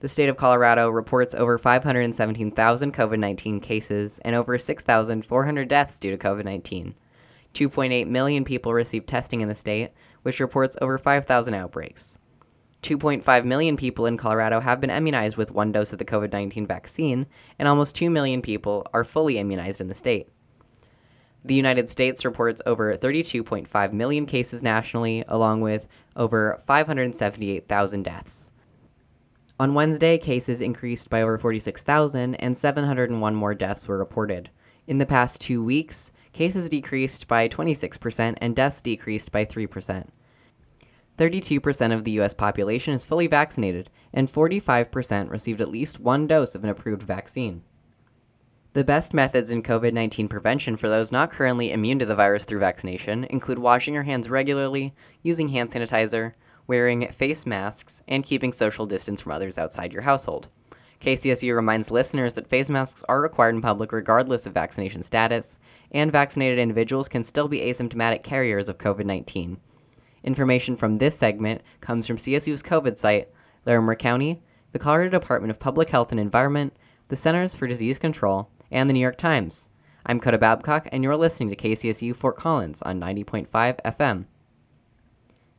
The 0.00 0.08
state 0.08 0.28
of 0.28 0.36
Colorado 0.36 0.90
reports 0.90 1.34
over 1.34 1.56
517,000 1.56 2.92
COVID 2.92 3.18
19 3.18 3.60
cases 3.60 4.18
and 4.24 4.36
over 4.36 4.58
6,400 4.58 5.68
deaths 5.68 5.98
due 5.98 6.10
to 6.10 6.18
COVID 6.18 6.44
19. 6.44 6.94
2.8 7.54 8.06
million 8.08 8.44
people 8.44 8.74
received 8.74 9.08
testing 9.08 9.40
in 9.40 9.48
the 9.48 9.54
state, 9.54 9.92
which 10.22 10.40
reports 10.40 10.76
over 10.82 10.98
5,000 10.98 11.54
outbreaks. 11.54 12.18
2.5 12.82 13.44
million 13.46 13.78
people 13.78 14.04
in 14.04 14.18
Colorado 14.18 14.60
have 14.60 14.78
been 14.78 14.90
immunized 14.90 15.38
with 15.38 15.50
one 15.50 15.72
dose 15.72 15.94
of 15.94 15.98
the 15.98 16.04
COVID 16.04 16.32
19 16.32 16.66
vaccine, 16.66 17.26
and 17.58 17.66
almost 17.66 17.96
2 17.96 18.10
million 18.10 18.42
people 18.42 18.86
are 18.92 19.04
fully 19.04 19.38
immunized 19.38 19.80
in 19.80 19.88
the 19.88 19.94
state. 19.94 20.28
The 21.46 21.54
United 21.54 21.90
States 21.90 22.24
reports 22.24 22.62
over 22.64 22.96
32.5 22.96 23.92
million 23.92 24.24
cases 24.24 24.62
nationally, 24.62 25.24
along 25.28 25.60
with 25.60 25.86
over 26.16 26.58
578,000 26.66 28.02
deaths. 28.02 28.50
On 29.60 29.74
Wednesday, 29.74 30.16
cases 30.18 30.62
increased 30.62 31.10
by 31.10 31.22
over 31.22 31.36
46,000 31.36 32.34
and 32.36 32.56
701 32.56 33.34
more 33.34 33.54
deaths 33.54 33.86
were 33.86 33.98
reported. 33.98 34.50
In 34.86 34.98
the 34.98 35.06
past 35.06 35.40
two 35.40 35.62
weeks, 35.62 36.12
cases 36.32 36.68
decreased 36.68 37.28
by 37.28 37.48
26% 37.48 38.36
and 38.40 38.56
deaths 38.56 38.80
decreased 38.82 39.30
by 39.30 39.44
3%. 39.44 40.08
32% 41.16 41.94
of 41.94 42.04
the 42.04 42.20
US 42.20 42.34
population 42.34 42.94
is 42.94 43.04
fully 43.04 43.26
vaccinated, 43.26 43.90
and 44.12 44.32
45% 44.32 45.30
received 45.30 45.60
at 45.60 45.68
least 45.68 46.00
one 46.00 46.26
dose 46.26 46.54
of 46.54 46.64
an 46.64 46.70
approved 46.70 47.02
vaccine. 47.02 47.62
The 48.74 48.82
best 48.82 49.14
methods 49.14 49.52
in 49.52 49.62
COVID 49.62 49.92
19 49.92 50.26
prevention 50.26 50.76
for 50.76 50.88
those 50.88 51.12
not 51.12 51.30
currently 51.30 51.70
immune 51.70 52.00
to 52.00 52.06
the 52.06 52.16
virus 52.16 52.44
through 52.44 52.58
vaccination 52.58 53.22
include 53.30 53.60
washing 53.60 53.94
your 53.94 54.02
hands 54.02 54.28
regularly, 54.28 54.92
using 55.22 55.50
hand 55.50 55.70
sanitizer, 55.70 56.32
wearing 56.66 57.06
face 57.06 57.46
masks, 57.46 58.02
and 58.08 58.24
keeping 58.24 58.52
social 58.52 58.84
distance 58.84 59.20
from 59.20 59.30
others 59.30 59.58
outside 59.58 59.92
your 59.92 60.02
household. 60.02 60.48
KCSU 61.00 61.54
reminds 61.54 61.92
listeners 61.92 62.34
that 62.34 62.48
face 62.48 62.68
masks 62.68 63.04
are 63.08 63.20
required 63.20 63.54
in 63.54 63.62
public 63.62 63.92
regardless 63.92 64.44
of 64.44 64.54
vaccination 64.54 65.04
status, 65.04 65.60
and 65.92 66.10
vaccinated 66.10 66.58
individuals 66.58 67.08
can 67.08 67.22
still 67.22 67.46
be 67.46 67.60
asymptomatic 67.60 68.24
carriers 68.24 68.68
of 68.68 68.78
COVID 68.78 69.04
19. 69.04 69.56
Information 70.24 70.76
from 70.76 70.98
this 70.98 71.16
segment 71.16 71.62
comes 71.80 72.08
from 72.08 72.16
CSU's 72.16 72.60
COVID 72.60 72.98
site, 72.98 73.28
Larimer 73.66 73.94
County, 73.94 74.42
the 74.72 74.80
Colorado 74.80 75.10
Department 75.10 75.52
of 75.52 75.60
Public 75.60 75.90
Health 75.90 76.10
and 76.10 76.18
Environment, 76.18 76.74
the 77.06 77.14
Centers 77.14 77.54
for 77.54 77.68
Disease 77.68 78.00
Control, 78.00 78.50
and 78.74 78.90
the 78.90 78.92
New 78.92 79.00
York 79.00 79.16
Times. 79.16 79.70
I'm 80.04 80.18
Coda 80.18 80.36
Babcock, 80.36 80.88
and 80.90 81.04
you're 81.04 81.16
listening 81.16 81.48
to 81.48 81.56
KCSU 81.56 82.14
Fort 82.14 82.36
Collins 82.36 82.82
on 82.82 83.00
90.5 83.00 83.46
FM. 83.48 84.26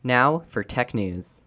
Now 0.04 0.44
for 0.48 0.64
tech 0.64 0.94
news. 0.94 1.42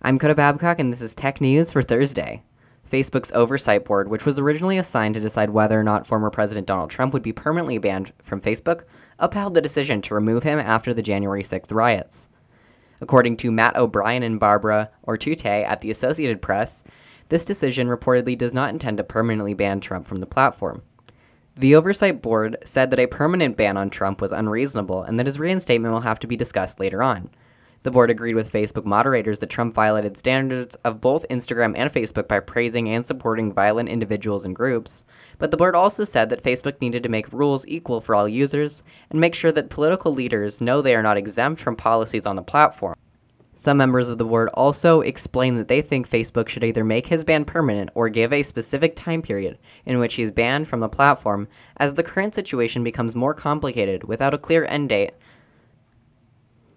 I'm 0.00 0.18
Coda 0.18 0.34
Babcock, 0.34 0.78
and 0.78 0.90
this 0.90 1.02
is 1.02 1.14
tech 1.14 1.42
news 1.42 1.70
for 1.70 1.82
Thursday. 1.82 2.42
Facebook's 2.90 3.30
oversight 3.32 3.84
board, 3.84 4.08
which 4.08 4.24
was 4.24 4.38
originally 4.38 4.78
assigned 4.78 5.14
to 5.16 5.20
decide 5.20 5.50
whether 5.50 5.78
or 5.78 5.84
not 5.84 6.06
former 6.06 6.30
President 6.30 6.66
Donald 6.66 6.88
Trump 6.88 7.12
would 7.12 7.22
be 7.22 7.32
permanently 7.32 7.76
banned 7.76 8.14
from 8.22 8.40
Facebook, 8.40 8.84
upheld 9.18 9.52
the 9.52 9.60
decision 9.60 10.00
to 10.00 10.14
remove 10.14 10.44
him 10.44 10.58
after 10.58 10.94
the 10.94 11.02
January 11.02 11.42
6th 11.42 11.74
riots. 11.74 12.30
According 13.02 13.36
to 13.38 13.52
Matt 13.52 13.76
O'Brien 13.76 14.22
and 14.22 14.40
Barbara 14.40 14.90
Ortutay 15.06 15.64
at 15.66 15.82
the 15.82 15.90
Associated 15.90 16.40
Press, 16.40 16.84
this 17.28 17.44
decision 17.44 17.88
reportedly 17.88 18.36
does 18.36 18.54
not 18.54 18.70
intend 18.70 18.96
to 18.98 19.04
permanently 19.04 19.54
ban 19.54 19.80
Trump 19.80 20.06
from 20.06 20.18
the 20.18 20.26
platform. 20.26 20.82
The 21.56 21.74
Oversight 21.74 22.22
Board 22.22 22.56
said 22.64 22.90
that 22.90 23.00
a 23.00 23.06
permanent 23.06 23.56
ban 23.56 23.76
on 23.76 23.90
Trump 23.90 24.20
was 24.20 24.32
unreasonable 24.32 25.02
and 25.02 25.18
that 25.18 25.26
his 25.26 25.40
reinstatement 25.40 25.92
will 25.92 26.00
have 26.00 26.20
to 26.20 26.26
be 26.26 26.36
discussed 26.36 26.78
later 26.78 27.02
on. 27.02 27.30
The 27.82 27.90
board 27.92 28.10
agreed 28.10 28.34
with 28.34 28.52
Facebook 28.52 28.84
moderators 28.84 29.38
that 29.38 29.50
Trump 29.50 29.72
violated 29.72 30.16
standards 30.16 30.74
of 30.84 31.00
both 31.00 31.24
Instagram 31.30 31.74
and 31.76 31.92
Facebook 31.92 32.26
by 32.26 32.40
praising 32.40 32.88
and 32.88 33.06
supporting 33.06 33.52
violent 33.52 33.88
individuals 33.88 34.44
and 34.44 34.54
groups, 34.54 35.04
but 35.38 35.52
the 35.52 35.56
board 35.56 35.76
also 35.76 36.02
said 36.02 36.28
that 36.30 36.42
Facebook 36.42 36.80
needed 36.80 37.04
to 37.04 37.08
make 37.08 37.32
rules 37.32 37.66
equal 37.68 38.00
for 38.00 38.14
all 38.14 38.28
users 38.28 38.82
and 39.10 39.20
make 39.20 39.34
sure 39.34 39.52
that 39.52 39.70
political 39.70 40.12
leaders 40.12 40.60
know 40.60 40.82
they 40.82 40.94
are 40.94 41.02
not 41.02 41.16
exempt 41.16 41.60
from 41.60 41.76
policies 41.76 42.26
on 42.26 42.34
the 42.34 42.42
platform. 42.42 42.96
Some 43.58 43.78
members 43.78 44.08
of 44.08 44.18
the 44.18 44.24
board 44.24 44.50
also 44.54 45.00
explained 45.00 45.58
that 45.58 45.66
they 45.66 45.82
think 45.82 46.08
Facebook 46.08 46.48
should 46.48 46.62
either 46.62 46.84
make 46.84 47.08
his 47.08 47.24
ban 47.24 47.44
permanent 47.44 47.90
or 47.96 48.08
give 48.08 48.32
a 48.32 48.44
specific 48.44 48.94
time 48.94 49.20
period 49.20 49.58
in 49.84 49.98
which 49.98 50.14
he's 50.14 50.30
banned 50.30 50.68
from 50.68 50.78
the 50.78 50.88
platform, 50.88 51.48
as 51.76 51.94
the 51.94 52.04
current 52.04 52.36
situation 52.36 52.84
becomes 52.84 53.16
more 53.16 53.34
complicated 53.34 54.04
without 54.04 54.32
a 54.32 54.38
clear 54.38 54.64
end 54.66 54.90
date. 54.90 55.10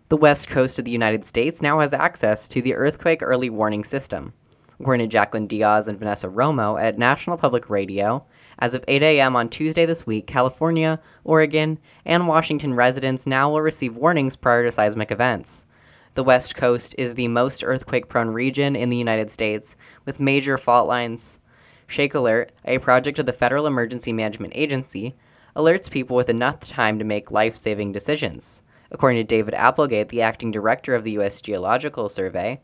The 0.10 0.18
west 0.18 0.48
coast 0.48 0.80
of 0.80 0.86
the 0.86 0.92
United 0.92 1.24
States 1.24 1.62
now 1.62 1.82
has 1.82 1.94
access 1.94 2.48
to 2.48 2.64
the 2.64 2.74
earthquake 2.74 3.22
early 3.22 3.52
warning 3.52 3.84
system. 3.84 4.34
According 4.80 5.08
to 5.08 5.16
Jaclyn 5.16 5.48
Diaz 5.48 5.88
and 5.88 6.00
Vanessa 6.00 6.30
Romo 6.30 6.82
at 6.82 6.98
National 6.98 7.38
Public 7.38 7.70
Radio, 7.70 8.26
as 8.58 8.74
of 8.74 8.84
8 8.88 9.04
a.m. 9.04 9.36
on 9.36 9.50
Tuesday 9.50 9.86
this 9.86 10.08
week, 10.08 10.26
California, 10.26 11.00
Oregon, 11.26 11.78
and 12.06 12.28
Washington 12.28 12.74
residents 12.74 13.28
now 13.28 13.52
will 13.52 13.62
receive 13.62 13.96
warnings 13.96 14.36
prior 14.36 14.64
to 14.64 14.72
seismic 14.72 15.12
events. 15.12 15.68
The 16.14 16.26
West 16.26 16.58
Coast 16.58 16.94
is 16.98 17.16
the 17.16 17.30
most 17.30 17.64
earthquake 17.64 18.10
prone 18.10 18.32
region 18.32 18.76
in 18.76 18.90
the 18.90 18.98
United 18.98 19.32
States, 19.32 19.78
with 20.04 20.20
major 20.20 20.58
fault 20.58 20.86
lines. 20.86 21.40
ShakeAlert, 21.88 22.50
a 22.66 22.80
project 22.80 23.18
of 23.18 23.26
the 23.26 23.32
Federal 23.32 23.66
Emergency 23.66 24.12
Management 24.12 24.52
Agency, 24.54 25.16
alerts 25.56 25.90
people 25.90 26.18
with 26.18 26.28
enough 26.28 26.60
time 26.60 27.00
to 27.00 27.06
make 27.06 27.32
life 27.32 27.56
saving 27.56 27.94
decisions. 27.94 28.62
According 28.92 29.22
to 29.22 29.24
David 29.24 29.54
Applegate, 29.54 30.10
the 30.10 30.22
acting 30.22 30.52
director 30.52 30.96
of 30.96 31.06
the 31.06 31.12
U.S. 31.12 31.40
Geological 31.40 32.10
Survey, 32.10 32.60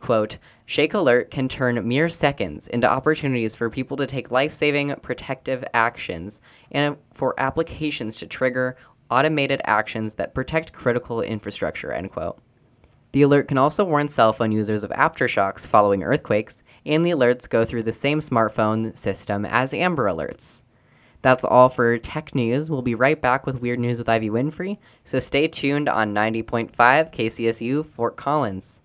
quote, 0.00 0.38
ShakeAlert 0.66 1.30
can 1.30 1.48
turn 1.48 1.86
mere 1.86 2.08
seconds 2.08 2.66
into 2.66 2.90
opportunities 2.90 3.54
for 3.54 3.70
people 3.70 3.96
to 3.96 4.08
take 4.08 4.32
life 4.32 4.50
saving 4.50 4.92
protective 5.02 5.62
actions 5.72 6.40
and 6.72 6.96
for 7.14 7.32
applications 7.38 8.16
to 8.16 8.26
trigger 8.26 8.76
automated 9.08 9.60
actions 9.66 10.16
that 10.16 10.34
protect 10.34 10.72
critical 10.72 11.20
infrastructure, 11.20 11.92
end 11.92 12.10
quote. 12.10 12.40
The 13.16 13.22
alert 13.22 13.48
can 13.48 13.56
also 13.56 13.82
warn 13.82 14.08
cell 14.08 14.34
phone 14.34 14.52
users 14.52 14.84
of 14.84 14.90
aftershocks 14.90 15.66
following 15.66 16.04
earthquakes, 16.04 16.62
and 16.84 17.02
the 17.02 17.12
alerts 17.12 17.48
go 17.48 17.64
through 17.64 17.84
the 17.84 17.90
same 17.90 18.20
smartphone 18.20 18.94
system 18.94 19.46
as 19.46 19.72
Amber 19.72 20.04
Alerts. 20.04 20.64
That's 21.22 21.42
all 21.42 21.70
for 21.70 21.96
tech 21.96 22.34
news. 22.34 22.70
We'll 22.70 22.82
be 22.82 22.94
right 22.94 23.18
back 23.18 23.46
with 23.46 23.62
weird 23.62 23.78
news 23.78 23.96
with 23.96 24.10
Ivy 24.10 24.28
Winfrey, 24.28 24.76
so 25.04 25.18
stay 25.18 25.46
tuned 25.46 25.88
on 25.88 26.14
90.5 26.14 26.72
KCSU 26.76 27.86
Fort 27.86 28.18
Collins. 28.18 28.82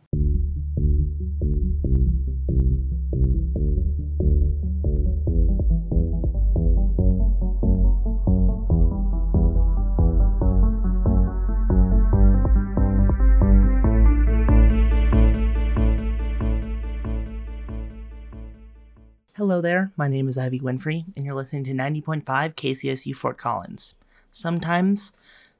Hello 19.51 19.59
there, 19.59 19.91
my 19.97 20.07
name 20.07 20.29
is 20.29 20.37
Ivy 20.37 20.61
Winfrey, 20.61 21.03
and 21.13 21.25
you're 21.25 21.35
listening 21.35 21.65
to 21.65 21.73
90.5 21.73 22.23
KCSU 22.23 23.13
Fort 23.13 23.37
Collins. 23.37 23.95
Sometimes 24.31 25.11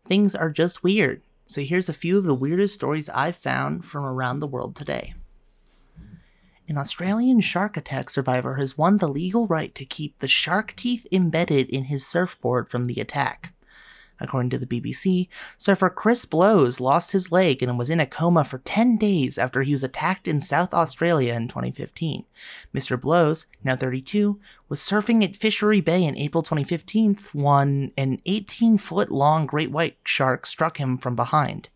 things 0.01 0.33
are 0.33 0.49
just 0.49 0.81
weird. 0.81 1.21
So 1.45 1.59
here's 1.59 1.89
a 1.89 1.93
few 1.93 2.17
of 2.17 2.23
the 2.23 2.33
weirdest 2.33 2.73
stories 2.73 3.09
I've 3.09 3.35
found 3.35 3.83
from 3.83 4.05
around 4.05 4.39
the 4.39 4.47
world 4.47 4.77
today. 4.77 5.13
An 6.69 6.77
Australian 6.77 7.41
shark 7.41 7.75
attack 7.75 8.09
survivor 8.09 8.55
has 8.55 8.77
won 8.77 8.99
the 8.99 9.09
legal 9.09 9.45
right 9.45 9.75
to 9.75 9.83
keep 9.83 10.19
the 10.19 10.27
shark 10.29 10.73
teeth 10.77 11.05
embedded 11.11 11.69
in 11.69 11.83
his 11.83 12.07
surfboard 12.07 12.69
from 12.69 12.85
the 12.85 13.01
attack. 13.01 13.53
According 14.21 14.51
to 14.51 14.59
the 14.59 14.67
BBC, 14.67 15.27
surfer 15.57 15.89
Chris 15.89 16.25
Blowes 16.25 16.79
lost 16.79 17.11
his 17.11 17.31
leg 17.31 17.63
and 17.63 17.77
was 17.77 17.89
in 17.89 17.99
a 17.99 18.05
coma 18.05 18.43
for 18.43 18.59
10 18.59 18.97
days 18.97 19.39
after 19.39 19.63
he 19.63 19.73
was 19.73 19.83
attacked 19.83 20.27
in 20.27 20.39
South 20.39 20.73
Australia 20.73 21.33
in 21.33 21.47
2015. 21.47 22.25
Mr. 22.73 23.01
Blowes, 23.01 23.47
now 23.63 23.75
32, 23.75 24.39
was 24.69 24.79
surfing 24.79 25.23
at 25.23 25.35
Fishery 25.35 25.81
Bay 25.81 26.05
in 26.05 26.15
April 26.15 26.43
2015 26.43 27.17
when 27.33 27.91
an 27.97 28.21
18 28.27 28.77
foot 28.77 29.11
long 29.11 29.47
great 29.47 29.71
white 29.71 29.97
shark 30.05 30.45
struck 30.45 30.77
him 30.77 30.97
from 30.97 31.15
behind. 31.15 31.69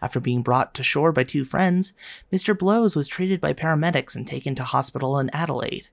After 0.00 0.18
being 0.18 0.42
brought 0.42 0.74
to 0.74 0.82
shore 0.82 1.12
by 1.12 1.24
two 1.24 1.44
friends, 1.44 1.92
Mr. 2.32 2.58
Blowes 2.58 2.96
was 2.96 3.06
treated 3.06 3.40
by 3.40 3.52
paramedics 3.52 4.16
and 4.16 4.26
taken 4.26 4.54
to 4.56 4.64
hospital 4.64 5.18
in 5.18 5.30
Adelaide. 5.30 5.88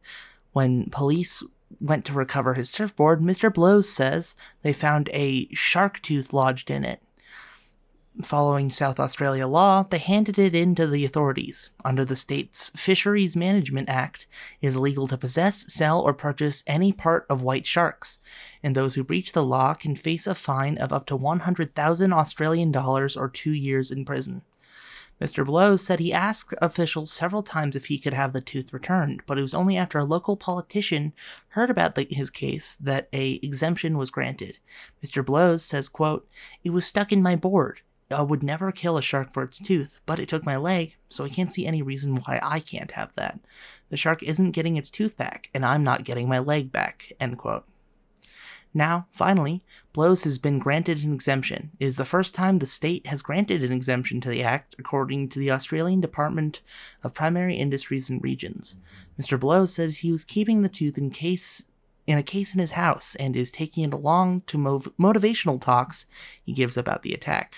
When 0.54 0.90
police 0.90 1.44
went 1.80 2.06
to 2.06 2.14
recover 2.14 2.54
his 2.54 2.70
surfboard, 2.70 3.22
Mr. 3.22 3.54
Blowes 3.54 3.90
says 3.90 4.36
they 4.62 4.74
found 4.74 5.10
a 5.14 5.48
shark 5.54 6.02
tooth 6.02 6.34
lodged 6.34 6.70
in 6.70 6.84
it. 6.84 7.02
Following 8.24 8.70
South 8.70 9.00
Australia 9.00 9.48
law, 9.48 9.84
they 9.84 9.98
handed 9.98 10.38
it 10.38 10.54
in 10.54 10.76
to 10.76 10.88
the 10.88 11.06
authorities. 11.06 11.70
Under 11.86 12.04
the 12.04 12.18
state's 12.18 12.70
Fisheries 12.72 13.38
Management 13.38 13.88
Act, 13.88 14.28
it 14.60 14.68
is 14.68 14.76
legal 14.76 15.08
to 15.08 15.18
possess, 15.18 15.72
sell, 15.74 16.02
or 16.02 16.14
purchase 16.14 16.62
any 16.68 16.92
part 16.92 17.26
of 17.30 17.42
white 17.42 17.66
sharks, 17.66 18.20
and 18.62 18.76
those 18.76 18.96
who 18.96 19.06
breach 19.06 19.32
the 19.32 19.46
law 19.46 19.74
can 19.74 19.96
face 19.96 20.28
a 20.28 20.36
fine 20.36 20.78
of 20.78 20.92
up 20.92 21.06
to 21.06 21.16
100,000 21.16 22.12
Australian 22.12 22.74
dollars 22.74 23.16
or 23.16 23.30
two 23.30 23.54
years 23.54 23.90
in 23.90 24.04
prison. 24.04 24.42
Mr. 25.22 25.46
Blowes 25.46 25.84
said 25.84 26.00
he 26.00 26.14
asked 26.14 26.56
officials 26.62 27.12
several 27.12 27.44
times 27.44 27.76
if 27.76 27.88
he 27.88 28.00
could 28.00 28.14
have 28.14 28.32
the 28.32 28.42
tooth 28.42 28.72
returned, 28.72 29.22
but 29.26 29.38
it 29.38 29.42
was 29.42 29.54
only 29.54 29.76
after 29.76 29.98
a 29.98 30.06
local 30.06 30.38
politician 30.38 31.14
heard 31.50 31.70
about 31.70 31.96
the, 31.96 32.08
his 32.10 32.30
case 32.30 32.78
that 32.80 33.10
a 33.12 33.34
exemption 33.44 33.98
was 33.98 34.10
granted. 34.10 34.60
Mr. 35.04 35.26
Blowes 35.26 35.64
says, 35.64 35.90
quote, 35.90 36.28
It 36.64 36.70
was 36.70 36.86
stuck 36.86 37.12
in 37.12 37.22
my 37.22 37.36
board. 37.36 37.82
I 38.12 38.24
would 38.24 38.42
never 38.42 38.72
kill 38.72 38.98
a 38.98 39.02
shark 39.02 39.30
for 39.32 39.44
its 39.44 39.60
tooth, 39.60 40.00
but 40.06 40.20
it 40.20 40.30
took 40.30 40.46
my 40.46 40.56
leg, 40.56 40.96
so 41.10 41.26
I 41.26 41.30
can't 41.30 41.54
see 41.54 41.68
any 41.68 41.82
reason 41.82 42.16
why 42.16 42.40
I 42.42 42.60
can't 42.60 42.92
have 42.92 43.14
that. 43.16 43.40
The 43.90 43.98
shark 43.98 44.24
isn't 44.24 44.52
getting 44.52 44.78
its 44.78 44.90
tooth 44.90 45.16
back, 45.16 45.50
and 45.54 45.66
I'm 45.66 45.84
not 45.84 46.06
getting 46.06 46.28
my 46.28 46.40
leg 46.40 46.72
back. 46.72 47.12
End 47.20 47.38
quote. 47.38 47.66
Now, 48.74 49.08
finally, 49.12 49.64
Blowes 49.94 50.24
has 50.24 50.38
been 50.38 50.60
granted 50.60 51.04
an 51.04 51.14
exemption. 51.14 51.72
It 51.80 51.86
is 51.86 51.98
the 51.98 52.06
first 52.06 52.36
time 52.36 52.60
the 52.60 52.68
state 52.68 53.08
has 53.08 53.24
granted 53.24 53.64
an 53.64 53.72
exemption 53.72 54.22
to 54.22 54.30
the 54.30 54.44
Act, 54.44 54.76
according 54.78 55.30
to 55.30 55.40
the 55.40 55.50
Australian 55.50 56.02
Department 56.02 56.62
of 57.04 57.16
Primary 57.16 57.56
Industries 57.56 58.10
and 58.10 58.24
Regions. 58.24 58.76
Mr. 59.20 59.40
Blowes 59.40 59.74
says 59.74 59.98
he 59.98 60.12
was 60.12 60.24
keeping 60.24 60.62
the 60.62 60.70
tooth 60.70 60.98
in 60.98 61.10
case 61.10 61.66
in 62.06 62.18
a 62.18 62.24
case 62.24 62.56
in 62.56 62.60
his 62.60 62.72
house 62.72 63.16
and 63.16 63.36
is 63.36 63.52
taking 63.52 63.84
it 63.84 63.94
along 63.94 64.42
to 64.42 64.58
mov- 64.58 64.92
motivational 65.00 65.62
talks 65.62 66.08
he 66.44 66.54
gives 66.54 66.76
about 66.76 67.04
the 67.04 67.14
attack. 67.14 67.54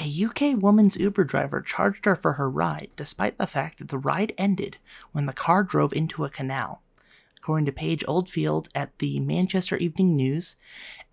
A 0.00 0.24
UK 0.24 0.62
woman's 0.62 0.96
Uber 0.96 1.24
driver 1.24 1.60
charged 1.60 2.04
her 2.04 2.14
for 2.14 2.34
her 2.34 2.48
ride, 2.48 2.90
despite 2.94 3.36
the 3.36 3.48
fact 3.48 3.78
that 3.78 3.88
the 3.88 3.98
ride 3.98 4.32
ended 4.38 4.78
when 5.10 5.26
the 5.26 5.32
car 5.32 5.64
drove 5.64 5.92
into 5.92 6.24
a 6.24 6.30
canal. 6.30 6.82
According 7.48 7.64
to 7.64 7.72
Paige 7.72 8.04
Oldfield 8.06 8.68
at 8.74 8.98
the 8.98 9.20
Manchester 9.20 9.78
Evening 9.78 10.14
News, 10.14 10.56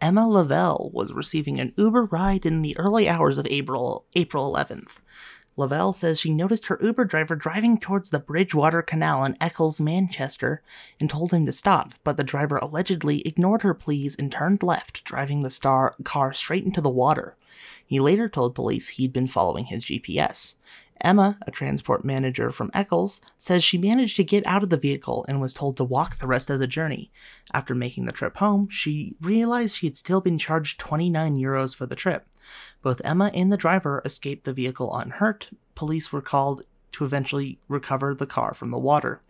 Emma 0.01 0.27
Lavelle 0.27 0.91
was 0.93 1.13
receiving 1.13 1.61
an 1.61 1.71
Uber 1.77 2.03
ride 2.03 2.45
in 2.45 2.61
the 2.61 2.77
early 2.77 3.07
hours 3.07 3.37
of 3.37 3.47
April, 3.49 4.03
April 4.17 4.53
11th. 4.53 4.97
Lavelle 5.55 5.93
says 5.93 6.19
she 6.19 6.33
noticed 6.33 6.65
her 6.65 6.77
Uber 6.81 7.05
driver 7.05 7.37
driving 7.37 7.77
towards 7.77 8.09
the 8.09 8.19
Bridgewater 8.19 8.81
Canal 8.81 9.23
in 9.23 9.37
Eccles, 9.39 9.79
Manchester, 9.79 10.61
and 10.99 11.09
told 11.09 11.31
him 11.31 11.45
to 11.45 11.53
stop, 11.53 11.93
but 12.03 12.17
the 12.17 12.23
driver 12.25 12.57
allegedly 12.57 13.21
ignored 13.25 13.61
her 13.61 13.73
pleas 13.73 14.13
and 14.17 14.29
turned 14.29 14.61
left, 14.61 15.05
driving 15.05 15.41
the 15.41 15.49
star 15.49 15.95
car 16.03 16.33
straight 16.33 16.65
into 16.65 16.81
the 16.81 16.89
water. 16.89 17.37
He 17.85 18.01
later 18.01 18.27
told 18.27 18.55
police 18.55 18.89
he'd 18.89 19.13
been 19.13 19.27
following 19.27 19.67
his 19.67 19.85
GPS. 19.85 20.55
Emma, 21.01 21.37
a 21.45 21.51
transport 21.51 22.05
manager 22.05 22.51
from 22.51 22.71
Eccles, 22.73 23.21
says 23.37 23.63
she 23.63 23.77
managed 23.77 24.15
to 24.15 24.23
get 24.23 24.45
out 24.47 24.63
of 24.63 24.69
the 24.69 24.77
vehicle 24.77 25.25
and 25.27 25.41
was 25.41 25.53
told 25.53 25.77
to 25.77 25.83
walk 25.83 26.17
the 26.17 26.27
rest 26.27 26.49
of 26.49 26.59
the 26.59 26.67
journey. 26.67 27.11
After 27.53 27.75
making 27.75 28.05
the 28.05 28.11
trip 28.11 28.37
home, 28.37 28.69
she 28.69 29.15
realized 29.21 29.77
she 29.77 29.87
had 29.87 29.97
still 29.97 30.21
been 30.21 30.37
charged 30.37 30.79
29 30.79 31.37
euros 31.37 31.75
for 31.75 31.85
the 31.85 31.95
trip. 31.95 32.27
Both 32.81 33.01
Emma 33.03 33.31
and 33.33 33.51
the 33.51 33.57
driver 33.57 34.01
escaped 34.05 34.45
the 34.45 34.53
vehicle 34.53 34.95
unhurt. 34.95 35.49
Police 35.75 36.11
were 36.11 36.21
called 36.21 36.63
to 36.93 37.03
eventually 37.03 37.59
recover 37.67 38.15
the 38.15 38.25
car 38.25 38.53
from 38.53 38.71
the 38.71 38.79
water. 38.79 39.21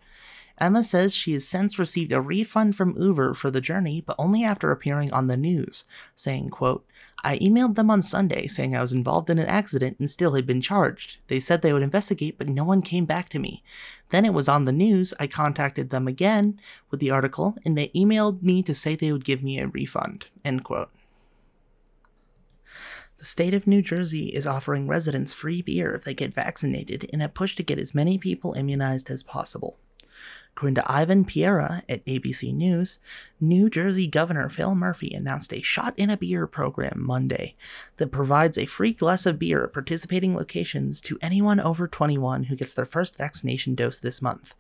Emma 0.58 0.84
says 0.84 1.14
she 1.14 1.34
has 1.34 1.48
since 1.48 1.78
received 1.78 2.12
a 2.12 2.22
refund 2.22 2.76
from 2.76 2.96
Uber 2.98 3.34
for 3.34 3.52
the 3.52 3.60
journey, 3.60 4.02
but 4.02 4.16
only 4.18 4.44
after 4.44 4.72
appearing 4.72 5.12
on 5.12 5.28
the 5.28 5.36
news, 5.36 5.84
saying, 6.16 6.50
quote, 6.50 6.86
I 7.24 7.40
emailed 7.40 7.76
them 7.76 7.90
on 7.90 8.02
Sunday 8.02 8.48
saying 8.48 8.76
I 8.76 8.82
was 8.82 8.94
involved 8.94 9.30
in 9.30 9.40
an 9.40 9.48
accident 9.48 9.98
and 10.00 10.10
still 10.10 10.36
had 10.36 10.46
been 10.46 10.62
charged. 10.62 11.18
They 11.28 11.40
said 11.40 11.62
they 11.62 11.74
would 11.74 11.82
investigate, 11.82 12.38
but 12.38 12.48
no 12.48 12.64
one 12.64 12.82
came 12.82 13.06
back 13.06 13.30
to 13.30 13.40
me. 13.40 13.64
Then 14.10 14.26
it 14.26 14.34
was 14.34 14.48
on 14.48 14.66
the 14.66 14.72
news. 14.72 15.14
I 15.20 15.28
contacted 15.28 15.90
them 15.90 16.08
again 16.08 16.60
with 16.92 17.00
the 17.00 17.12
article, 17.12 17.58
and 17.66 17.78
they 17.78 17.90
emailed 17.90 18.44
me 18.44 18.62
to 18.64 18.76
say 18.76 18.96
they 18.96 19.12
would 19.12 19.26
give 19.26 19.44
me 19.44 19.60
a 19.60 19.68
refund. 19.68 20.28
End 20.46 20.64
quote. 20.64 20.92
The 23.18 23.26
state 23.26 23.54
of 23.54 23.66
New 23.66 23.82
Jersey 23.82 24.28
is 24.28 24.46
offering 24.46 24.88
residents 24.88 25.34
free 25.34 25.62
beer 25.62 25.96
if 25.96 26.04
they 26.04 26.14
get 26.14 26.36
vaccinated 26.36 27.06
in 27.06 27.22
a 27.22 27.30
push 27.30 27.56
to 27.56 27.64
get 27.64 27.80
as 27.80 27.96
many 27.96 28.18
people 28.18 28.54
immunized 28.54 29.10
as 29.10 29.24
possible. 29.24 29.80
According 30.56 30.76
to 30.76 30.90
Ivan 30.90 31.26
Pereira 31.26 31.84
at 31.90 32.06
ABC 32.06 32.54
News, 32.54 33.00
New 33.42 33.70
Jersey 33.70 34.08
Governor 34.08 34.48
Phil 34.48 34.74
Murphy 34.74 35.14
announced 35.14 35.52
a 35.52 35.62
shot 35.62 35.94
in 35.98 36.10
a 36.10 36.16
beer 36.16 36.48
program 36.48 37.04
Monday 37.04 37.58
that 37.98 38.10
provides 38.14 38.58
a 38.58 38.66
free 38.66 38.94
glass 38.94 39.26
of 39.26 39.38
beer 39.38 39.66
at 39.66 39.74
participating 39.74 40.34
locations 40.34 41.02
to 41.02 41.18
anyone 41.22 41.60
over 41.60 41.90
21 41.90 42.46
who 42.46 42.56
gets 42.56 42.74
their 42.74 42.86
first 42.86 43.18
vaccination 43.18 43.76
dose 43.76 44.00
this 44.00 44.22
month. 44.22 44.56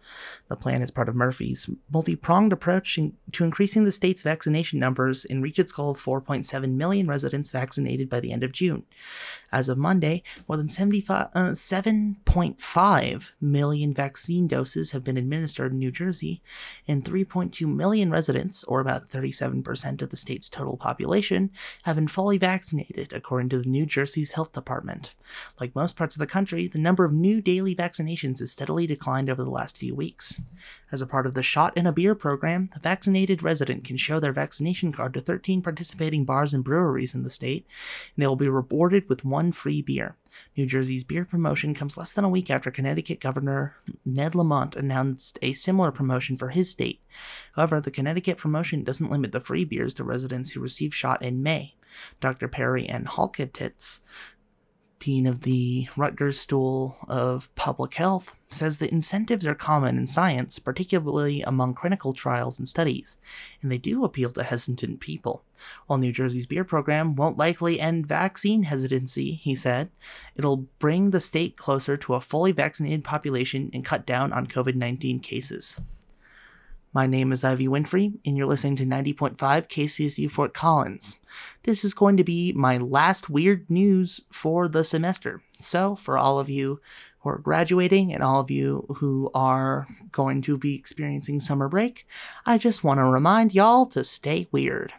The 0.50 0.58
plan 0.58 0.82
is 0.82 0.91
part 0.91 1.08
of 1.08 1.16
Murphy's 1.16 1.70
multi 1.89 2.18
pronged 2.18 2.52
approach 2.52 2.96
to 3.32 3.43
increasing 3.46 3.86
the 3.86 3.93
state's 3.93 4.22
vaccination 4.22 4.78
numbers 4.80 5.24
and 5.24 5.41
reach 5.41 5.60
its 5.60 5.72
goal 5.72 5.91
of 5.91 5.98
4.7 5.98 6.76
million 6.76 7.08
residents 7.08 7.52
vaccinated 7.52 8.10
by 8.10 8.20
the 8.20 8.34
end 8.34 8.43
of 8.43 8.52
June. 8.52 8.84
As 9.56 9.70
of 9.70 9.78
Monday, 9.78 10.22
more 10.49 10.58
than 10.58 10.68
75, 10.68 11.30
uh, 11.34 11.51
7.5 11.51 13.32
million 13.39 13.93
vaccine 13.93 14.47
doses 14.47 14.91
have 14.91 15.01
been 15.01 15.16
administered 15.16 15.72
in 15.72 15.80
New 15.80 15.91
Jersey, 15.91 16.41
and 16.89 17.06
3.2 17.06 17.66
million 17.66 18.12
residents, 18.12 18.66
or 18.66 18.82
about 18.82 19.08
37% 19.08 20.01
of 20.01 20.10
the 20.10 20.18
state's 20.18 20.49
total 20.49 20.76
population, 20.76 21.51
have 21.84 21.95
been 21.95 22.10
fully 22.10 22.38
vaccinated, 22.38 23.14
according 23.14 23.47
to 23.47 23.60
the 23.60 23.70
New 23.70 23.86
Jersey's 23.86 24.34
health 24.34 24.51
department. 24.51 25.14
Like 25.58 25.74
most 25.74 25.95
parts 25.95 26.18
of 26.18 26.20
the 26.20 26.28
country, 26.28 26.68
the 26.68 26.78
number 26.78 27.06
of 27.06 27.14
new 27.14 27.39
daily 27.39 27.74
vaccinations 27.74 28.39
has 28.39 28.51
steadily 28.51 28.86
declined 28.86 29.30
over 29.30 29.41
the 29.41 29.49
last 29.49 29.78
few 29.78 29.95
weeks. 29.95 30.41
As 30.91 31.01
a 31.01 31.08
part 31.08 31.26
of 31.26 31.34
the 31.34 31.43
Shot 31.43 31.76
in 31.76 31.88
a 31.88 31.91
Beer 31.91 32.16
program, 32.16 32.70
the 32.74 32.80
vaccinated 32.80 33.41
resident 33.41 33.84
can 33.84 33.97
show 33.97 34.20
their 34.20 34.32
vaccination 34.32 34.91
card 34.91 35.14
to 35.14 35.20
13 35.20 35.62
participating 35.62 36.26
bars 36.26 36.53
and 36.53 36.64
breweries 36.64 37.16
in 37.16 37.24
the 37.24 37.30
state, 37.30 37.66
and 38.16 38.24
they 38.24 38.28
will 38.28 38.36
be 38.36 38.47
rewarded 38.47 39.10
with 39.10 39.26
one 39.26 39.45
free 39.52 39.82
beer. 39.82 40.18
New 40.56 40.66
Jersey's 40.66 41.04
beer 41.04 41.26
promotion 41.26 41.74
comes 41.74 41.98
less 41.98 42.12
than 42.12 42.26
a 42.26 42.30
week 42.30 42.50
after 42.50 42.72
Connecticut 42.72 43.20
Governor 43.20 43.76
Ned 44.06 44.36
Lamont 44.36 44.76
announced 44.76 45.39
a 45.41 45.54
similar 45.54 45.91
promotion 45.91 46.36
for 46.36 46.50
his 46.50 46.70
state. 46.70 47.02
However, 47.54 47.80
the 47.80 47.91
Connecticut 47.91 48.38
promotion 48.38 48.84
doesn't 48.84 49.12
limit 49.12 49.32
the 49.32 49.39
free 49.39 49.64
beers 49.64 49.93
to 49.96 50.04
residents 50.04 50.52
who 50.52 50.60
receive 50.60 50.93
shot 50.93 51.22
in 51.22 51.41
May. 51.41 51.76
Dr. 52.20 52.48
Perry 52.48 52.86
and 52.86 53.08
Halkitis, 53.08 54.02
dean 55.00 55.28
of 55.28 55.41
the 55.41 55.88
Rutgers 55.96 56.39
School 56.39 56.98
of 57.08 57.54
Public 57.56 57.93
Health, 57.96 58.36
says 58.48 58.78
that 58.78 58.91
incentives 58.91 59.46
are 59.46 59.56
common 59.56 59.98
in 59.98 60.08
science, 60.08 60.60
particularly 60.60 61.41
among 61.41 61.74
clinical 61.74 62.14
trials 62.14 62.58
and 62.58 62.68
studies, 62.68 63.18
and 63.62 63.72
they 63.72 63.78
do 63.78 64.04
appeal 64.04 64.32
to 64.32 64.43
hesitant 64.43 65.00
people. 65.00 65.43
While 65.88 66.00
New 66.00 66.12
Jersey's 66.12 66.46
beer 66.46 66.64
program 66.64 67.16
won't 67.16 67.38
likely 67.38 67.80
end 67.80 68.08
vaccine 68.08 68.64
hesitancy, 68.64 69.34
he 69.34 69.56
said, 69.56 69.89
it'll 70.36 70.68
bring 70.80 71.12
the 71.12 71.22
state 71.22 71.58
closer 71.58 71.98
to 71.98 72.14
a 72.14 72.22
fully 72.22 72.52
vaccinated 72.52 73.04
population 73.04 73.70
and 73.74 73.86
cut 73.86 74.06
down 74.06 74.32
on 74.32 74.48
COVID 74.48 74.76
19 74.76 75.20
cases. 75.20 75.80
My 76.96 77.08
name 77.08 77.34
is 77.34 77.43
Ivy 77.43 77.68
Winfrey, 77.68 78.14
and 78.26 78.38
you're 78.38 78.48
listening 78.48 78.78
to 78.78 78.86
90.5 78.86 79.36
KCSU 79.36 80.32
Fort 80.32 80.54
Collins. 80.54 81.18
This 81.64 81.84
is 81.84 81.93
going 81.93 82.16
to 82.16 82.24
be 82.24 82.54
my 82.54 82.78
last 82.78 83.30
weird 83.30 83.70
news 83.70 84.22
for 84.30 84.70
the 84.70 84.86
semester. 84.86 85.41
So, 85.60 85.98
for 85.98 86.18
all 86.18 86.39
of 86.39 86.50
you 86.50 86.80
who 87.20 87.32
are 87.32 87.38
graduating 87.38 88.14
and 88.14 88.24
all 88.24 88.39
of 88.39 88.50
you 88.50 88.86
who 89.00 89.30
are 89.34 89.89
going 90.14 90.41
to 90.43 90.58
be 90.58 90.74
experiencing 90.74 91.41
summer 91.41 91.68
break, 91.68 92.08
I 92.46 92.58
just 92.58 92.82
want 92.82 93.00
to 93.00 93.04
remind 93.04 93.54
y'all 93.54 93.86
to 93.88 94.06
stay 94.06 94.48
weird. 94.54 94.93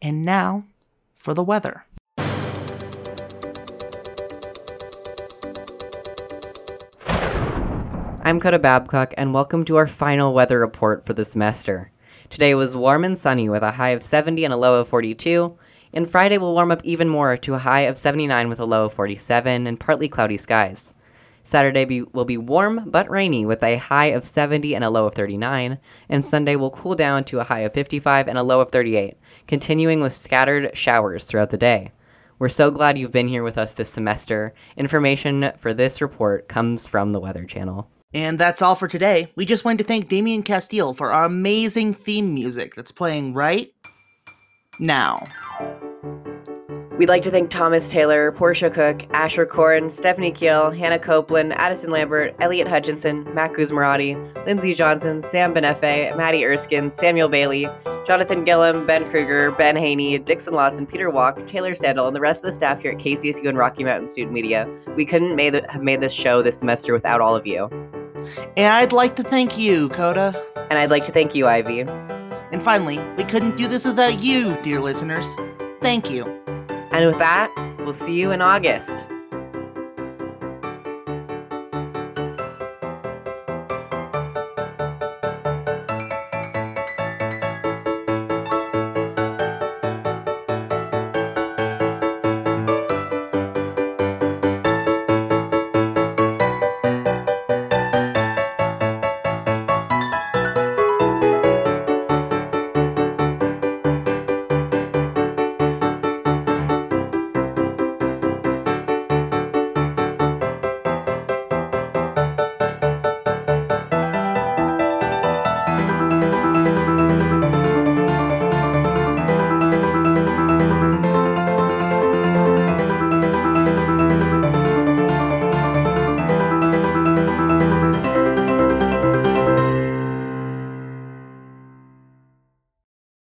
And 0.00 0.24
now 0.24 0.66
for 1.16 1.34
the 1.34 1.42
weather. 1.42 1.84
I'm 8.26 8.40
Coda 8.40 8.58
Babcock, 8.58 9.12
and 9.18 9.34
welcome 9.34 9.66
to 9.66 9.76
our 9.76 9.86
final 9.86 10.32
weather 10.32 10.58
report 10.58 11.04
for 11.04 11.12
the 11.12 11.26
semester. 11.26 11.92
Today 12.30 12.54
was 12.54 12.74
warm 12.74 13.04
and 13.04 13.18
sunny 13.18 13.50
with 13.50 13.62
a 13.62 13.72
high 13.72 13.90
of 13.90 14.02
70 14.02 14.46
and 14.46 14.54
a 14.54 14.56
low 14.56 14.80
of 14.80 14.88
42, 14.88 15.54
and 15.92 16.08
Friday 16.08 16.38
will 16.38 16.54
warm 16.54 16.70
up 16.70 16.82
even 16.84 17.06
more 17.06 17.36
to 17.36 17.52
a 17.52 17.58
high 17.58 17.82
of 17.82 17.98
79 17.98 18.48
with 18.48 18.60
a 18.60 18.64
low 18.64 18.86
of 18.86 18.94
47 18.94 19.66
and 19.66 19.78
partly 19.78 20.08
cloudy 20.08 20.38
skies. 20.38 20.94
Saturday 21.42 21.84
be, 21.84 22.00
will 22.00 22.24
be 22.24 22.38
warm 22.38 22.84
but 22.86 23.10
rainy 23.10 23.44
with 23.44 23.62
a 23.62 23.76
high 23.76 24.06
of 24.06 24.26
70 24.26 24.74
and 24.74 24.84
a 24.84 24.88
low 24.88 25.04
of 25.04 25.14
39, 25.14 25.78
and 26.08 26.24
Sunday 26.24 26.56
will 26.56 26.70
cool 26.70 26.94
down 26.94 27.24
to 27.24 27.40
a 27.40 27.44
high 27.44 27.60
of 27.60 27.74
55 27.74 28.26
and 28.26 28.38
a 28.38 28.42
low 28.42 28.62
of 28.62 28.70
38, 28.70 29.18
continuing 29.46 30.00
with 30.00 30.14
scattered 30.14 30.74
showers 30.74 31.26
throughout 31.26 31.50
the 31.50 31.58
day. 31.58 31.92
We're 32.38 32.48
so 32.48 32.70
glad 32.70 32.96
you've 32.96 33.12
been 33.12 33.28
here 33.28 33.42
with 33.42 33.58
us 33.58 33.74
this 33.74 33.90
semester. 33.90 34.54
Information 34.78 35.52
for 35.58 35.74
this 35.74 36.00
report 36.00 36.48
comes 36.48 36.86
from 36.86 37.12
the 37.12 37.20
Weather 37.20 37.44
Channel. 37.44 37.90
And 38.14 38.38
that's 38.38 38.62
all 38.62 38.76
for 38.76 38.86
today. 38.86 39.32
We 39.34 39.44
just 39.44 39.64
wanted 39.64 39.78
to 39.78 39.84
thank 39.84 40.08
Damian 40.08 40.44
Castile 40.44 40.94
for 40.94 41.10
our 41.10 41.24
amazing 41.24 41.94
theme 41.94 42.32
music 42.32 42.76
that's 42.76 42.92
playing 42.92 43.34
right 43.34 43.72
now. 44.78 45.26
We'd 46.96 47.08
like 47.08 47.22
to 47.22 47.30
thank 47.32 47.50
Thomas 47.50 47.90
Taylor, 47.90 48.30
Portia 48.30 48.70
Cook, 48.70 49.02
Asher 49.10 49.44
Korn, 49.44 49.90
Stephanie 49.90 50.30
Keel, 50.30 50.70
Hannah 50.70 51.00
Copeland, 51.00 51.52
Addison 51.54 51.90
Lambert, 51.90 52.36
Elliot 52.38 52.68
Hutchinson, 52.68 53.26
Matt 53.34 53.52
Guzmarati, 53.52 54.14
Lindsay 54.46 54.74
Johnson, 54.74 55.20
Sam 55.20 55.52
Benefe, 55.52 56.16
Maddie 56.16 56.44
Erskine, 56.44 56.92
Samuel 56.92 57.28
Bailey, 57.28 57.68
Jonathan 58.06 58.44
Gillum, 58.44 58.86
Ben 58.86 59.10
Kruger, 59.10 59.50
Ben 59.50 59.74
Haney, 59.74 60.18
Dixon 60.18 60.54
Lawson, 60.54 60.86
Peter 60.86 61.10
Walk, 61.10 61.44
Taylor 61.48 61.74
Sandel, 61.74 62.06
and 62.06 62.14
the 62.14 62.20
rest 62.20 62.42
of 62.42 62.46
the 62.46 62.52
staff 62.52 62.80
here 62.80 62.92
at 62.92 62.98
KCSU 62.98 63.48
and 63.48 63.58
Rocky 63.58 63.82
Mountain 63.82 64.06
Student 64.06 64.32
Media. 64.32 64.72
We 64.94 65.04
couldn't 65.04 65.34
made 65.34 65.54
have 65.70 65.82
made 65.82 66.00
this 66.00 66.12
show 66.12 66.42
this 66.42 66.56
semester 66.56 66.92
without 66.92 67.20
all 67.20 67.34
of 67.34 67.44
you. 67.44 67.66
And 68.56 68.72
I'd 68.72 68.92
like 68.92 69.16
to 69.16 69.24
thank 69.24 69.58
you, 69.58 69.88
Coda. 69.88 70.32
And 70.70 70.78
I'd 70.78 70.92
like 70.92 71.04
to 71.06 71.12
thank 71.12 71.34
you, 71.34 71.48
Ivy. 71.48 71.80
And 71.80 72.62
finally, 72.62 73.00
we 73.16 73.24
couldn't 73.24 73.56
do 73.56 73.66
this 73.66 73.84
without 73.84 74.22
you, 74.22 74.56
dear 74.62 74.78
listeners. 74.78 75.34
Thank 75.80 76.08
you. 76.08 76.43
And 76.94 77.06
with 77.06 77.18
that, 77.18 77.52
we'll 77.80 77.92
see 77.92 78.14
you 78.14 78.30
in 78.30 78.40
August. 78.40 79.08